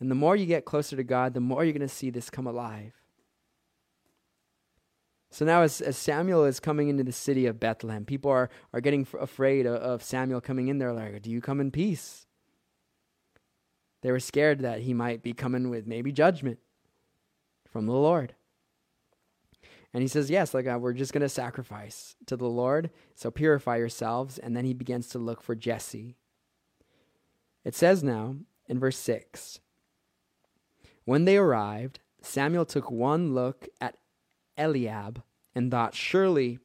And 0.00 0.10
the 0.10 0.16
more 0.16 0.34
you 0.34 0.46
get 0.46 0.64
closer 0.64 0.96
to 0.96 1.04
God, 1.04 1.34
the 1.34 1.40
more 1.40 1.62
you're 1.64 1.72
going 1.72 1.82
to 1.82 1.88
see 1.88 2.10
this 2.10 2.30
come 2.30 2.46
alive. 2.46 3.01
So 5.32 5.46
now, 5.46 5.62
as, 5.62 5.80
as 5.80 5.96
Samuel 5.96 6.44
is 6.44 6.60
coming 6.60 6.90
into 6.90 7.04
the 7.04 7.10
city 7.10 7.46
of 7.46 7.58
Bethlehem, 7.58 8.04
people 8.04 8.30
are, 8.30 8.50
are 8.74 8.82
getting 8.82 9.00
f- 9.00 9.14
afraid 9.14 9.64
of, 9.64 9.76
of 9.76 10.02
Samuel 10.02 10.42
coming 10.42 10.68
in 10.68 10.76
there. 10.76 10.92
Like, 10.92 11.22
do 11.22 11.30
you 11.30 11.40
come 11.40 11.58
in 11.58 11.70
peace? 11.70 12.26
They 14.02 14.12
were 14.12 14.20
scared 14.20 14.60
that 14.60 14.82
he 14.82 14.92
might 14.92 15.22
be 15.22 15.32
coming 15.32 15.70
with 15.70 15.86
maybe 15.86 16.12
judgment 16.12 16.58
from 17.66 17.86
the 17.86 17.94
Lord. 17.94 18.34
And 19.94 20.02
he 20.02 20.08
says, 20.08 20.28
Yes, 20.28 20.52
like 20.52 20.66
uh, 20.66 20.78
we're 20.78 20.92
just 20.92 21.14
going 21.14 21.22
to 21.22 21.30
sacrifice 21.30 22.14
to 22.26 22.36
the 22.36 22.46
Lord. 22.46 22.90
So 23.14 23.30
purify 23.30 23.78
yourselves. 23.78 24.36
And 24.36 24.54
then 24.54 24.66
he 24.66 24.74
begins 24.74 25.08
to 25.08 25.18
look 25.18 25.40
for 25.40 25.54
Jesse. 25.54 26.14
It 27.64 27.74
says 27.74 28.04
now 28.04 28.36
in 28.68 28.78
verse 28.78 28.98
6 28.98 29.60
When 31.06 31.24
they 31.24 31.38
arrived, 31.38 32.00
Samuel 32.20 32.66
took 32.66 32.90
one 32.90 33.32
look 33.32 33.66
at 33.80 33.96
Eliab 34.56 35.22
and 35.54 35.70
thought, 35.70 35.94
Surely 35.94 36.58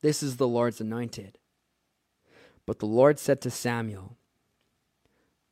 this 0.00 0.22
is 0.22 0.36
the 0.36 0.48
Lord's 0.48 0.80
anointed. 0.80 1.38
But 2.66 2.78
the 2.78 2.86
Lord 2.86 3.18
said 3.18 3.40
to 3.42 3.50
Samuel, 3.50 4.16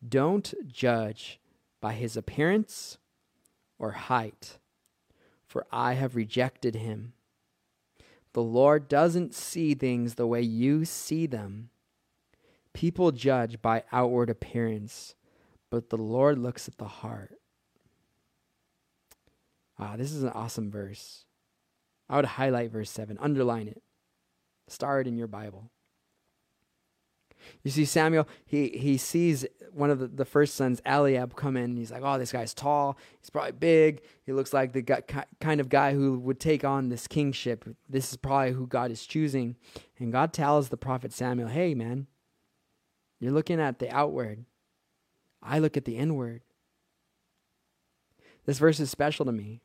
Don't 0.06 0.52
judge 0.66 1.38
by 1.80 1.92
his 1.92 2.16
appearance 2.16 2.98
or 3.78 3.92
height 3.92 4.58
for 5.54 5.68
I 5.70 5.92
have 5.92 6.16
rejected 6.16 6.74
him. 6.74 7.12
The 8.32 8.42
Lord 8.42 8.88
doesn't 8.88 9.34
see 9.34 9.72
things 9.72 10.16
the 10.16 10.26
way 10.26 10.42
you 10.42 10.84
see 10.84 11.28
them. 11.28 11.70
People 12.72 13.12
judge 13.12 13.62
by 13.62 13.84
outward 13.92 14.30
appearance, 14.30 15.14
but 15.70 15.90
the 15.90 15.96
Lord 15.96 16.38
looks 16.38 16.66
at 16.66 16.78
the 16.78 16.88
heart. 16.88 17.38
Ah, 19.78 19.94
this 19.96 20.10
is 20.10 20.24
an 20.24 20.30
awesome 20.30 20.72
verse. 20.72 21.24
I 22.08 22.16
would 22.16 22.24
highlight 22.24 22.70
verse 22.70 22.90
7, 22.90 23.18
underline 23.20 23.68
it, 23.68 23.82
star 24.68 25.00
it 25.00 25.06
in 25.06 25.16
your 25.16 25.26
Bible. 25.26 25.70
You 27.62 27.70
see, 27.70 27.84
Samuel, 27.84 28.28
he, 28.44 28.68
he 28.68 28.96
sees 28.96 29.44
one 29.72 29.90
of 29.90 29.98
the, 29.98 30.06
the 30.06 30.24
first 30.24 30.54
sons, 30.54 30.80
Eliab, 30.86 31.36
come 31.36 31.56
in. 31.56 31.64
And 31.64 31.78
he's 31.78 31.90
like, 31.90 32.02
oh, 32.04 32.18
this 32.18 32.32
guy's 32.32 32.54
tall. 32.54 32.96
He's 33.20 33.30
probably 33.30 33.52
big. 33.52 34.02
He 34.24 34.32
looks 34.32 34.52
like 34.52 34.72
the 34.72 34.82
guy, 34.82 35.02
kind 35.40 35.60
of 35.60 35.68
guy 35.68 35.92
who 35.92 36.18
would 36.20 36.40
take 36.40 36.64
on 36.64 36.88
this 36.88 37.06
kingship. 37.06 37.64
This 37.88 38.10
is 38.10 38.16
probably 38.16 38.52
who 38.52 38.66
God 38.66 38.90
is 38.90 39.06
choosing. 39.06 39.56
And 39.98 40.12
God 40.12 40.32
tells 40.32 40.68
the 40.68 40.76
prophet 40.76 41.12
Samuel, 41.12 41.48
hey, 41.48 41.74
man, 41.74 42.06
you're 43.20 43.32
looking 43.32 43.60
at 43.60 43.78
the 43.78 43.94
outward. 43.94 44.44
I 45.42 45.58
look 45.58 45.76
at 45.76 45.84
the 45.84 45.96
inward. 45.96 46.42
This 48.46 48.58
verse 48.58 48.80
is 48.80 48.90
special 48.90 49.24
to 49.26 49.32
me. 49.32 49.60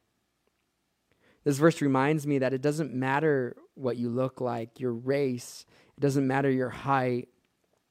This 1.49 1.57
verse 1.57 1.81
reminds 1.81 2.27
me 2.27 2.37
that 2.37 2.53
it 2.53 2.61
doesn't 2.61 2.93
matter 2.93 3.55
what 3.73 3.97
you 3.97 4.09
look 4.09 4.39
like, 4.39 4.79
your 4.79 4.93
race, 4.93 5.65
it 5.97 5.99
doesn't 5.99 6.27
matter 6.27 6.51
your 6.51 6.69
height, 6.69 7.27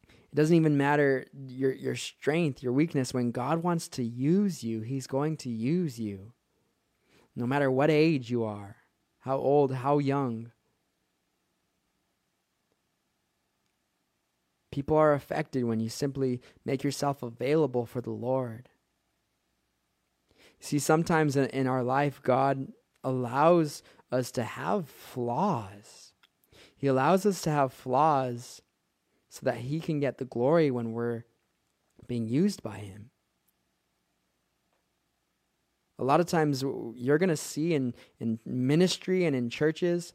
It 0.07 0.37
doesn't 0.37 0.55
even 0.55 0.77
matter 0.77 1.27
your, 1.49 1.73
your 1.73 1.97
strength, 1.97 2.63
your 2.63 2.73
weakness. 2.73 3.13
When 3.13 3.33
God 3.33 3.65
wants 3.65 3.89
to 3.89 4.05
use 4.05 4.63
you, 4.63 4.83
He's 4.83 5.09
going 5.09 5.39
to 5.39 5.51
use 5.51 5.99
you. 5.99 6.35
No 7.35 7.49
matter 7.49 7.69
what 7.69 7.91
age 7.91 8.31
you 8.31 8.45
are, 8.45 8.77
how 9.23 9.39
old, 9.39 9.75
how 9.75 9.99
young. 9.99 10.53
People 14.71 14.97
are 14.97 15.15
affected 15.15 15.65
when 15.65 15.81
you 15.81 15.89
simply 15.89 16.41
make 16.65 16.85
yourself 16.85 17.25
available 17.25 17.87
for 17.87 18.01
the 18.01 18.11
Lord. 18.11 18.69
See, 20.61 20.79
sometimes 20.79 21.37
in 21.37 21.67
our 21.67 21.83
life, 21.83 22.23
God 22.23 22.69
allows 23.09 23.83
us 24.13 24.31
to 24.33 24.43
have 24.43 24.89
flaws. 24.89 26.13
He 26.77 26.87
allows 26.87 27.27
us 27.27 27.43
to 27.43 27.51
have 27.51 27.73
flaws 27.73 28.63
so 29.29 29.41
that 29.45 29.57
He 29.57 29.81
can 29.81 30.01
get 30.01 30.19
the 30.19 30.25
glory 30.25 30.71
when 30.71 30.93
we're 30.93 31.25
being 32.07 32.27
used 32.27 32.63
by 32.63 32.79
Him. 32.79 33.11
A 35.99 36.05
lot 36.05 36.21
of 36.21 36.27
times 36.27 36.63
you're 36.95 37.19
going 37.19 37.29
to 37.29 37.37
see 37.37 37.75
in, 37.75 37.95
in 38.21 38.39
ministry 38.47 39.25
and 39.25 39.35
in 39.35 39.51
churches 39.51 40.13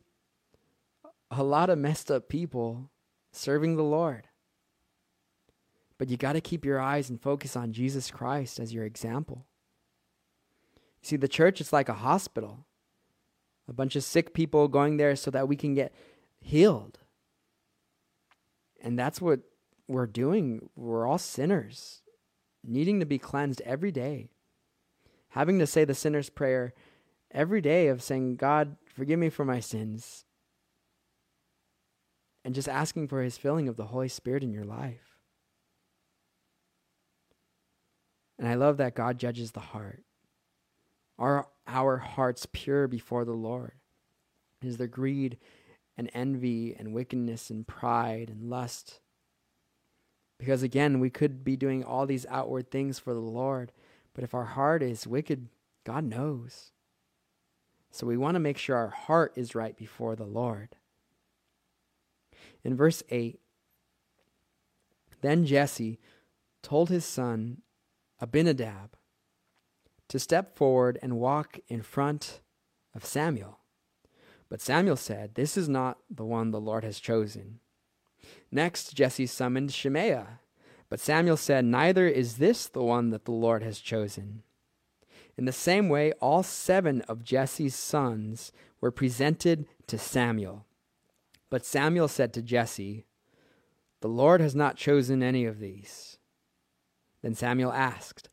a 1.29 1.43
lot 1.43 1.69
of 1.69 1.77
messed 1.77 2.09
up 2.11 2.29
people 2.29 2.89
serving 3.31 3.75
the 3.75 3.83
Lord. 3.83 4.27
But 5.97 6.09
you 6.09 6.17
got 6.17 6.33
to 6.33 6.41
keep 6.41 6.63
your 6.63 6.79
eyes 6.79 7.09
and 7.09 7.21
focus 7.21 7.55
on 7.55 7.73
Jesus 7.73 8.11
Christ 8.11 8.59
as 8.59 8.73
your 8.73 8.85
example. 8.85 9.45
You 11.01 11.07
see, 11.07 11.15
the 11.17 11.27
church 11.27 11.59
is 11.59 11.73
like 11.73 11.89
a 11.89 11.93
hospital, 11.93 12.65
a 13.67 13.73
bunch 13.73 13.95
of 13.95 14.03
sick 14.03 14.33
people 14.33 14.67
going 14.67 14.97
there 14.97 15.15
so 15.15 15.31
that 15.31 15.47
we 15.47 15.55
can 15.55 15.73
get 15.73 15.93
healed. 16.39 16.99
And 18.81 18.99
that's 18.99 19.21
what 19.21 19.39
we're 19.87 20.07
doing. 20.07 20.69
We're 20.75 21.07
all 21.07 21.17
sinners, 21.17 22.01
needing 22.63 22.99
to 22.99 23.05
be 23.05 23.17
cleansed 23.17 23.61
every 23.61 23.91
day. 23.91 24.29
Having 25.29 25.59
to 25.59 25.67
say 25.67 25.85
the 25.85 25.95
sinner's 25.95 26.29
prayer 26.29 26.73
every 27.31 27.61
day 27.61 27.87
of 27.87 28.03
saying, 28.03 28.35
God, 28.35 28.75
forgive 28.93 29.17
me 29.17 29.29
for 29.29 29.45
my 29.45 29.59
sins. 29.59 30.25
And 32.45 32.53
just 32.53 32.67
asking 32.67 33.07
for 33.07 33.21
his 33.21 33.37
filling 33.37 33.67
of 33.67 33.77
the 33.77 33.85
Holy 33.85 34.09
Spirit 34.09 34.43
in 34.43 34.51
your 34.51 34.65
life. 34.65 35.17
And 38.37 38.47
I 38.47 38.55
love 38.55 38.77
that 38.77 38.95
God 38.95 39.17
judges 39.17 39.53
the 39.53 39.61
heart. 39.61 40.03
Are 41.17 41.47
our 41.67 41.97
hearts 41.97 42.47
pure 42.51 42.87
before 42.87 43.25
the 43.25 43.33
Lord? 43.33 43.73
Is 44.61 44.77
there 44.77 44.87
greed 44.87 45.37
and 45.97 46.09
envy 46.13 46.75
and 46.77 46.93
wickedness 46.93 47.49
and 47.49 47.67
pride 47.67 48.29
and 48.29 48.49
lust. 48.49 48.99
Because 50.39 50.63
again, 50.63 50.99
we 50.99 51.09
could 51.09 51.43
be 51.43 51.55
doing 51.55 51.83
all 51.83 52.05
these 52.05 52.25
outward 52.29 52.71
things 52.71 52.99
for 52.99 53.13
the 53.13 53.19
Lord, 53.19 53.71
but 54.13 54.23
if 54.23 54.33
our 54.33 54.45
heart 54.45 54.81
is 54.81 55.07
wicked, 55.07 55.47
God 55.83 56.03
knows. 56.03 56.71
So 57.91 58.07
we 58.07 58.17
want 58.17 58.35
to 58.35 58.39
make 58.39 58.57
sure 58.57 58.75
our 58.75 58.89
heart 58.89 59.33
is 59.35 59.55
right 59.55 59.77
before 59.77 60.15
the 60.15 60.25
Lord. 60.25 60.75
In 62.63 62.75
verse 62.75 63.03
8, 63.09 63.39
then 65.21 65.45
Jesse 65.45 65.99
told 66.61 66.89
his 66.89 67.05
son 67.05 67.61
Abinadab 68.19 68.95
to 70.13 70.19
step 70.19 70.55
forward 70.55 70.99
and 71.01 71.17
walk 71.17 71.57
in 71.67 71.81
front 71.81 72.39
of 72.93 73.03
Samuel. 73.03 73.57
But 74.47 74.61
Samuel 74.61 74.95
said, 74.95 75.33
This 75.33 75.57
is 75.57 75.67
not 75.67 75.97
the 76.07 76.23
one 76.23 76.51
the 76.51 76.61
Lord 76.61 76.83
has 76.83 76.99
chosen. 76.99 77.61
Next, 78.51 78.93
Jesse 78.93 79.25
summoned 79.25 79.73
Shemaiah. 79.73 80.39
But 80.87 80.99
Samuel 80.99 81.35
said, 81.35 81.65
Neither 81.65 82.07
is 82.07 82.37
this 82.37 82.67
the 82.67 82.83
one 82.83 83.09
that 83.09 83.25
the 83.25 83.31
Lord 83.31 83.63
has 83.63 83.79
chosen. 83.79 84.43
In 85.35 85.45
the 85.45 85.51
same 85.51 85.89
way, 85.89 86.11
all 86.21 86.43
seven 86.43 87.01
of 87.09 87.23
Jesse's 87.23 87.73
sons 87.73 88.51
were 88.79 88.91
presented 88.91 89.65
to 89.87 89.97
Samuel. 89.97 90.67
But 91.49 91.65
Samuel 91.65 92.07
said 92.07 92.33
to 92.33 92.43
Jesse, 92.43 93.07
The 94.01 94.09
Lord 94.09 94.41
has 94.41 94.53
not 94.53 94.77
chosen 94.77 95.23
any 95.23 95.45
of 95.45 95.57
these. 95.57 96.19
Then 97.23 97.33
Samuel 97.33 97.73
asked, 97.73 98.29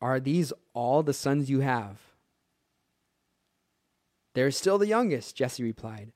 Are 0.00 0.20
these 0.20 0.52
all 0.74 1.02
the 1.02 1.12
sons 1.12 1.50
you 1.50 1.60
have? 1.60 1.98
They're 4.34 4.50
still 4.50 4.76
the 4.76 4.86
youngest, 4.86 5.34
Jesse 5.36 5.62
replied, 5.62 6.12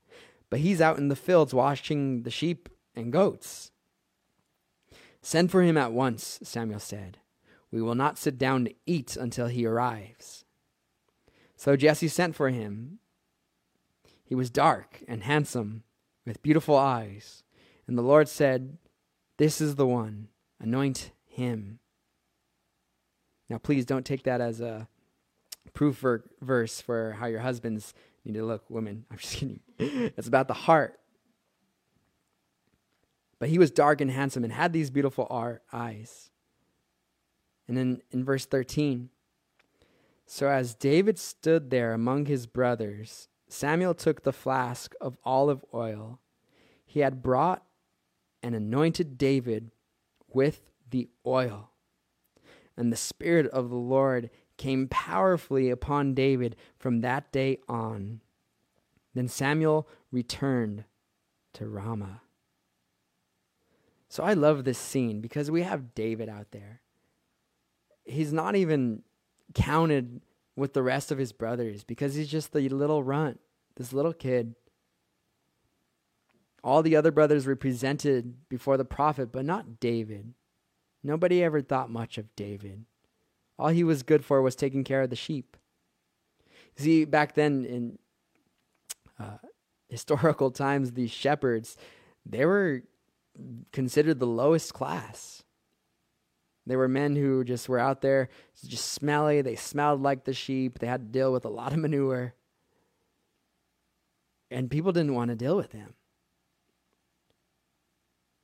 but 0.51 0.61
he's 0.61 0.81
out 0.81 0.99
in 0.99 1.09
the 1.09 1.17
fields 1.17 1.55
washing 1.55 2.23
the 2.23 2.31
sheep 2.31 2.69
and 2.95 3.13
goats. 3.13 3.71
Send 5.23 5.51
for 5.51 5.63
him 5.63 5.77
at 5.77 5.93
once, 5.93 6.39
Samuel 6.43 6.81
said. 6.81 7.19
We 7.71 7.81
will 7.81 7.95
not 7.95 8.19
sit 8.19 8.37
down 8.39 8.65
to 8.65 8.75
eat 8.87 9.17
until 9.17 9.47
he 9.47 9.67
arrives. 9.67 10.45
So 11.57 11.77
Jesse 11.77 12.09
sent 12.09 12.35
for 12.35 12.51
him. 12.51 13.01
He 14.25 14.35
was 14.35 14.51
dark 14.51 15.03
and 15.07 15.25
handsome, 15.25 15.83
with 16.25 16.43
beautiful 16.43 16.77
eyes. 16.77 17.43
And 17.87 17.99
the 17.99 18.03
Lord 18.03 18.29
said, 18.29 18.79
This 19.37 19.61
is 19.61 19.75
the 19.75 19.87
one. 19.87 20.29
Anoint 20.61 21.11
him. 21.27 21.80
Now, 23.51 23.59
please 23.59 23.85
don't 23.85 24.07
take 24.07 24.23
that 24.23 24.41
as 24.41 24.61
a 24.61 24.89
proof 25.75 25.97
for 25.99 26.25
verse 26.41 26.81
for 26.81 27.13
how 27.13 27.27
your 27.27 27.41
husbands 27.41 27.93
need 28.25 28.35
to 28.35 28.45
look, 28.45 28.65
women. 28.71 29.05
I'm 29.11 29.19
just 29.19 29.35
kidding. 29.35 29.61
it's 29.79 30.29
about 30.29 30.49
the 30.49 30.55
heart. 30.55 30.99
But 33.39 33.49
he 33.49 33.59
was 33.59 33.71
dark 33.71 34.01
and 34.01 34.11
handsome 34.11 34.45
and 34.45 34.53
had 34.53 34.73
these 34.73 34.91
beautiful 34.91 35.27
eyes. 35.73 36.31
And 37.67 37.77
then 37.77 38.03
in 38.11 38.25
verse 38.25 38.47
13, 38.47 39.11
so 40.27 40.49
as 40.49 40.75
David 40.75 41.19
stood 41.19 41.71
there 41.71 41.93
among 41.93 42.27
his 42.27 42.47
brothers, 42.47 43.29
Samuel 43.49 43.95
took 43.95 44.23
the 44.23 44.33
flask 44.33 44.95
of 45.01 45.17
olive 45.25 45.65
oil 45.75 46.21
he 46.91 47.01
had 47.01 47.23
brought 47.23 47.63
and 48.43 48.53
anointed 48.53 49.17
David 49.17 49.71
with 50.29 50.61
the 50.91 51.09
oil. 51.25 51.70
And 52.81 52.91
the 52.91 52.97
Spirit 52.97 53.47
of 53.49 53.69
the 53.69 53.77
Lord 53.77 54.31
came 54.57 54.89
powerfully 54.89 55.69
upon 55.69 56.15
David 56.15 56.57
from 56.79 57.03
that 57.03 57.31
day 57.31 57.59
on. 57.69 58.23
Then 59.13 59.29
Samuel 59.29 59.87
returned 60.11 60.85
to 61.53 61.69
Ramah. 61.69 62.23
So 64.09 64.23
I 64.23 64.33
love 64.33 64.65
this 64.65 64.79
scene 64.79 65.21
because 65.21 65.51
we 65.51 65.61
have 65.61 65.95
David 65.95 66.31
out 66.31 66.53
there. 66.53 66.81
He's 68.07 68.33
not 68.33 68.57
even 68.57 69.03
counted 69.55 70.23
with 70.57 70.73
the 70.73 70.83
rest 70.83 71.13
of 71.13 71.19
his 71.19 71.33
brothers 71.33 71.85
because 71.85 72.15
he's 72.15 72.29
just 72.29 72.55
the 72.55 72.67
little 72.71 73.03
runt, 73.03 73.41
this 73.77 73.93
little 73.93 74.15
kid. 74.15 74.55
All 76.65 76.83
the 76.83 76.97
other 76.97 77.13
brothers 77.13 77.45
were 77.45 77.57
presented 77.57 78.49
before 78.49 78.79
the 78.79 78.87
prophet, 78.87 79.31
but 79.33 79.45
not 79.45 79.81
David. 79.81 80.33
Nobody 81.03 81.43
ever 81.43 81.63
thought 81.63 81.91
much 81.91 82.19
of 82.19 82.35
David. 82.37 82.85
All 83.59 83.69
he 83.69 83.85
was 83.85 84.03
good 84.03 84.25
for 84.25 84.43
was 84.43 84.57
taking 84.57 84.85
care 84.85 85.03
of 85.03 85.11
the 85.11 85.17
sheep. 85.17 85.57
See, 86.77 87.05
back 87.05 87.35
then 87.35 87.65
in 87.65 87.99
uh, 89.19 89.39
historical 89.89 90.51
times, 90.51 90.93
these 90.93 91.11
shepherds, 91.11 91.77
they 92.25 92.45
were 92.45 92.83
considered 93.73 94.19
the 94.19 94.27
lowest 94.27 94.75
class. 94.75 95.43
They 96.67 96.77
were 96.77 96.89
men 96.89 97.17
who 97.17 97.43
just 97.45 97.69
were 97.69 97.79
out 97.79 98.01
there, 98.01 98.29
just 98.65 98.93
smelly. 98.93 99.43
They 99.43 99.57
smelled 99.57 100.03
like 100.03 100.25
the 100.25 100.35
sheep. 100.35 100.79
They 100.79 100.87
had 100.87 101.01
to 101.01 101.19
deal 101.19 101.33
with 101.33 101.45
a 101.45 101.49
lot 101.49 101.73
of 101.73 101.79
manure. 101.79 102.35
And 104.51 104.71
people 104.71 104.93
didn't 104.93 105.15
want 105.15 105.31
to 105.31 105.37
deal 105.37 105.57
with 105.57 105.71
them. 105.71 105.95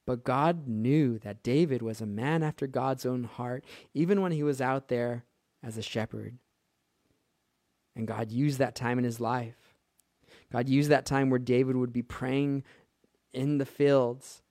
But 0.07 0.25
God 0.25 0.69
knew 0.69 1.19
that 1.19 1.43
David 1.43 1.83
was 1.83 2.01
a 2.01 2.07
man 2.07 2.43
after 2.43 2.67
God's 2.67 3.05
own 3.05 3.25
heart, 3.25 3.65
even 3.93 4.23
when 4.23 4.33
he 4.33 4.45
was 4.45 4.61
out 4.61 4.89
there 4.89 5.25
as 5.63 5.77
a 5.77 5.83
shepherd. 5.83 6.39
And 7.97 8.07
God 8.07 8.31
used 8.31 8.59
that 8.59 8.77
time 8.77 8.99
in 8.99 9.05
his 9.05 9.21
life. 9.21 9.75
God 10.53 10.69
used 10.69 10.91
that 10.91 11.07
time 11.07 11.29
where 11.29 11.41
David 11.41 11.77
would 11.77 11.93
be 11.93 12.03
praying 12.03 12.63
in 13.33 13.59
the 13.59 13.67
fields. 13.67 14.43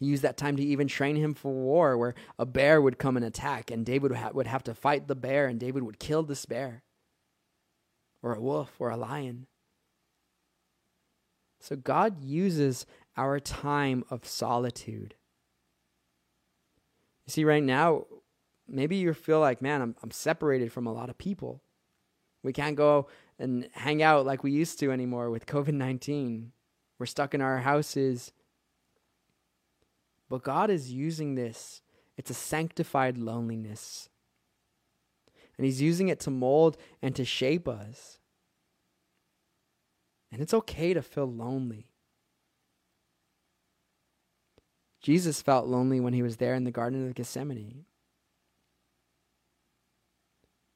He 0.00 0.06
used 0.06 0.24
that 0.24 0.36
time 0.36 0.56
to 0.56 0.64
even 0.64 0.88
train 0.88 1.14
him 1.14 1.34
for 1.34 1.52
war, 1.52 1.96
where 1.96 2.14
a 2.36 2.44
bear 2.44 2.82
would 2.82 2.98
come 2.98 3.16
and 3.16 3.24
attack, 3.24 3.70
and 3.70 3.86
David 3.86 4.12
would, 4.32 4.46
have 4.48 4.64
to 4.64 4.74
fight 4.74 5.06
the 5.06 5.14
bear, 5.14 5.46
and 5.46 5.60
David 5.60 5.84
would 5.84 6.00
kill 6.00 6.24
this 6.24 6.44
bear, 6.44 6.82
or 8.20 8.34
a 8.34 8.40
wolf, 8.40 8.72
or 8.80 8.90
a 8.90 8.96
lion. 8.96 9.46
So 11.60 11.76
God 11.76 12.22
uses 12.22 12.84
our 13.16 13.38
time 13.40 14.04
of 14.10 14.26
solitude. 14.26 15.14
You 17.26 17.30
see, 17.30 17.44
right 17.44 17.62
now, 17.62 18.06
maybe 18.68 18.96
you 18.96 19.12
feel 19.14 19.40
like, 19.40 19.62
man, 19.62 19.80
I'm, 19.82 19.96
I'm 20.02 20.10
separated 20.10 20.72
from 20.72 20.86
a 20.86 20.92
lot 20.92 21.08
of 21.08 21.18
people. 21.18 21.62
We 22.42 22.52
can't 22.52 22.76
go 22.76 23.08
and 23.38 23.68
hang 23.72 24.02
out 24.02 24.26
like 24.26 24.42
we 24.42 24.52
used 24.52 24.78
to 24.80 24.92
anymore 24.92 25.30
with 25.30 25.46
COVID 25.46 25.72
19. 25.72 26.52
We're 26.98 27.06
stuck 27.06 27.34
in 27.34 27.40
our 27.40 27.58
houses. 27.58 28.32
But 30.28 30.42
God 30.42 30.70
is 30.70 30.92
using 30.92 31.34
this, 31.34 31.82
it's 32.16 32.30
a 32.30 32.34
sanctified 32.34 33.18
loneliness. 33.18 34.08
And 35.56 35.64
He's 35.64 35.80
using 35.80 36.08
it 36.08 36.20
to 36.20 36.30
mold 36.30 36.76
and 37.00 37.14
to 37.16 37.24
shape 37.24 37.68
us. 37.68 38.18
And 40.32 40.42
it's 40.42 40.54
okay 40.54 40.94
to 40.94 41.02
feel 41.02 41.30
lonely. 41.30 41.93
Jesus 45.04 45.42
felt 45.42 45.66
lonely 45.66 46.00
when 46.00 46.14
he 46.14 46.22
was 46.22 46.38
there 46.38 46.54
in 46.54 46.64
the 46.64 46.70
Garden 46.70 47.06
of 47.06 47.14
Gethsemane. 47.14 47.84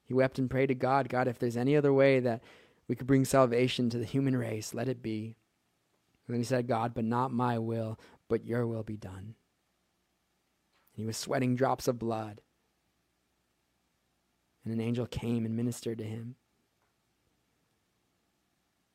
He 0.05 0.13
wept 0.13 0.39
and 0.39 0.51
prayed 0.51 0.67
to 0.67 0.75
God 0.75 1.09
God, 1.09 1.29
if 1.29 1.39
there's 1.39 1.57
any 1.57 1.75
other 1.75 1.95
way 1.95 2.21
that 2.21 2.43
we 2.89 2.95
could 2.95 3.07
bring 3.07 3.25
salvation 3.25 3.89
to 3.89 3.97
the 3.97 4.05
human 4.05 4.37
race, 4.37 4.75
let 4.75 4.87
it 4.87 5.01
be. 5.01 5.35
And 6.27 6.35
then 6.35 6.41
he 6.41 6.45
said, 6.45 6.69
God, 6.69 6.93
but 6.93 7.07
not 7.07 7.33
my 7.33 7.59
will, 7.59 7.99
but 8.29 8.45
your 8.45 8.67
will 8.67 8.83
be 8.83 8.99
done. 8.99 9.35
And 10.95 10.97
he 10.97 11.07
was 11.07 11.17
sweating 11.17 11.57
drops 11.57 11.89
of 11.89 11.99
blood. 11.99 12.43
And 14.63 14.75
an 14.75 14.81
angel 14.83 15.07
came 15.07 15.47
and 15.47 15.57
ministered 15.57 15.97
to 15.99 16.05
him. 16.05 16.35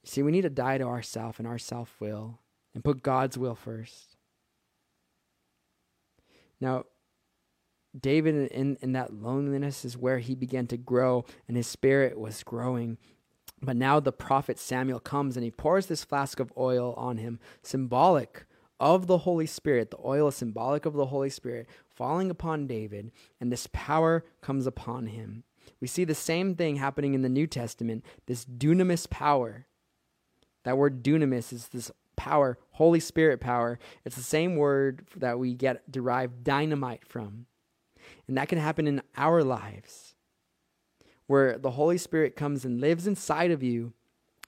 See, 0.04 0.22
we 0.22 0.32
need 0.32 0.42
to 0.42 0.52
die 0.52 0.78
to 0.78 0.84
ourself 0.84 1.40
and 1.40 1.48
our 1.48 1.58
self 1.58 1.96
will 2.00 2.38
and 2.76 2.84
put 2.84 3.02
God's 3.02 3.36
will 3.36 3.56
first. 3.56 4.13
Now, 6.64 6.86
David, 8.00 8.50
in, 8.52 8.78
in 8.82 8.94
that 8.94 9.14
loneliness, 9.14 9.84
is 9.84 9.98
where 9.98 10.20
he 10.20 10.34
began 10.34 10.66
to 10.68 10.78
grow, 10.78 11.26
and 11.46 11.58
his 11.58 11.68
spirit 11.68 12.18
was 12.18 12.42
growing. 12.42 12.98
But 13.62 13.76
now 13.76 14.00
the 14.00 14.14
prophet 14.14 14.58
Samuel 14.58 15.02
comes 15.02 15.36
and 15.36 15.44
he 15.44 15.52
pours 15.52 15.88
this 15.88 16.06
flask 16.06 16.40
of 16.40 16.54
oil 16.58 16.94
on 16.96 17.18
him, 17.18 17.40
symbolic 17.62 18.46
of 18.80 19.08
the 19.08 19.20
Holy 19.20 19.46
Spirit. 19.46 19.92
The 19.92 20.00
oil 20.04 20.30
is 20.30 20.36
symbolic 20.36 20.86
of 20.86 20.94
the 20.94 21.08
Holy 21.08 21.30
Spirit 21.30 21.68
falling 21.86 22.32
upon 22.32 22.66
David, 22.66 23.12
and 23.42 23.52
this 23.52 23.68
power 23.74 24.24
comes 24.42 24.66
upon 24.66 25.08
him. 25.08 25.44
We 25.82 25.88
see 25.88 26.06
the 26.06 26.16
same 26.16 26.56
thing 26.56 26.78
happening 26.78 27.14
in 27.14 27.24
the 27.24 27.30
New 27.30 27.48
Testament 27.48 28.06
this 28.26 28.46
dunamis 28.46 29.10
power. 29.10 29.68
That 30.64 30.78
word 30.78 31.04
dunamis 31.04 31.52
is 31.52 31.68
this 31.68 31.92
power, 32.16 32.58
Holy 32.72 33.00
Spirit 33.00 33.40
power. 33.40 33.80
It's 34.06 34.16
the 34.16 34.22
same 34.22 34.56
word 34.56 35.08
that 35.16 35.40
we 35.40 35.54
get 35.54 35.92
derived 35.92 36.44
dynamite 36.44 37.06
from. 37.08 37.46
And 38.28 38.38
that 38.38 38.50
can 38.50 38.60
happen 38.60 38.88
in 38.88 39.02
our 39.18 39.44
lives, 39.44 40.16
where 41.28 41.58
the 41.58 41.72
Holy 41.72 41.98
Spirit 41.98 42.36
comes 42.36 42.66
and 42.66 42.82
lives 42.82 43.08
inside 43.08 43.52
of 43.52 43.64
you, 43.64 43.94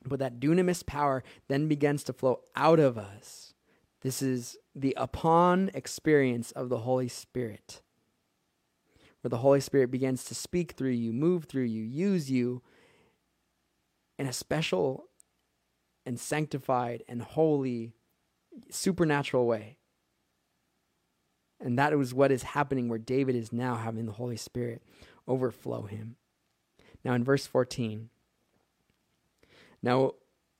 but 0.06 0.20
that 0.20 0.40
dunamis 0.40 0.86
power 0.86 1.24
then 1.48 1.68
begins 1.68 2.04
to 2.04 2.14
flow 2.14 2.42
out 2.56 2.80
of 2.80 2.98
us. 2.98 3.54
This 4.02 4.22
is 4.22 4.58
the 4.76 4.94
upon 4.98 5.72
experience 5.74 6.52
of 6.52 6.70
the 6.70 6.80
Holy 6.80 7.08
Spirit, 7.08 7.82
where 9.22 9.30
the 9.30 9.38
Holy 9.38 9.62
Spirit 9.62 9.90
begins 9.90 10.26
to 10.26 10.36
speak 10.36 10.74
through 10.74 10.92
you, 10.92 11.12
move 11.12 11.46
through 11.46 11.64
you, 11.64 11.82
use 11.82 12.30
you 12.30 12.62
in 14.20 14.28
a 14.28 14.34
special 14.34 15.06
and 16.06 16.20
sanctified 16.20 17.04
and 17.08 17.22
holy, 17.22 17.94
supernatural 18.70 19.46
way. 19.46 19.78
And 21.60 21.80
that 21.80 21.94
is 21.94 22.14
what 22.14 22.32
is 22.32 22.44
happening 22.44 22.90
where 22.90 23.00
David 23.00 23.36
is 23.36 23.52
now 23.52 23.76
having 23.76 24.06
the 24.06 24.12
Holy 24.12 24.38
Spirit 24.38 24.84
overflow 25.28 25.84
him. 25.84 26.18
Now, 27.04 27.14
in 27.14 27.24
verse 27.24 27.48
14, 27.48 28.10
now 29.82 30.14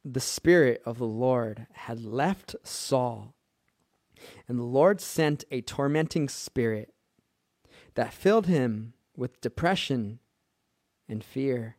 the 0.04 0.20
Spirit 0.20 0.82
of 0.86 1.00
the 1.00 1.08
Lord 1.08 1.68
had 1.74 2.04
left 2.04 2.56
Saul, 2.64 3.34
and 4.48 4.58
the 4.58 4.64
Lord 4.64 5.02
sent 5.02 5.44
a 5.52 5.62
tormenting 5.62 6.30
spirit 6.30 6.94
that 7.96 8.14
filled 8.14 8.48
him 8.48 8.94
with 9.18 9.42
depression 9.42 10.20
and 11.10 11.24
fear. 11.24 11.78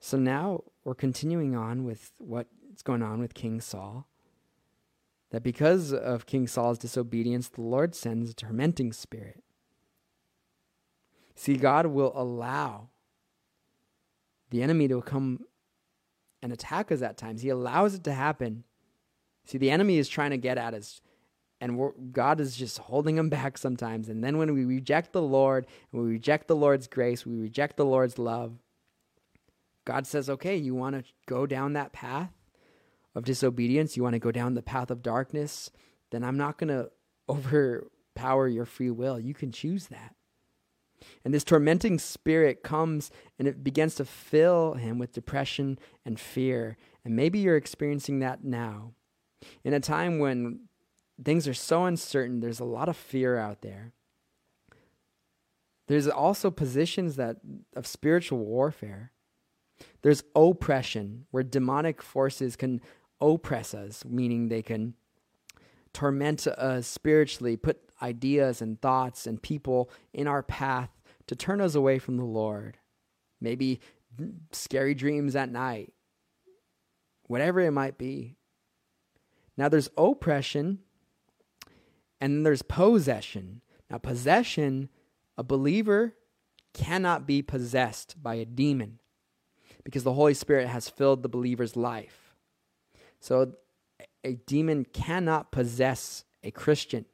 So 0.00 0.18
now 0.18 0.64
we're 0.84 0.94
continuing 0.94 1.54
on 1.54 1.84
with 1.84 2.12
what's 2.18 2.82
going 2.82 3.02
on 3.02 3.20
with 3.20 3.34
King 3.34 3.60
Saul 3.60 4.06
that 5.30 5.42
because 5.42 5.92
of 5.92 6.26
King 6.26 6.46
Saul's 6.46 6.78
disobedience, 6.78 7.48
the 7.48 7.62
Lord 7.62 7.94
sends 7.94 8.30
a 8.30 8.34
tormenting 8.34 8.92
spirit. 8.92 9.42
See, 11.34 11.56
God 11.56 11.86
will 11.86 12.12
allow 12.14 12.90
the 14.50 14.62
enemy 14.62 14.88
to 14.88 15.00
come 15.00 15.40
and 16.42 16.52
attack 16.52 16.92
us 16.92 17.00
at 17.00 17.16
times. 17.16 17.40
He 17.40 17.48
allows 17.48 17.94
it 17.94 18.04
to 18.04 18.12
happen. 18.12 18.64
See, 19.46 19.56
the 19.56 19.70
enemy 19.70 19.96
is 19.96 20.08
trying 20.08 20.30
to 20.30 20.36
get 20.36 20.58
at 20.58 20.74
us, 20.74 21.00
and 21.60 21.80
God 22.12 22.38
is 22.38 22.54
just 22.54 22.78
holding 22.78 23.16
him 23.16 23.30
back 23.30 23.56
sometimes. 23.56 24.10
And 24.10 24.22
then 24.22 24.36
when 24.36 24.52
we 24.52 24.66
reject 24.66 25.12
the 25.12 25.22
Lord, 25.22 25.66
and 25.90 26.02
we 26.02 26.10
reject 26.10 26.46
the 26.46 26.56
Lord's 26.56 26.86
grace, 26.86 27.24
we 27.24 27.38
reject 27.38 27.78
the 27.78 27.86
Lord's 27.86 28.18
love, 28.18 28.58
God 29.84 30.06
says, 30.06 30.30
okay, 30.30 30.56
you 30.56 30.74
want 30.74 30.96
to 30.96 31.12
go 31.26 31.46
down 31.46 31.72
that 31.72 31.92
path? 31.92 32.30
of 33.14 33.24
disobedience, 33.24 33.96
you 33.96 34.02
want 34.02 34.14
to 34.14 34.18
go 34.18 34.32
down 34.32 34.54
the 34.54 34.62
path 34.62 34.90
of 34.90 35.02
darkness, 35.02 35.70
then 36.10 36.24
I'm 36.24 36.36
not 36.36 36.58
going 36.58 36.68
to 36.68 36.90
overpower 37.28 38.48
your 38.48 38.64
free 38.64 38.90
will. 38.90 39.18
You 39.18 39.34
can 39.34 39.52
choose 39.52 39.86
that. 39.86 40.14
And 41.24 41.34
this 41.34 41.44
tormenting 41.44 41.98
spirit 41.98 42.62
comes 42.62 43.10
and 43.38 43.48
it 43.48 43.64
begins 43.64 43.96
to 43.96 44.04
fill 44.04 44.74
him 44.74 44.98
with 44.98 45.12
depression 45.12 45.78
and 46.04 46.18
fear. 46.18 46.76
And 47.04 47.16
maybe 47.16 47.40
you're 47.40 47.56
experiencing 47.56 48.20
that 48.20 48.44
now. 48.44 48.92
In 49.64 49.74
a 49.74 49.80
time 49.80 50.20
when 50.20 50.68
things 51.24 51.48
are 51.48 51.54
so 51.54 51.86
uncertain, 51.86 52.38
there's 52.38 52.60
a 52.60 52.64
lot 52.64 52.88
of 52.88 52.96
fear 52.96 53.36
out 53.36 53.62
there. 53.62 53.92
There's 55.88 56.06
also 56.06 56.52
positions 56.52 57.16
that 57.16 57.38
of 57.74 57.88
spiritual 57.88 58.38
warfare. 58.38 59.10
There's 60.02 60.24
oppression, 60.34 61.26
where 61.30 61.44
demonic 61.44 62.02
forces 62.02 62.56
can 62.56 62.80
oppress 63.20 63.72
us, 63.72 64.04
meaning 64.04 64.48
they 64.48 64.62
can 64.62 64.94
torment 65.92 66.46
us 66.46 66.86
spiritually, 66.86 67.56
put 67.56 67.80
ideas 68.00 68.60
and 68.60 68.80
thoughts 68.80 69.26
and 69.26 69.40
people 69.40 69.90
in 70.12 70.26
our 70.26 70.42
path 70.42 70.90
to 71.28 71.36
turn 71.36 71.60
us 71.60 71.74
away 71.74 71.98
from 71.98 72.16
the 72.16 72.24
Lord. 72.24 72.78
Maybe 73.40 73.80
scary 74.50 74.94
dreams 74.94 75.36
at 75.36 75.50
night, 75.50 75.92
whatever 77.28 77.60
it 77.60 77.70
might 77.70 77.96
be. 77.96 78.36
Now, 79.56 79.68
there's 79.68 79.90
oppression 79.96 80.80
and 82.20 82.36
then 82.36 82.42
there's 82.42 82.62
possession. 82.62 83.60
Now, 83.90 83.98
possession, 83.98 84.88
a 85.36 85.44
believer 85.44 86.14
cannot 86.72 87.26
be 87.26 87.42
possessed 87.42 88.20
by 88.22 88.36
a 88.36 88.44
demon 88.44 88.98
because 89.84 90.04
the 90.04 90.14
Holy 90.14 90.34
Spirit 90.34 90.68
has 90.68 90.88
filled 90.88 91.22
the 91.22 91.28
believer's 91.28 91.76
life. 91.76 92.34
So 93.20 93.54
a 94.24 94.34
demon 94.34 94.84
cannot 94.92 95.50
possess 95.50 96.24
a 96.42 96.50
Christian. 96.50 97.06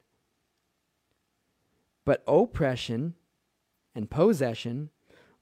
But 2.05 2.23
oppression 2.27 3.15
and 3.93 4.09
possession, 4.09 4.89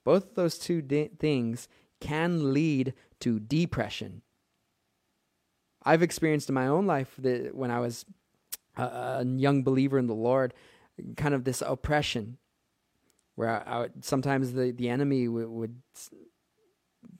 both 0.03 0.36
those 0.36 0.57
two 0.57 0.82
de- 0.82 1.09
things 1.19 1.67
can 1.99 2.53
lead 2.53 2.93
to 3.19 3.39
depression. 3.39 4.21
I've 5.84 6.03
experienced 6.03 6.49
in 6.49 6.55
my 6.55 6.67
own 6.67 6.86
life 6.86 7.13
that 7.19 7.55
when 7.55 7.71
I 7.71 7.80
was 7.80 8.05
a, 8.75 8.84
a 8.84 9.25
young 9.25 9.63
believer 9.63 9.97
in 9.97 10.07
the 10.07 10.13
Lord, 10.13 10.53
kind 11.15 11.34
of 11.34 11.43
this 11.43 11.61
oppression, 11.65 12.38
where 13.36 13.49
I, 13.49 13.75
I 13.75 13.80
would, 13.80 14.03
sometimes 14.03 14.53
the, 14.53 14.71
the 14.71 14.89
enemy 14.89 15.28
would, 15.28 15.47
would 15.47 15.75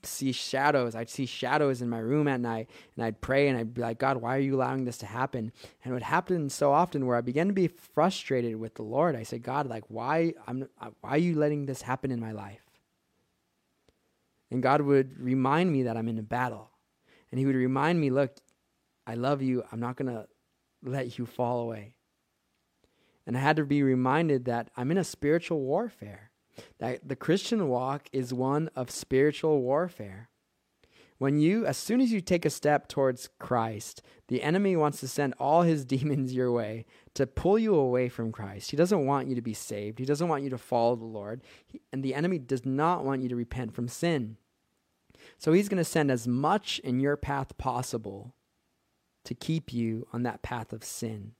see 0.04 0.32
shadows. 0.32 0.94
I'd 0.94 1.10
see 1.10 1.26
shadows 1.26 1.82
in 1.82 1.88
my 1.88 1.98
room 1.98 2.28
at 2.28 2.40
night, 2.40 2.70
and 2.96 3.04
I'd 3.04 3.20
pray 3.20 3.48
and 3.48 3.58
I'd 3.58 3.74
be 3.74 3.80
like, 3.80 3.98
God, 3.98 4.18
why 4.18 4.36
are 4.36 4.40
you 4.40 4.56
allowing 4.56 4.84
this 4.84 4.98
to 4.98 5.06
happen? 5.06 5.52
And 5.82 5.90
it 5.90 5.94
would 5.94 6.02
happen 6.02 6.50
so 6.50 6.72
often 6.72 7.06
where 7.06 7.16
I 7.16 7.20
began 7.20 7.46
to 7.48 7.52
be 7.52 7.68
frustrated 7.68 8.56
with 8.56 8.74
the 8.74 8.82
Lord. 8.82 9.16
I 9.16 9.22
said, 9.22 9.42
God, 9.42 9.66
like, 9.66 9.84
why 9.88 10.34
I'm 10.46 10.68
uh, 10.80 10.90
why 11.00 11.10
are 11.10 11.18
you 11.18 11.36
letting 11.36 11.66
this 11.66 11.82
happen 11.82 12.10
in 12.10 12.20
my 12.20 12.32
life? 12.32 12.62
And 14.50 14.62
God 14.62 14.80
would 14.80 15.18
remind 15.20 15.72
me 15.72 15.82
that 15.84 15.96
I'm 15.96 16.08
in 16.08 16.18
a 16.18 16.22
battle, 16.22 16.70
and 17.30 17.38
He 17.38 17.46
would 17.46 17.56
remind 17.56 18.00
me, 18.00 18.10
look, 18.10 18.36
I 19.06 19.14
love 19.14 19.42
you. 19.42 19.64
I'm 19.72 19.80
not 19.80 19.96
gonna 19.96 20.26
let 20.82 21.18
you 21.18 21.26
fall 21.26 21.60
away. 21.60 21.92
And 23.26 23.36
I 23.36 23.40
had 23.40 23.56
to 23.56 23.64
be 23.64 23.82
reminded 23.82 24.46
that 24.46 24.70
I'm 24.76 24.90
in 24.90 24.98
a 24.98 25.04
spiritual 25.04 25.60
warfare 25.60 26.27
that 26.78 27.08
the 27.08 27.16
Christian 27.16 27.68
walk 27.68 28.08
is 28.12 28.32
one 28.34 28.70
of 28.74 28.90
spiritual 28.90 29.60
warfare. 29.62 30.28
When 31.18 31.40
you, 31.40 31.66
as 31.66 31.76
soon 31.76 32.00
as 32.00 32.12
you 32.12 32.20
take 32.20 32.44
a 32.44 32.50
step 32.50 32.86
towards 32.86 33.28
Christ, 33.40 34.02
the 34.28 34.42
enemy 34.42 34.76
wants 34.76 35.00
to 35.00 35.08
send 35.08 35.34
all 35.38 35.62
his 35.62 35.84
demons 35.84 36.32
your 36.32 36.52
way 36.52 36.86
to 37.14 37.26
pull 37.26 37.58
you 37.58 37.74
away 37.74 38.08
from 38.08 38.30
Christ. 38.30 38.70
He 38.70 38.76
doesn't 38.76 39.04
want 39.04 39.28
you 39.28 39.34
to 39.34 39.42
be 39.42 39.54
saved. 39.54 39.98
He 39.98 40.04
doesn't 40.04 40.28
want 40.28 40.44
you 40.44 40.50
to 40.50 40.58
follow 40.58 40.94
the 40.94 41.04
Lord. 41.04 41.42
He, 41.66 41.80
and 41.92 42.04
the 42.04 42.14
enemy 42.14 42.38
does 42.38 42.64
not 42.64 43.04
want 43.04 43.22
you 43.22 43.28
to 43.28 43.36
repent 43.36 43.74
from 43.74 43.88
sin. 43.88 44.36
So 45.38 45.52
he's 45.52 45.68
going 45.68 45.78
to 45.78 45.84
send 45.84 46.10
as 46.10 46.28
much 46.28 46.78
in 46.80 47.00
your 47.00 47.16
path 47.16 47.58
possible 47.58 48.34
to 49.24 49.34
keep 49.34 49.72
you 49.72 50.06
on 50.12 50.22
that 50.22 50.42
path 50.42 50.72
of 50.72 50.84
sin. 50.84 51.32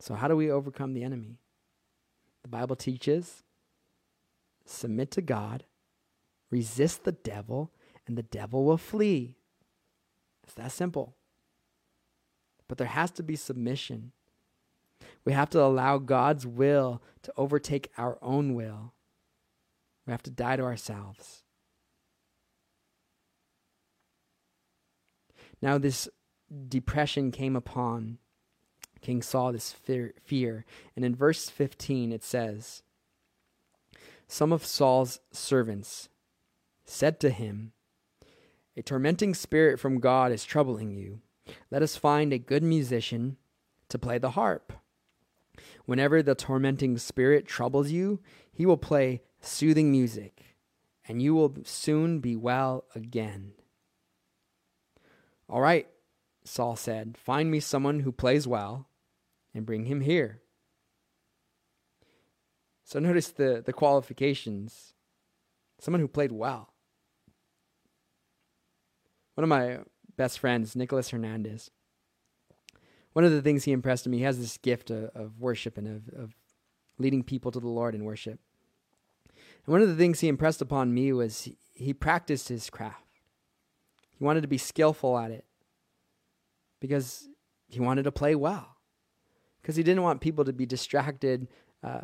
So, 0.00 0.14
how 0.14 0.28
do 0.28 0.36
we 0.36 0.50
overcome 0.50 0.94
the 0.94 1.02
enemy? 1.02 1.38
The 2.48 2.56
Bible 2.56 2.76
teaches 2.76 3.42
submit 4.64 5.10
to 5.10 5.20
God, 5.20 5.64
resist 6.50 7.04
the 7.04 7.12
devil, 7.12 7.70
and 8.06 8.16
the 8.16 8.22
devil 8.22 8.64
will 8.64 8.78
flee. 8.78 9.36
It's 10.44 10.54
that 10.54 10.72
simple. 10.72 11.14
But 12.66 12.78
there 12.78 12.86
has 12.86 13.10
to 13.12 13.22
be 13.22 13.36
submission. 13.36 14.12
We 15.26 15.34
have 15.34 15.50
to 15.50 15.60
allow 15.60 15.98
God's 15.98 16.46
will 16.46 17.02
to 17.20 17.34
overtake 17.36 17.92
our 17.98 18.16
own 18.22 18.54
will. 18.54 18.94
We 20.06 20.12
have 20.12 20.22
to 20.22 20.30
die 20.30 20.56
to 20.56 20.62
ourselves. 20.62 21.42
Now, 25.60 25.76
this 25.76 26.08
depression 26.66 27.30
came 27.30 27.56
upon 27.56 28.16
King 29.08 29.22
Saul, 29.22 29.52
this 29.52 29.72
fear, 29.72 30.12
fear. 30.22 30.66
And 30.94 31.02
in 31.02 31.16
verse 31.16 31.48
15, 31.48 32.12
it 32.12 32.22
says, 32.22 32.82
Some 34.26 34.52
of 34.52 34.66
Saul's 34.66 35.18
servants 35.32 36.10
said 36.84 37.18
to 37.20 37.30
him, 37.30 37.72
A 38.76 38.82
tormenting 38.82 39.32
spirit 39.32 39.80
from 39.80 39.98
God 39.98 40.30
is 40.30 40.44
troubling 40.44 40.90
you. 40.90 41.22
Let 41.70 41.80
us 41.80 41.96
find 41.96 42.34
a 42.34 42.38
good 42.38 42.62
musician 42.62 43.38
to 43.88 43.98
play 43.98 44.18
the 44.18 44.32
harp. 44.32 44.74
Whenever 45.86 46.22
the 46.22 46.34
tormenting 46.34 46.98
spirit 46.98 47.46
troubles 47.46 47.90
you, 47.90 48.20
he 48.52 48.66
will 48.66 48.76
play 48.76 49.22
soothing 49.40 49.90
music, 49.90 50.44
and 51.08 51.22
you 51.22 51.34
will 51.34 51.56
soon 51.64 52.20
be 52.20 52.36
well 52.36 52.84
again. 52.94 53.52
All 55.48 55.62
right, 55.62 55.88
Saul 56.44 56.76
said, 56.76 57.16
Find 57.16 57.50
me 57.50 57.58
someone 57.58 58.00
who 58.00 58.12
plays 58.12 58.46
well 58.46 58.84
and 59.54 59.66
bring 59.66 59.84
him 59.84 60.00
here. 60.00 60.40
So 62.84 62.98
notice 62.98 63.28
the, 63.28 63.62
the 63.64 63.72
qualifications 63.72 64.94
someone 65.80 66.00
who 66.00 66.08
played 66.08 66.32
well. 66.32 66.72
One 69.34 69.44
of 69.44 69.48
my 69.48 69.78
best 70.16 70.38
friends, 70.38 70.74
Nicholas 70.74 71.10
Hernandez, 71.10 71.70
one 73.12 73.24
of 73.24 73.30
the 73.30 73.42
things 73.42 73.64
he 73.64 73.72
impressed 73.72 74.06
me, 74.06 74.18
he 74.18 74.24
has 74.24 74.38
this 74.38 74.58
gift 74.58 74.90
of, 74.90 75.10
of 75.14 75.40
worship 75.40 75.78
and 75.78 75.86
of, 75.86 76.08
of 76.18 76.34
leading 76.98 77.22
people 77.22 77.50
to 77.52 77.60
the 77.60 77.68
Lord 77.68 77.94
in 77.94 78.04
worship. 78.04 78.40
And 79.66 79.72
one 79.72 79.82
of 79.82 79.88
the 79.88 79.96
things 79.96 80.20
he 80.20 80.28
impressed 80.28 80.62
upon 80.62 80.92
me 80.92 81.12
was 81.12 81.42
he, 81.42 81.56
he 81.74 81.94
practiced 81.94 82.48
his 82.48 82.68
craft. 82.70 83.04
He 84.18 84.24
wanted 84.24 84.40
to 84.40 84.48
be 84.48 84.58
skillful 84.58 85.16
at 85.16 85.30
it 85.30 85.44
because 86.80 87.28
he 87.68 87.80
wanted 87.80 88.04
to 88.04 88.12
play 88.12 88.34
well. 88.34 88.77
Because 89.68 89.76
he 89.76 89.82
didn't 89.82 90.02
want 90.02 90.22
people 90.22 90.46
to 90.46 90.52
be 90.54 90.64
distracted 90.64 91.46
uh, 91.84 92.00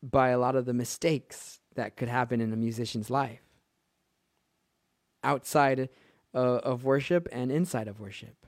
by 0.00 0.28
a 0.28 0.38
lot 0.38 0.54
of 0.54 0.66
the 0.66 0.72
mistakes 0.72 1.58
that 1.74 1.96
could 1.96 2.08
happen 2.08 2.40
in 2.40 2.52
a 2.52 2.56
musician's 2.56 3.10
life 3.10 3.40
outside 5.24 5.88
uh, 6.32 6.38
of 6.38 6.84
worship 6.84 7.26
and 7.32 7.50
inside 7.50 7.88
of 7.88 7.98
worship. 7.98 8.46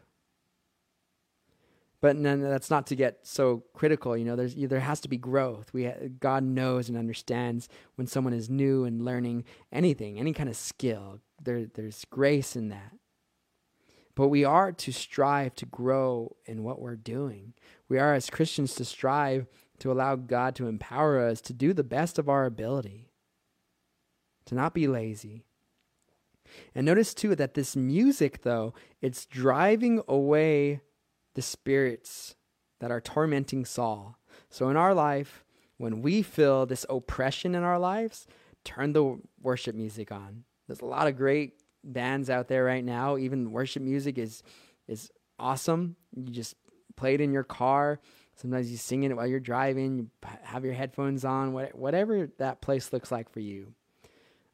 But 2.00 2.22
that's 2.22 2.70
not 2.70 2.86
to 2.86 2.94
get 2.94 3.26
so 3.26 3.64
critical. 3.74 4.16
You 4.16 4.24
know, 4.24 4.36
there's 4.36 4.54
there 4.54 4.78
has 4.78 5.00
to 5.00 5.08
be 5.08 5.16
growth. 5.16 5.72
We 5.72 5.90
God 6.20 6.44
knows 6.44 6.88
and 6.88 6.96
understands 6.96 7.68
when 7.96 8.06
someone 8.06 8.34
is 8.34 8.48
new 8.48 8.84
and 8.84 9.04
learning 9.04 9.42
anything, 9.72 10.16
any 10.16 10.32
kind 10.32 10.48
of 10.48 10.54
skill. 10.54 11.18
There, 11.42 11.66
there's 11.66 12.04
grace 12.04 12.54
in 12.54 12.68
that. 12.68 12.92
But 14.20 14.28
we 14.28 14.44
are 14.44 14.70
to 14.70 14.92
strive 14.92 15.54
to 15.54 15.64
grow 15.64 16.36
in 16.44 16.62
what 16.62 16.78
we're 16.78 16.94
doing. 16.94 17.54
We 17.88 17.98
are, 17.98 18.12
as 18.12 18.28
Christians, 18.28 18.74
to 18.74 18.84
strive 18.84 19.46
to 19.78 19.90
allow 19.90 20.16
God 20.16 20.54
to 20.56 20.68
empower 20.68 21.18
us 21.18 21.40
to 21.40 21.54
do 21.54 21.72
the 21.72 21.82
best 21.82 22.18
of 22.18 22.28
our 22.28 22.44
ability, 22.44 23.08
to 24.44 24.54
not 24.54 24.74
be 24.74 24.86
lazy. 24.86 25.46
And 26.74 26.84
notice, 26.84 27.14
too, 27.14 27.34
that 27.36 27.54
this 27.54 27.74
music, 27.74 28.42
though, 28.42 28.74
it's 29.00 29.24
driving 29.24 30.02
away 30.06 30.82
the 31.34 31.40
spirits 31.40 32.34
that 32.78 32.90
are 32.90 33.00
tormenting 33.00 33.64
Saul. 33.64 34.18
So 34.50 34.68
in 34.68 34.76
our 34.76 34.92
life, 34.92 35.46
when 35.78 36.02
we 36.02 36.20
feel 36.20 36.66
this 36.66 36.84
oppression 36.90 37.54
in 37.54 37.62
our 37.62 37.78
lives, 37.78 38.26
turn 38.64 38.92
the 38.92 39.18
worship 39.40 39.74
music 39.74 40.12
on. 40.12 40.44
There's 40.66 40.82
a 40.82 40.84
lot 40.84 41.08
of 41.08 41.16
great 41.16 41.54
bands 41.84 42.30
out 42.30 42.48
there 42.48 42.64
right 42.64 42.84
now. 42.84 43.16
Even 43.16 43.52
worship 43.52 43.82
music 43.82 44.18
is 44.18 44.42
is 44.88 45.10
awesome. 45.38 45.96
You 46.14 46.32
just 46.32 46.54
play 46.96 47.14
it 47.14 47.20
in 47.20 47.32
your 47.32 47.44
car. 47.44 48.00
Sometimes 48.36 48.70
you 48.70 48.76
sing 48.76 49.02
it 49.02 49.14
while 49.14 49.26
you're 49.26 49.40
driving. 49.40 49.98
You 49.98 50.10
have 50.42 50.64
your 50.64 50.74
headphones 50.74 51.24
on. 51.24 51.52
Whatever 51.52 52.30
that 52.38 52.60
place 52.60 52.92
looks 52.92 53.12
like 53.12 53.30
for 53.30 53.40
you. 53.40 53.74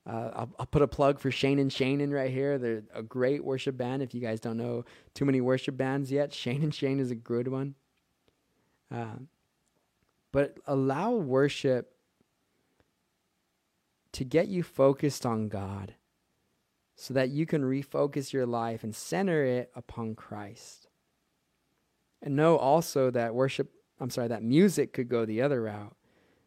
Uh, 0.08 0.30
I'll, 0.34 0.50
I'll, 0.60 0.66
put 0.66 0.82
a 0.82 0.88
plug 0.88 1.18
for 1.18 1.32
Shane 1.32 1.58
and 1.58 1.72
Shane 1.72 2.00
in 2.00 2.12
right 2.12 2.30
here. 2.30 2.58
They're 2.58 2.84
a 2.94 3.02
great 3.02 3.44
worship 3.44 3.76
band. 3.76 4.02
If 4.02 4.14
you 4.14 4.20
guys 4.20 4.38
don't 4.38 4.56
know 4.56 4.84
too 5.14 5.24
many 5.24 5.40
worship 5.40 5.76
bands 5.76 6.12
yet, 6.12 6.32
Shane 6.32 6.62
and 6.62 6.72
Shane 6.72 7.00
is 7.00 7.10
a 7.10 7.16
good 7.16 7.48
one. 7.48 7.74
Uh, 8.92 9.16
but 10.30 10.58
allow 10.66 11.12
worship 11.12 11.92
to 14.12 14.24
get 14.24 14.46
you 14.46 14.62
focused 14.62 15.26
on 15.26 15.48
God 15.48 15.94
so 16.96 17.12
that 17.12 17.28
you 17.28 17.44
can 17.44 17.62
refocus 17.62 18.32
your 18.32 18.46
life 18.46 18.82
and 18.82 18.94
center 18.94 19.44
it 19.44 19.70
upon 19.76 20.14
Christ. 20.14 20.88
And 22.22 22.34
know 22.34 22.56
also 22.56 23.10
that 23.10 23.34
worship, 23.34 23.70
I'm 24.00 24.10
sorry, 24.10 24.28
that 24.28 24.42
music 24.42 24.94
could 24.94 25.08
go 25.08 25.26
the 25.26 25.42
other 25.42 25.62
route, 25.62 25.94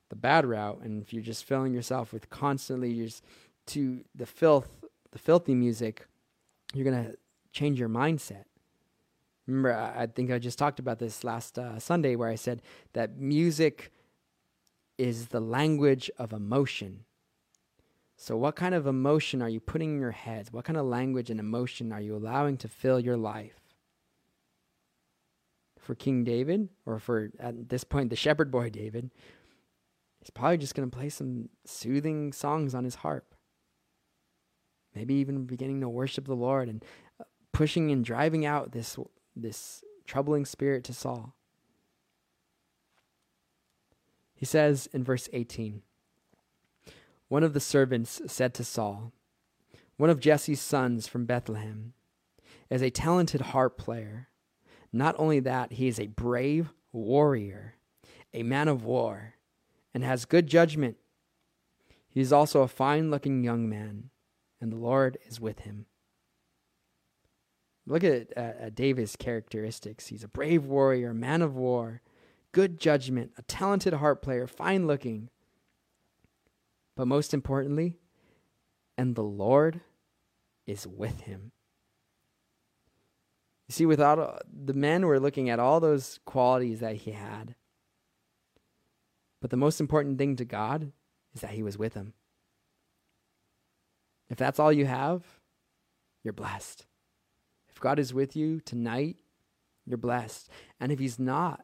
the 0.09 0.15
bad 0.15 0.47
route. 0.47 0.81
And 0.81 1.03
if 1.03 1.13
you're 1.13 1.21
just 1.21 1.45
filling 1.45 1.71
yourself 1.71 2.11
with 2.11 2.31
constantly 2.31 2.95
just 2.95 3.23
to 3.67 4.03
the 4.15 4.25
filth, 4.25 4.69
the 5.11 5.19
filthy 5.19 5.53
music, 5.53 6.07
you're 6.73 6.89
going 6.89 7.05
to 7.05 7.15
change 7.51 7.79
your 7.79 7.89
mindset. 7.89 8.45
Remember, 9.45 9.73
I 9.73 10.07
think 10.07 10.31
I 10.31 10.39
just 10.39 10.59
talked 10.59 10.79
about 10.79 10.99
this 10.99 11.23
last 11.23 11.57
uh, 11.57 11.79
Sunday 11.79 12.15
where 12.15 12.29
I 12.29 12.35
said 12.35 12.61
that 12.93 13.17
music 13.17 13.91
is 14.97 15.27
the 15.27 15.39
language 15.39 16.09
of 16.17 16.33
emotion. 16.33 17.05
So, 18.21 18.35
what 18.35 18.57
kind 18.57 18.75
of 18.75 18.85
emotion 18.85 19.41
are 19.41 19.47
you 19.47 19.61
putting 19.61 19.93
in 19.93 20.01
your 20.01 20.11
head? 20.11 20.49
What 20.51 20.65
kind 20.65 20.75
of 20.75 20.85
language 20.85 21.29
and 21.29 21.39
emotion 21.39 21.93
are 21.93 22.01
you 22.01 22.17
allowing 22.17 22.57
to 22.57 22.67
fill 22.67 22.99
your 22.99 23.15
life? 23.15 23.61
For 25.79 25.95
King 25.95 26.25
David, 26.25 26.67
or 26.85 26.99
for 26.99 27.31
at 27.39 27.69
this 27.69 27.85
point, 27.85 28.09
the 28.09 28.17
shepherd 28.17 28.51
boy 28.51 28.71
David, 28.71 29.11
he's 30.19 30.31
probably 30.31 30.57
just 30.57 30.75
going 30.75 30.91
to 30.91 30.95
play 30.95 31.07
some 31.07 31.47
soothing 31.65 32.33
songs 32.33 32.75
on 32.75 32.83
his 32.83 32.95
harp. 32.95 33.35
Maybe 34.93 35.13
even 35.13 35.45
beginning 35.45 35.79
to 35.79 35.87
worship 35.87 36.25
the 36.25 36.35
Lord 36.35 36.67
and 36.67 36.83
uh, 37.21 37.23
pushing 37.53 37.89
and 37.89 38.03
driving 38.03 38.45
out 38.45 38.73
this, 38.73 38.97
this 39.33 39.81
troubling 40.05 40.43
spirit 40.43 40.83
to 40.83 40.93
Saul. 40.93 41.35
He 44.35 44.45
says 44.45 44.89
in 44.91 45.05
verse 45.05 45.29
18, 45.31 45.83
one 47.29 47.43
of 47.43 47.53
the 47.53 47.59
servants 47.59 48.21
said 48.27 48.53
to 48.55 48.63
Saul, 48.63 49.13
One 49.97 50.09
of 50.09 50.19
Jesse's 50.19 50.59
sons 50.59 51.07
from 51.07 51.25
Bethlehem 51.25 51.93
is 52.69 52.81
a 52.81 52.89
talented 52.89 53.41
harp 53.41 53.77
player. 53.77 54.27
Not 54.91 55.15
only 55.17 55.39
that, 55.39 55.73
he 55.73 55.87
is 55.87 55.99
a 55.99 56.07
brave 56.07 56.73
warrior, 56.91 57.75
a 58.33 58.43
man 58.43 58.67
of 58.67 58.83
war, 58.83 59.35
and 59.93 60.03
has 60.03 60.25
good 60.25 60.47
judgment. 60.47 60.97
He 62.09 62.19
is 62.19 62.33
also 62.33 62.63
a 62.63 62.67
fine 62.67 63.11
looking 63.11 63.43
young 63.43 63.69
man, 63.69 64.09
and 64.59 64.71
the 64.71 64.77
Lord 64.77 65.19
is 65.27 65.39
with 65.39 65.59
him. 65.59 65.85
Look 67.85 68.03
at, 68.03 68.31
at 68.33 68.75
David's 68.75 69.15
characteristics. 69.15 70.07
He's 70.07 70.23
a 70.23 70.27
brave 70.27 70.65
warrior, 70.65 71.13
man 71.13 71.43
of 71.43 71.55
war, 71.55 72.01
good 72.51 72.79
judgment, 72.79 73.33
a 73.37 73.43
talented 73.43 73.93
harp 73.93 74.23
player, 74.23 74.47
fine 74.47 74.87
looking, 74.87 75.29
but 76.99 77.07
most 77.07 77.33
importantly, 77.33 77.97
and 78.97 79.15
the 79.15 79.23
Lord 79.23 79.79
is 80.67 80.85
with 80.85 81.21
him. 81.21 81.53
You 83.69 83.71
see, 83.71 83.85
without 83.85 84.19
uh, 84.19 84.39
the 84.51 84.73
men 84.73 85.05
were 85.05 85.17
looking 85.17 85.49
at 85.49 85.61
all 85.61 85.79
those 85.79 86.19
qualities 86.25 86.81
that 86.81 86.97
he 86.97 87.11
had. 87.11 87.55
But 89.39 89.49
the 89.49 89.55
most 89.55 89.79
important 89.79 90.17
thing 90.17 90.35
to 90.35 90.43
God 90.43 90.91
is 91.33 91.39
that 91.39 91.51
he 91.51 91.63
was 91.63 91.77
with 91.77 91.93
him. 91.93 92.11
If 94.29 94.35
that's 94.37 94.59
all 94.59 94.73
you 94.73 94.85
have, 94.85 95.23
you're 96.21 96.33
blessed. 96.33 96.85
If 97.69 97.79
God 97.79 97.97
is 97.97 98.13
with 98.13 98.35
you 98.35 98.59
tonight, 98.59 99.15
you're 99.85 99.97
blessed. 99.97 100.49
And 100.81 100.91
if 100.91 100.99
he's 100.99 101.17
not, 101.17 101.63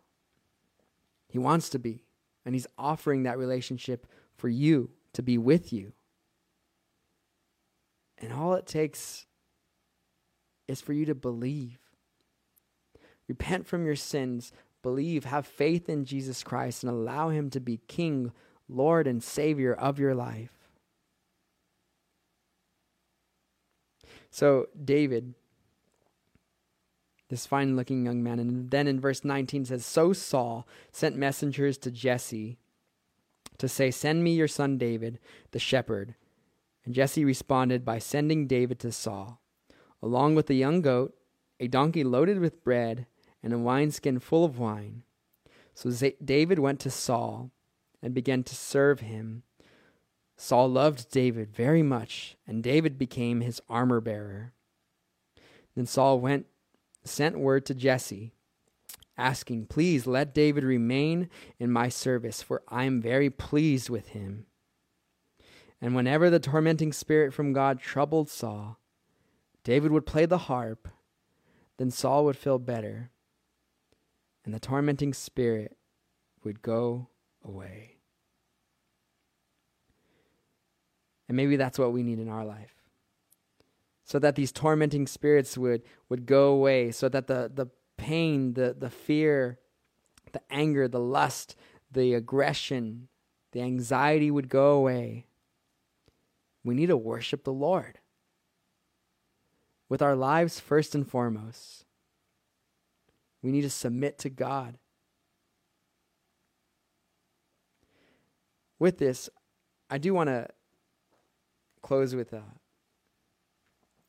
he 1.28 1.38
wants 1.38 1.68
to 1.72 1.78
be. 1.78 2.06
And 2.46 2.56
he's 2.56 2.68
offering 2.78 3.24
that 3.24 3.38
relationship 3.38 4.08
for 4.38 4.48
you 4.48 4.92
to 5.16 5.24
be 5.24 5.38
with 5.38 5.74
you. 5.74 5.94
And 8.18 8.32
all 8.32 8.54
it 8.54 8.66
takes 8.66 9.26
is 10.68 10.82
for 10.82 10.94
you 10.94 11.06
to 11.06 11.16
believe. 11.16 11.80
Repent 13.28 13.66
from 13.68 13.86
your 13.86 13.96
sins, 13.96 14.52
believe, 14.84 15.26
have 15.26 15.48
faith 15.48 15.90
in 15.90 16.06
Jesus 16.06 16.44
Christ, 16.44 16.84
and 16.84 16.92
allow 16.92 17.30
Him 17.30 17.50
to 17.52 17.60
be 17.60 17.82
King, 17.88 18.32
Lord, 18.70 19.08
and 19.08 19.24
Savior 19.24 19.74
of 19.74 20.00
your 20.00 20.14
life. 20.16 20.52
So, 24.30 24.68
David, 24.84 25.34
this 27.30 27.46
fine 27.46 27.76
looking 27.76 28.06
young 28.06 28.22
man, 28.22 28.38
and 28.38 28.70
then 28.70 28.88
in 28.88 29.00
verse 29.00 29.24
19 29.24 29.66
says, 29.66 29.86
So 29.86 30.14
Saul 30.14 30.68
sent 30.92 31.16
messengers 31.16 31.78
to 31.80 31.92
Jesse 31.92 32.58
to 33.58 33.68
say, 33.68 33.92
Send 33.92 34.24
me 34.24 34.36
your 34.36 34.48
son 34.48 34.78
David, 34.78 35.20
the 35.52 35.60
shepherd. 35.60 36.16
And 36.86 36.94
Jesse 36.94 37.26
responded 37.26 37.84
by 37.84 38.00
sending 38.00 38.48
David 38.48 38.80
to 38.80 38.92
Saul, 38.92 39.42
along 40.02 40.36
with 40.36 40.50
a 40.50 40.56
young 40.56 40.82
goat, 40.82 41.16
a 41.60 41.68
donkey 41.68 42.04
loaded 42.04 42.40
with 42.40 42.64
bread, 42.64 43.08
and 43.42 43.54
a 43.54 43.58
wineskin 43.58 44.20
full 44.20 44.46
of 44.46 44.60
wine. 44.60 45.04
So 45.74 45.92
David 46.24 46.60
went 46.60 46.80
to 46.82 46.92
Saul 46.92 47.52
and 48.02 48.14
began 48.14 48.44
to 48.44 48.56
serve 48.56 49.00
him. 49.00 49.44
Saul 50.38 50.70
loved 50.70 51.10
David 51.10 51.52
very 51.54 51.82
much, 51.82 52.38
and 52.48 52.62
David 52.62 52.98
became 52.98 53.42
his 53.42 53.62
armor 53.70 54.02
bearer. 54.02 54.54
Then 55.76 55.86
Saul 55.86 56.20
went, 56.20 56.46
sent 57.04 57.40
word 57.40 57.66
to 57.66 57.74
Jesse, 57.74 58.34
asking, 59.18 59.68
Please 59.68 60.06
let 60.06 60.34
David 60.34 60.64
remain 60.64 61.30
in 61.60 61.72
my 61.72 61.90
service, 61.90 62.42
for 62.42 62.64
I 62.68 62.84
am 62.86 63.02
very 63.02 63.30
pleased 63.30 63.90
with 63.90 64.10
him. 64.10 64.46
And 65.82 65.96
whenever 65.96 66.30
the 66.30 66.40
tormenting 66.40 66.94
spirit 66.94 67.34
from 67.34 67.54
God 67.54 67.80
troubled 67.80 68.30
Saul, 68.30 68.80
David 69.64 69.92
would 69.92 70.06
play 70.06 70.26
the 70.26 70.38
harp, 70.38 70.88
then 71.78 71.92
Saul 71.92 72.26
would 72.26 72.38
feel 72.38 72.60
better, 72.60 73.12
and 74.44 74.54
the 74.54 74.60
tormenting 74.60 75.14
spirit 75.14 75.76
would 76.44 76.62
go 76.62 77.10
away. 77.44 77.98
And 81.28 81.36
maybe 81.36 81.56
that's 81.56 81.80
what 81.80 81.92
we 81.92 82.04
need 82.04 82.20
in 82.20 82.30
our 82.30 82.46
life. 82.46 82.76
So 84.04 84.20
that 84.20 84.36
these 84.36 84.52
tormenting 84.52 85.08
spirits 85.08 85.58
would, 85.58 85.82
would 86.10 86.28
go 86.28 86.50
away, 86.50 86.92
so 86.92 87.10
that 87.10 87.26
the, 87.26 87.52
the 87.54 87.68
pain, 87.98 88.54
the, 88.54 88.76
the 88.78 88.90
fear, 88.90 89.60
the 90.32 90.42
anger, 90.50 90.88
the 90.88 91.00
lust, 91.00 91.56
the 91.92 92.14
aggression, 92.14 93.08
the 93.52 93.62
anxiety 93.62 94.30
would 94.30 94.50
go 94.50 94.74
away. 94.74 95.28
We 96.64 96.76
need 96.76 96.88
to 96.88 96.98
worship 96.98 97.44
the 97.44 97.54
Lord 97.54 98.00
with 99.88 100.02
our 100.02 100.16
lives 100.16 100.60
first 100.60 100.96
and 100.96 101.08
foremost. 101.08 101.86
We 103.42 103.52
need 103.52 103.62
to 103.62 103.70
submit 103.70 104.18
to 104.20 104.30
God. 104.30 104.78
With 108.80 108.98
this, 108.98 109.30
I 109.90 110.00
do 110.00 110.14
want 110.14 110.30
to 110.30 110.48
close 111.82 112.16
with 112.16 112.34
a, 112.34 112.44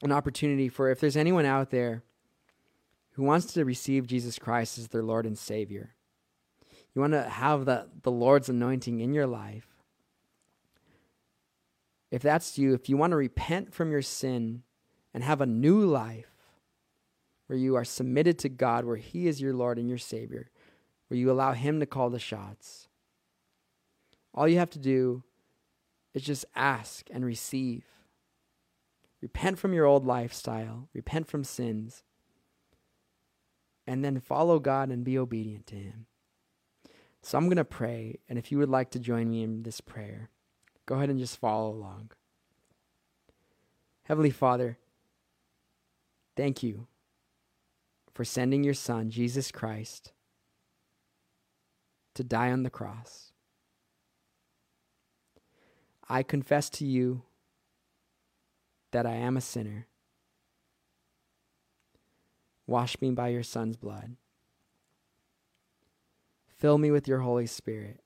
an 0.02 0.10
opportunity 0.10 0.68
for 0.68 0.90
if 0.90 0.98
there's 0.98 1.16
anyone 1.16 1.44
out 1.44 1.70
there 1.70 2.02
who 3.16 3.22
wants 3.22 3.54
to 3.54 3.64
receive 3.64 4.06
Jesus 4.06 4.38
Christ 4.38 4.76
as 4.76 4.88
their 4.88 5.02
Lord 5.02 5.24
and 5.24 5.38
Savior. 5.38 5.94
You 6.94 7.00
want 7.00 7.14
to 7.14 7.22
have 7.22 7.64
the, 7.64 7.88
the 8.02 8.10
Lord's 8.10 8.50
anointing 8.50 9.00
in 9.00 9.14
your 9.14 9.26
life. 9.26 9.66
If 12.10 12.20
that's 12.20 12.58
you, 12.58 12.74
if 12.74 12.90
you 12.90 12.98
want 12.98 13.12
to 13.12 13.16
repent 13.16 13.72
from 13.74 13.90
your 13.90 14.02
sin 14.02 14.62
and 15.14 15.24
have 15.24 15.40
a 15.40 15.46
new 15.46 15.80
life 15.80 16.30
where 17.46 17.58
you 17.58 17.74
are 17.74 17.84
submitted 17.84 18.38
to 18.40 18.50
God, 18.50 18.84
where 18.84 18.96
He 18.96 19.26
is 19.26 19.40
your 19.40 19.54
Lord 19.54 19.78
and 19.78 19.88
your 19.88 19.98
Savior, 19.98 20.50
where 21.08 21.18
you 21.18 21.30
allow 21.30 21.52
Him 21.52 21.80
to 21.80 21.86
call 21.86 22.10
the 22.10 22.18
shots, 22.18 22.86
all 24.34 24.46
you 24.46 24.58
have 24.58 24.70
to 24.70 24.78
do 24.78 25.22
is 26.12 26.22
just 26.22 26.44
ask 26.54 27.08
and 27.10 27.24
receive. 27.24 27.84
Repent 29.22 29.58
from 29.58 29.72
your 29.72 29.86
old 29.86 30.04
lifestyle, 30.04 30.90
repent 30.92 31.28
from 31.28 31.44
sins, 31.44 32.02
and 33.86 34.04
then 34.04 34.20
follow 34.20 34.58
God 34.58 34.90
and 34.90 35.04
be 35.04 35.18
obedient 35.18 35.66
to 35.68 35.76
Him. 35.76 36.06
So 37.22 37.36
I'm 37.38 37.46
going 37.46 37.56
to 37.56 37.64
pray, 37.64 38.20
and 38.28 38.38
if 38.38 38.52
you 38.52 38.58
would 38.58 38.68
like 38.68 38.90
to 38.92 39.00
join 39.00 39.30
me 39.30 39.42
in 39.42 39.62
this 39.62 39.80
prayer, 39.80 40.30
go 40.86 40.96
ahead 40.96 41.10
and 41.10 41.18
just 41.18 41.38
follow 41.38 41.70
along. 41.70 42.12
Heavenly 44.04 44.30
Father, 44.30 44.78
thank 46.36 46.62
you 46.62 46.86
for 48.14 48.24
sending 48.24 48.62
your 48.62 48.74
Son, 48.74 49.10
Jesus 49.10 49.50
Christ, 49.50 50.12
to 52.14 52.22
die 52.22 52.52
on 52.52 52.62
the 52.62 52.70
cross. 52.70 53.32
I 56.08 56.22
confess 56.22 56.70
to 56.70 56.86
you 56.86 57.22
that 58.92 59.04
I 59.04 59.14
am 59.14 59.36
a 59.36 59.40
sinner 59.40 59.88
Wash 62.66 63.00
me 63.00 63.10
by 63.10 63.28
your 63.28 63.42
Son's 63.42 63.76
blood. 63.76 64.16
Fill 66.48 66.78
me 66.78 66.90
with 66.90 67.06
your 67.06 67.20
Holy 67.20 67.46
Spirit. 67.46 68.00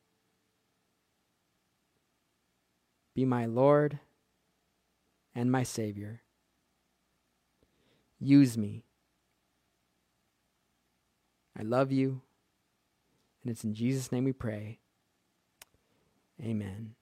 Be 3.15 3.25
my 3.25 3.47
Lord 3.47 4.01
and 5.35 5.51
my 5.51 5.63
Savior. 5.63 6.23
Use 8.19 8.59
me. 8.59 8.85
I 11.59 11.63
love 11.63 11.91
you, 11.91 12.23
and 13.43 13.51
it's 13.51 13.65
in 13.65 13.75
Jesus' 13.75 14.13
name 14.13 14.25
we 14.25 14.33
pray. 14.33 14.79
Amen. 16.43 16.95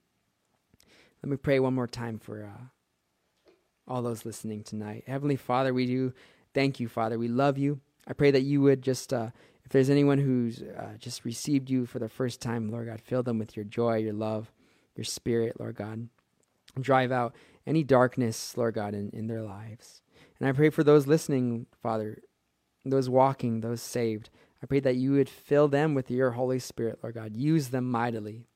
Let 1.22 1.30
me 1.30 1.36
pray 1.36 1.60
one 1.60 1.74
more 1.74 1.86
time 1.86 2.18
for 2.18 2.44
uh, 2.44 3.52
all 3.86 4.02
those 4.02 4.24
listening 4.24 4.62
tonight. 4.62 5.04
Heavenly 5.06 5.36
Father, 5.36 5.74
we 5.74 5.86
do 5.86 6.12
thank 6.54 6.80
you, 6.80 6.88
Father. 6.88 7.18
We 7.18 7.28
love 7.28 7.58
you. 7.58 7.80
I 8.06 8.12
pray 8.12 8.30
that 8.30 8.42
you 8.42 8.60
would 8.62 8.82
just, 8.82 9.12
uh, 9.12 9.30
if 9.64 9.70
there's 9.70 9.90
anyone 9.90 10.18
who's 10.18 10.62
uh, 10.62 10.94
just 10.98 11.24
received 11.24 11.68
you 11.68 11.86
for 11.86 11.98
the 11.98 12.08
first 12.08 12.40
time, 12.40 12.70
Lord 12.70 12.86
God, 12.86 13.00
fill 13.00 13.22
them 13.22 13.38
with 13.38 13.56
your 13.56 13.64
joy, 13.64 13.98
your 13.98 14.14
love, 14.14 14.50
your 14.96 15.04
spirit, 15.04 15.60
Lord 15.60 15.76
God. 15.76 16.08
Drive 16.80 17.12
out 17.12 17.34
any 17.66 17.82
darkness, 17.82 18.56
Lord 18.56 18.74
God, 18.74 18.94
in, 18.94 19.10
in 19.10 19.26
their 19.26 19.42
lives. 19.42 20.02
And 20.38 20.48
I 20.48 20.52
pray 20.52 20.70
for 20.70 20.84
those 20.84 21.06
listening, 21.06 21.66
Father, 21.82 22.18
those 22.84 23.10
walking, 23.10 23.60
those 23.60 23.82
saved. 23.82 24.30
I 24.62 24.66
pray 24.66 24.80
that 24.80 24.96
you 24.96 25.12
would 25.12 25.28
fill 25.28 25.68
them 25.68 25.94
with 25.94 26.10
your 26.10 26.32
Holy 26.32 26.58
Spirit, 26.58 27.00
Lord 27.02 27.14
God. 27.14 27.36
Use 27.36 27.68
them 27.68 27.90
mightily. 27.90 28.46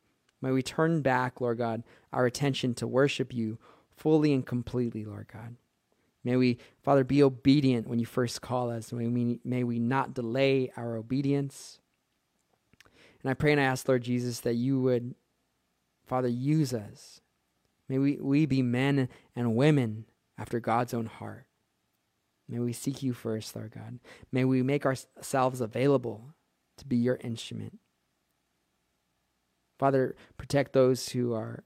May 0.40 0.51
we 0.51 0.62
turn 0.62 1.03
back, 1.03 1.40
Lord 1.40 1.59
God, 1.59 1.84
our 2.12 2.26
attention 2.26 2.74
to 2.74 2.86
worship 2.86 3.32
you 3.32 3.59
fully 3.97 4.32
and 4.32 4.45
completely, 4.45 5.05
Lord 5.05 5.28
God. 5.32 5.57
May 6.25 6.37
we, 6.37 6.59
Father, 6.83 7.05
be 7.05 7.23
obedient 7.23 7.89
when 7.89 7.99
you 7.99 8.07
first 8.07 8.41
call 8.43 8.70
us. 8.70 8.93
May 8.93 9.09
we, 9.09 9.41
may 9.45 9.64
we 9.64 9.79
not 9.79 10.14
delay 10.14 10.73
our 10.77 10.97
obedience. 10.97 11.81
And 13.23 13.31
I 13.31 13.35
pray 13.35 13.53
and 13.53 13.61
I 13.61 13.64
ask, 13.64 13.89
Lord 13.89 14.03
Jesus, 14.03 14.41
that 14.41 14.55
you 14.55 14.81
would, 14.81 15.14
Father, 16.07 16.29
use 16.29 16.73
us. 16.73 17.20
May 17.89 17.99
we, 17.99 18.18
we 18.20 18.47
be 18.47 18.62
men 18.62 19.09
and 19.35 19.57
women 19.57 20.07
after 20.39 20.61
God's 20.61 20.95
own 20.95 21.07
heart. 21.07 21.47
May 22.49 22.59
we 22.59 22.73
seek 22.73 23.03
you 23.03 23.12
first, 23.12 23.55
Lord 23.57 23.73
God. 23.73 23.99
May 24.31 24.45
we 24.45 24.62
make 24.62 24.85
ourselves 24.85 25.61
available 25.61 26.35
to 26.79 26.87
be 26.87 26.97
your 26.97 27.16
instrument. 27.23 27.79
Father, 29.79 30.14
protect 30.37 30.73
those 30.73 31.09
who 31.09 31.33
are, 31.33 31.64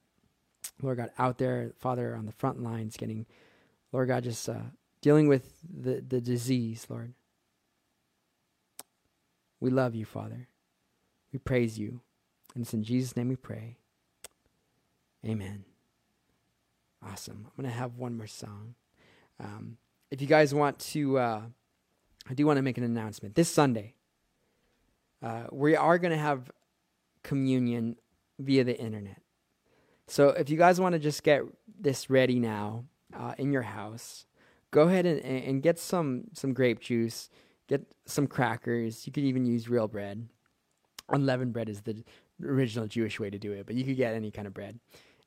Lord 0.81 0.99
God, 0.99 1.11
out 1.19 1.39
there, 1.39 1.73
Father, 1.79 2.15
on 2.17 2.27
the 2.27 2.33
front 2.33 2.63
lines 2.63 2.97
getting 2.97 3.27
Lord 3.93 4.09
God, 4.09 4.25
just 4.25 4.49
uh, 4.49 4.71
dealing 5.01 5.29
with 5.29 5.55
the, 5.63 6.03
the 6.07 6.21
disease, 6.21 6.87
Lord. 6.89 7.15
We 9.61 9.71
love 9.71 9.95
you, 9.95 10.05
Father. 10.05 10.49
We 11.33 11.39
praise 11.39 11.79
you. 11.79 12.01
And 12.55 12.63
it's 12.63 12.75
in 12.75 12.83
Jesus' 12.83 13.17
name 13.17 13.29
we 13.29 13.37
pray. 13.37 13.79
Amen. 15.25 15.65
Awesome. 17.05 17.47
I'm 17.47 17.63
going 17.63 17.71
to 17.73 17.79
have 17.79 17.97
one 17.97 18.17
more 18.17 18.27
song. 18.27 18.75
Um, 19.39 19.77
if 20.11 20.21
you 20.21 20.27
guys 20.27 20.55
want 20.55 20.79
to, 20.79 21.19
uh, 21.19 21.43
I 22.29 22.35
do 22.35 22.47
want 22.47 22.57
to 22.59 22.63
make 22.63 22.79
an 22.79 22.85
announcement. 22.85 23.35
This 23.35 23.51
Sunday, 23.51 23.95
uh, 25.23 25.45
we 25.53 25.77
are 25.77 25.99
going 25.99 26.13
to 26.13 26.19
have 26.19 26.51
communion 27.23 27.97
via 28.39 28.65
the 28.65 28.79
internet. 28.79 29.21
So 30.07 30.29
if 30.29 30.49
you 30.49 30.57
guys 30.57 30.81
want 30.81 30.95
to 30.95 30.99
just 30.99 31.23
get 31.23 31.43
this 31.79 32.09
ready 32.09 32.39
now, 32.39 32.85
uh, 33.19 33.35
in 33.39 33.53
your 33.53 33.63
house, 33.63 34.27
go 34.71 34.83
ahead 34.83 35.07
and, 35.07 35.21
and 35.21 35.63
get 35.63 35.79
some 35.79 36.25
some 36.33 36.53
grape 36.53 36.81
juice, 36.81 37.31
get 37.69 37.87
some 38.05 38.27
crackers. 38.27 39.07
You 39.07 39.13
could 39.13 39.25
even 39.25 39.47
use 39.47 39.69
real 39.69 39.89
bread. 39.89 40.29
Unleavened 41.09 41.53
bread 41.53 41.69
is 41.69 41.83
the 41.83 42.03
original 42.43 42.87
Jewish 42.87 43.21
way 43.21 43.31
to 43.31 43.39
do 43.39 43.53
it, 43.53 43.67
but 43.67 43.77
you 43.77 43.85
could 43.85 43.97
get 43.97 44.15
any 44.15 44.31
kind 44.31 44.47
of 44.47 44.55
bread, 44.55 44.79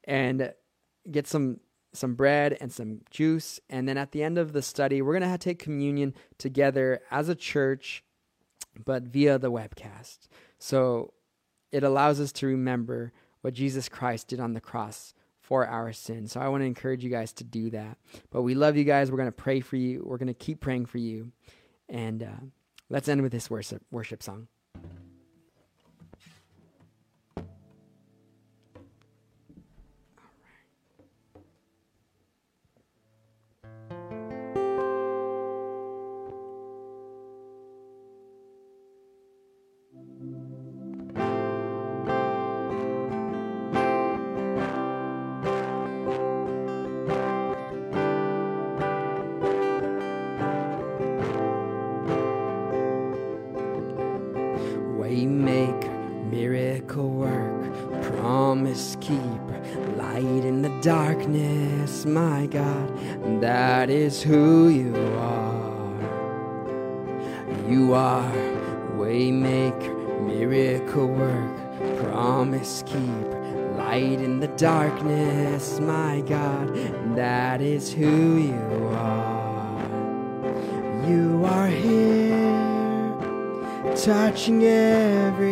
and 0.03 0.53
get 1.09 1.27
some 1.27 1.59
some 1.93 2.15
bread 2.15 2.57
and 2.61 2.71
some 2.71 3.01
juice. 3.09 3.59
And 3.69 3.87
then 3.87 3.97
at 3.97 4.11
the 4.11 4.23
end 4.23 4.37
of 4.37 4.53
the 4.53 4.61
study, 4.61 5.01
we're 5.01 5.17
gonna 5.19 5.37
take 5.37 5.59
communion 5.59 6.13
together 6.37 7.01
as 7.09 7.29
a 7.29 7.35
church 7.35 8.03
but 8.85 9.03
via 9.03 9.37
the 9.37 9.51
webcast. 9.51 10.27
So 10.57 11.13
it 11.71 11.83
allows 11.83 12.19
us 12.19 12.31
to 12.33 12.47
remember 12.47 13.11
what 13.41 13.53
Jesus 13.53 13.89
Christ 13.89 14.27
did 14.27 14.39
on 14.39 14.53
the 14.53 14.61
cross 14.61 15.13
for 15.49 15.67
our 15.67 15.91
sins. 15.91 16.31
So 16.31 16.39
I 16.39 16.47
want 16.47 16.61
to 16.61 16.67
encourage 16.67 17.03
you 17.03 17.09
guys 17.09 17.33
to 17.33 17.43
do 17.43 17.71
that. 17.71 17.97
But 18.29 18.43
we 18.43 18.53
love 18.53 18.77
you 18.77 18.83
guys. 18.83 19.09
We're 19.09 19.17
going 19.17 19.29
to 19.29 19.31
pray 19.31 19.61
for 19.61 19.77
you. 19.77 20.03
We're 20.05 20.19
going 20.19 20.27
to 20.27 20.33
keep 20.35 20.61
praying 20.61 20.85
for 20.85 20.99
you. 20.99 21.31
And 21.89 22.21
uh, 22.21 22.45
let's 22.87 23.09
end 23.09 23.23
with 23.23 23.31
this 23.31 23.49
worship, 23.49 23.81
worship 23.89 24.21
song. 24.21 24.47
That 62.51 63.89
is 63.89 64.21
who 64.21 64.69
you 64.69 64.95
are. 65.17 65.69
You 67.67 67.93
are 67.93 68.31
waymaker, 68.97 70.25
miracle 70.25 71.07
work, 71.07 72.03
promise 72.03 72.83
keep, 72.85 73.27
light 73.77 74.19
in 74.19 74.39
the 74.39 74.47
darkness, 74.49 75.79
my 75.79 76.21
God. 76.21 76.75
That 77.15 77.61
is 77.61 77.93
who 77.93 78.37
you 78.37 78.89
are. 78.93 79.81
You 81.07 81.43
are 81.45 81.67
here, 81.67 83.15
touching 83.95 84.63
every 84.63 85.48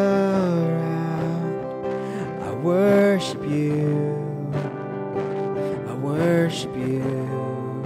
around. 0.00 1.52
I 2.42 2.50
worship 2.54 3.42
you. 3.42 4.16
I 5.88 5.94
worship 5.94 6.74
you. 6.76 7.84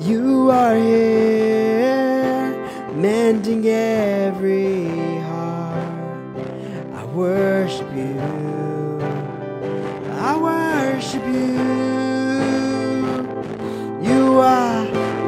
You 0.00 0.50
are 0.50 0.76
here 0.76 2.52
mending 2.94 3.66
every 3.66 4.88
heart. 5.20 6.36
I 6.94 7.04
worship 7.06 7.88
you. 7.94 8.20
I 10.28 10.36
worship 10.36 11.24
you. 11.26 11.58
You 14.08 14.38
are 14.40 14.86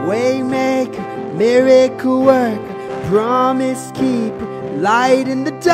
waymaker, 0.08 1.34
miracle 1.34 2.22
worker, 2.24 2.74
promise 3.08 3.90
keeper, 3.94 4.46
light 4.78 5.28
in 5.28 5.44
the 5.44 5.51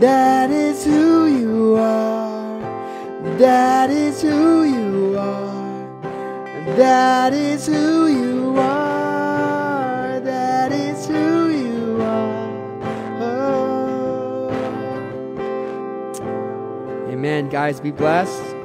That 0.00 0.50
is 0.50 0.82
who 0.82 1.26
you 1.26 1.76
are. 1.76 2.58
That 3.36 3.90
is 3.90 4.22
who 4.22 4.64
you 4.64 5.18
are. 5.18 6.02
That 6.78 7.34
is 7.34 7.66
who 7.66 8.06
you 8.06 8.56
are. 8.56 10.18
That 10.20 10.72
is 10.72 11.06
who 11.06 11.50
you 11.50 12.00
are. 12.00 12.50
Oh. 13.20 14.48
Amen. 17.10 17.50
Guys, 17.50 17.78
be 17.78 17.90
blessed. 17.90 18.56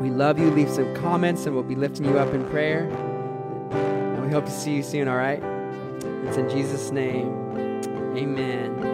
We 0.00 0.10
love 0.10 0.40
you. 0.40 0.50
Leave 0.50 0.70
some 0.70 0.92
comments 0.96 1.46
and 1.46 1.54
we'll 1.54 1.62
be 1.62 1.76
lifting 1.76 2.04
you 2.04 2.18
up 2.18 2.34
in 2.34 2.44
prayer. 2.50 2.88
And 3.70 4.26
we 4.26 4.32
hope 4.32 4.46
to 4.46 4.50
see 4.50 4.74
you 4.74 4.82
soon, 4.82 5.06
all 5.06 5.16
right? 5.16 5.40
It's 6.24 6.36
in 6.36 6.50
Jesus' 6.50 6.90
name. 6.90 7.28
Amen. 8.16 8.93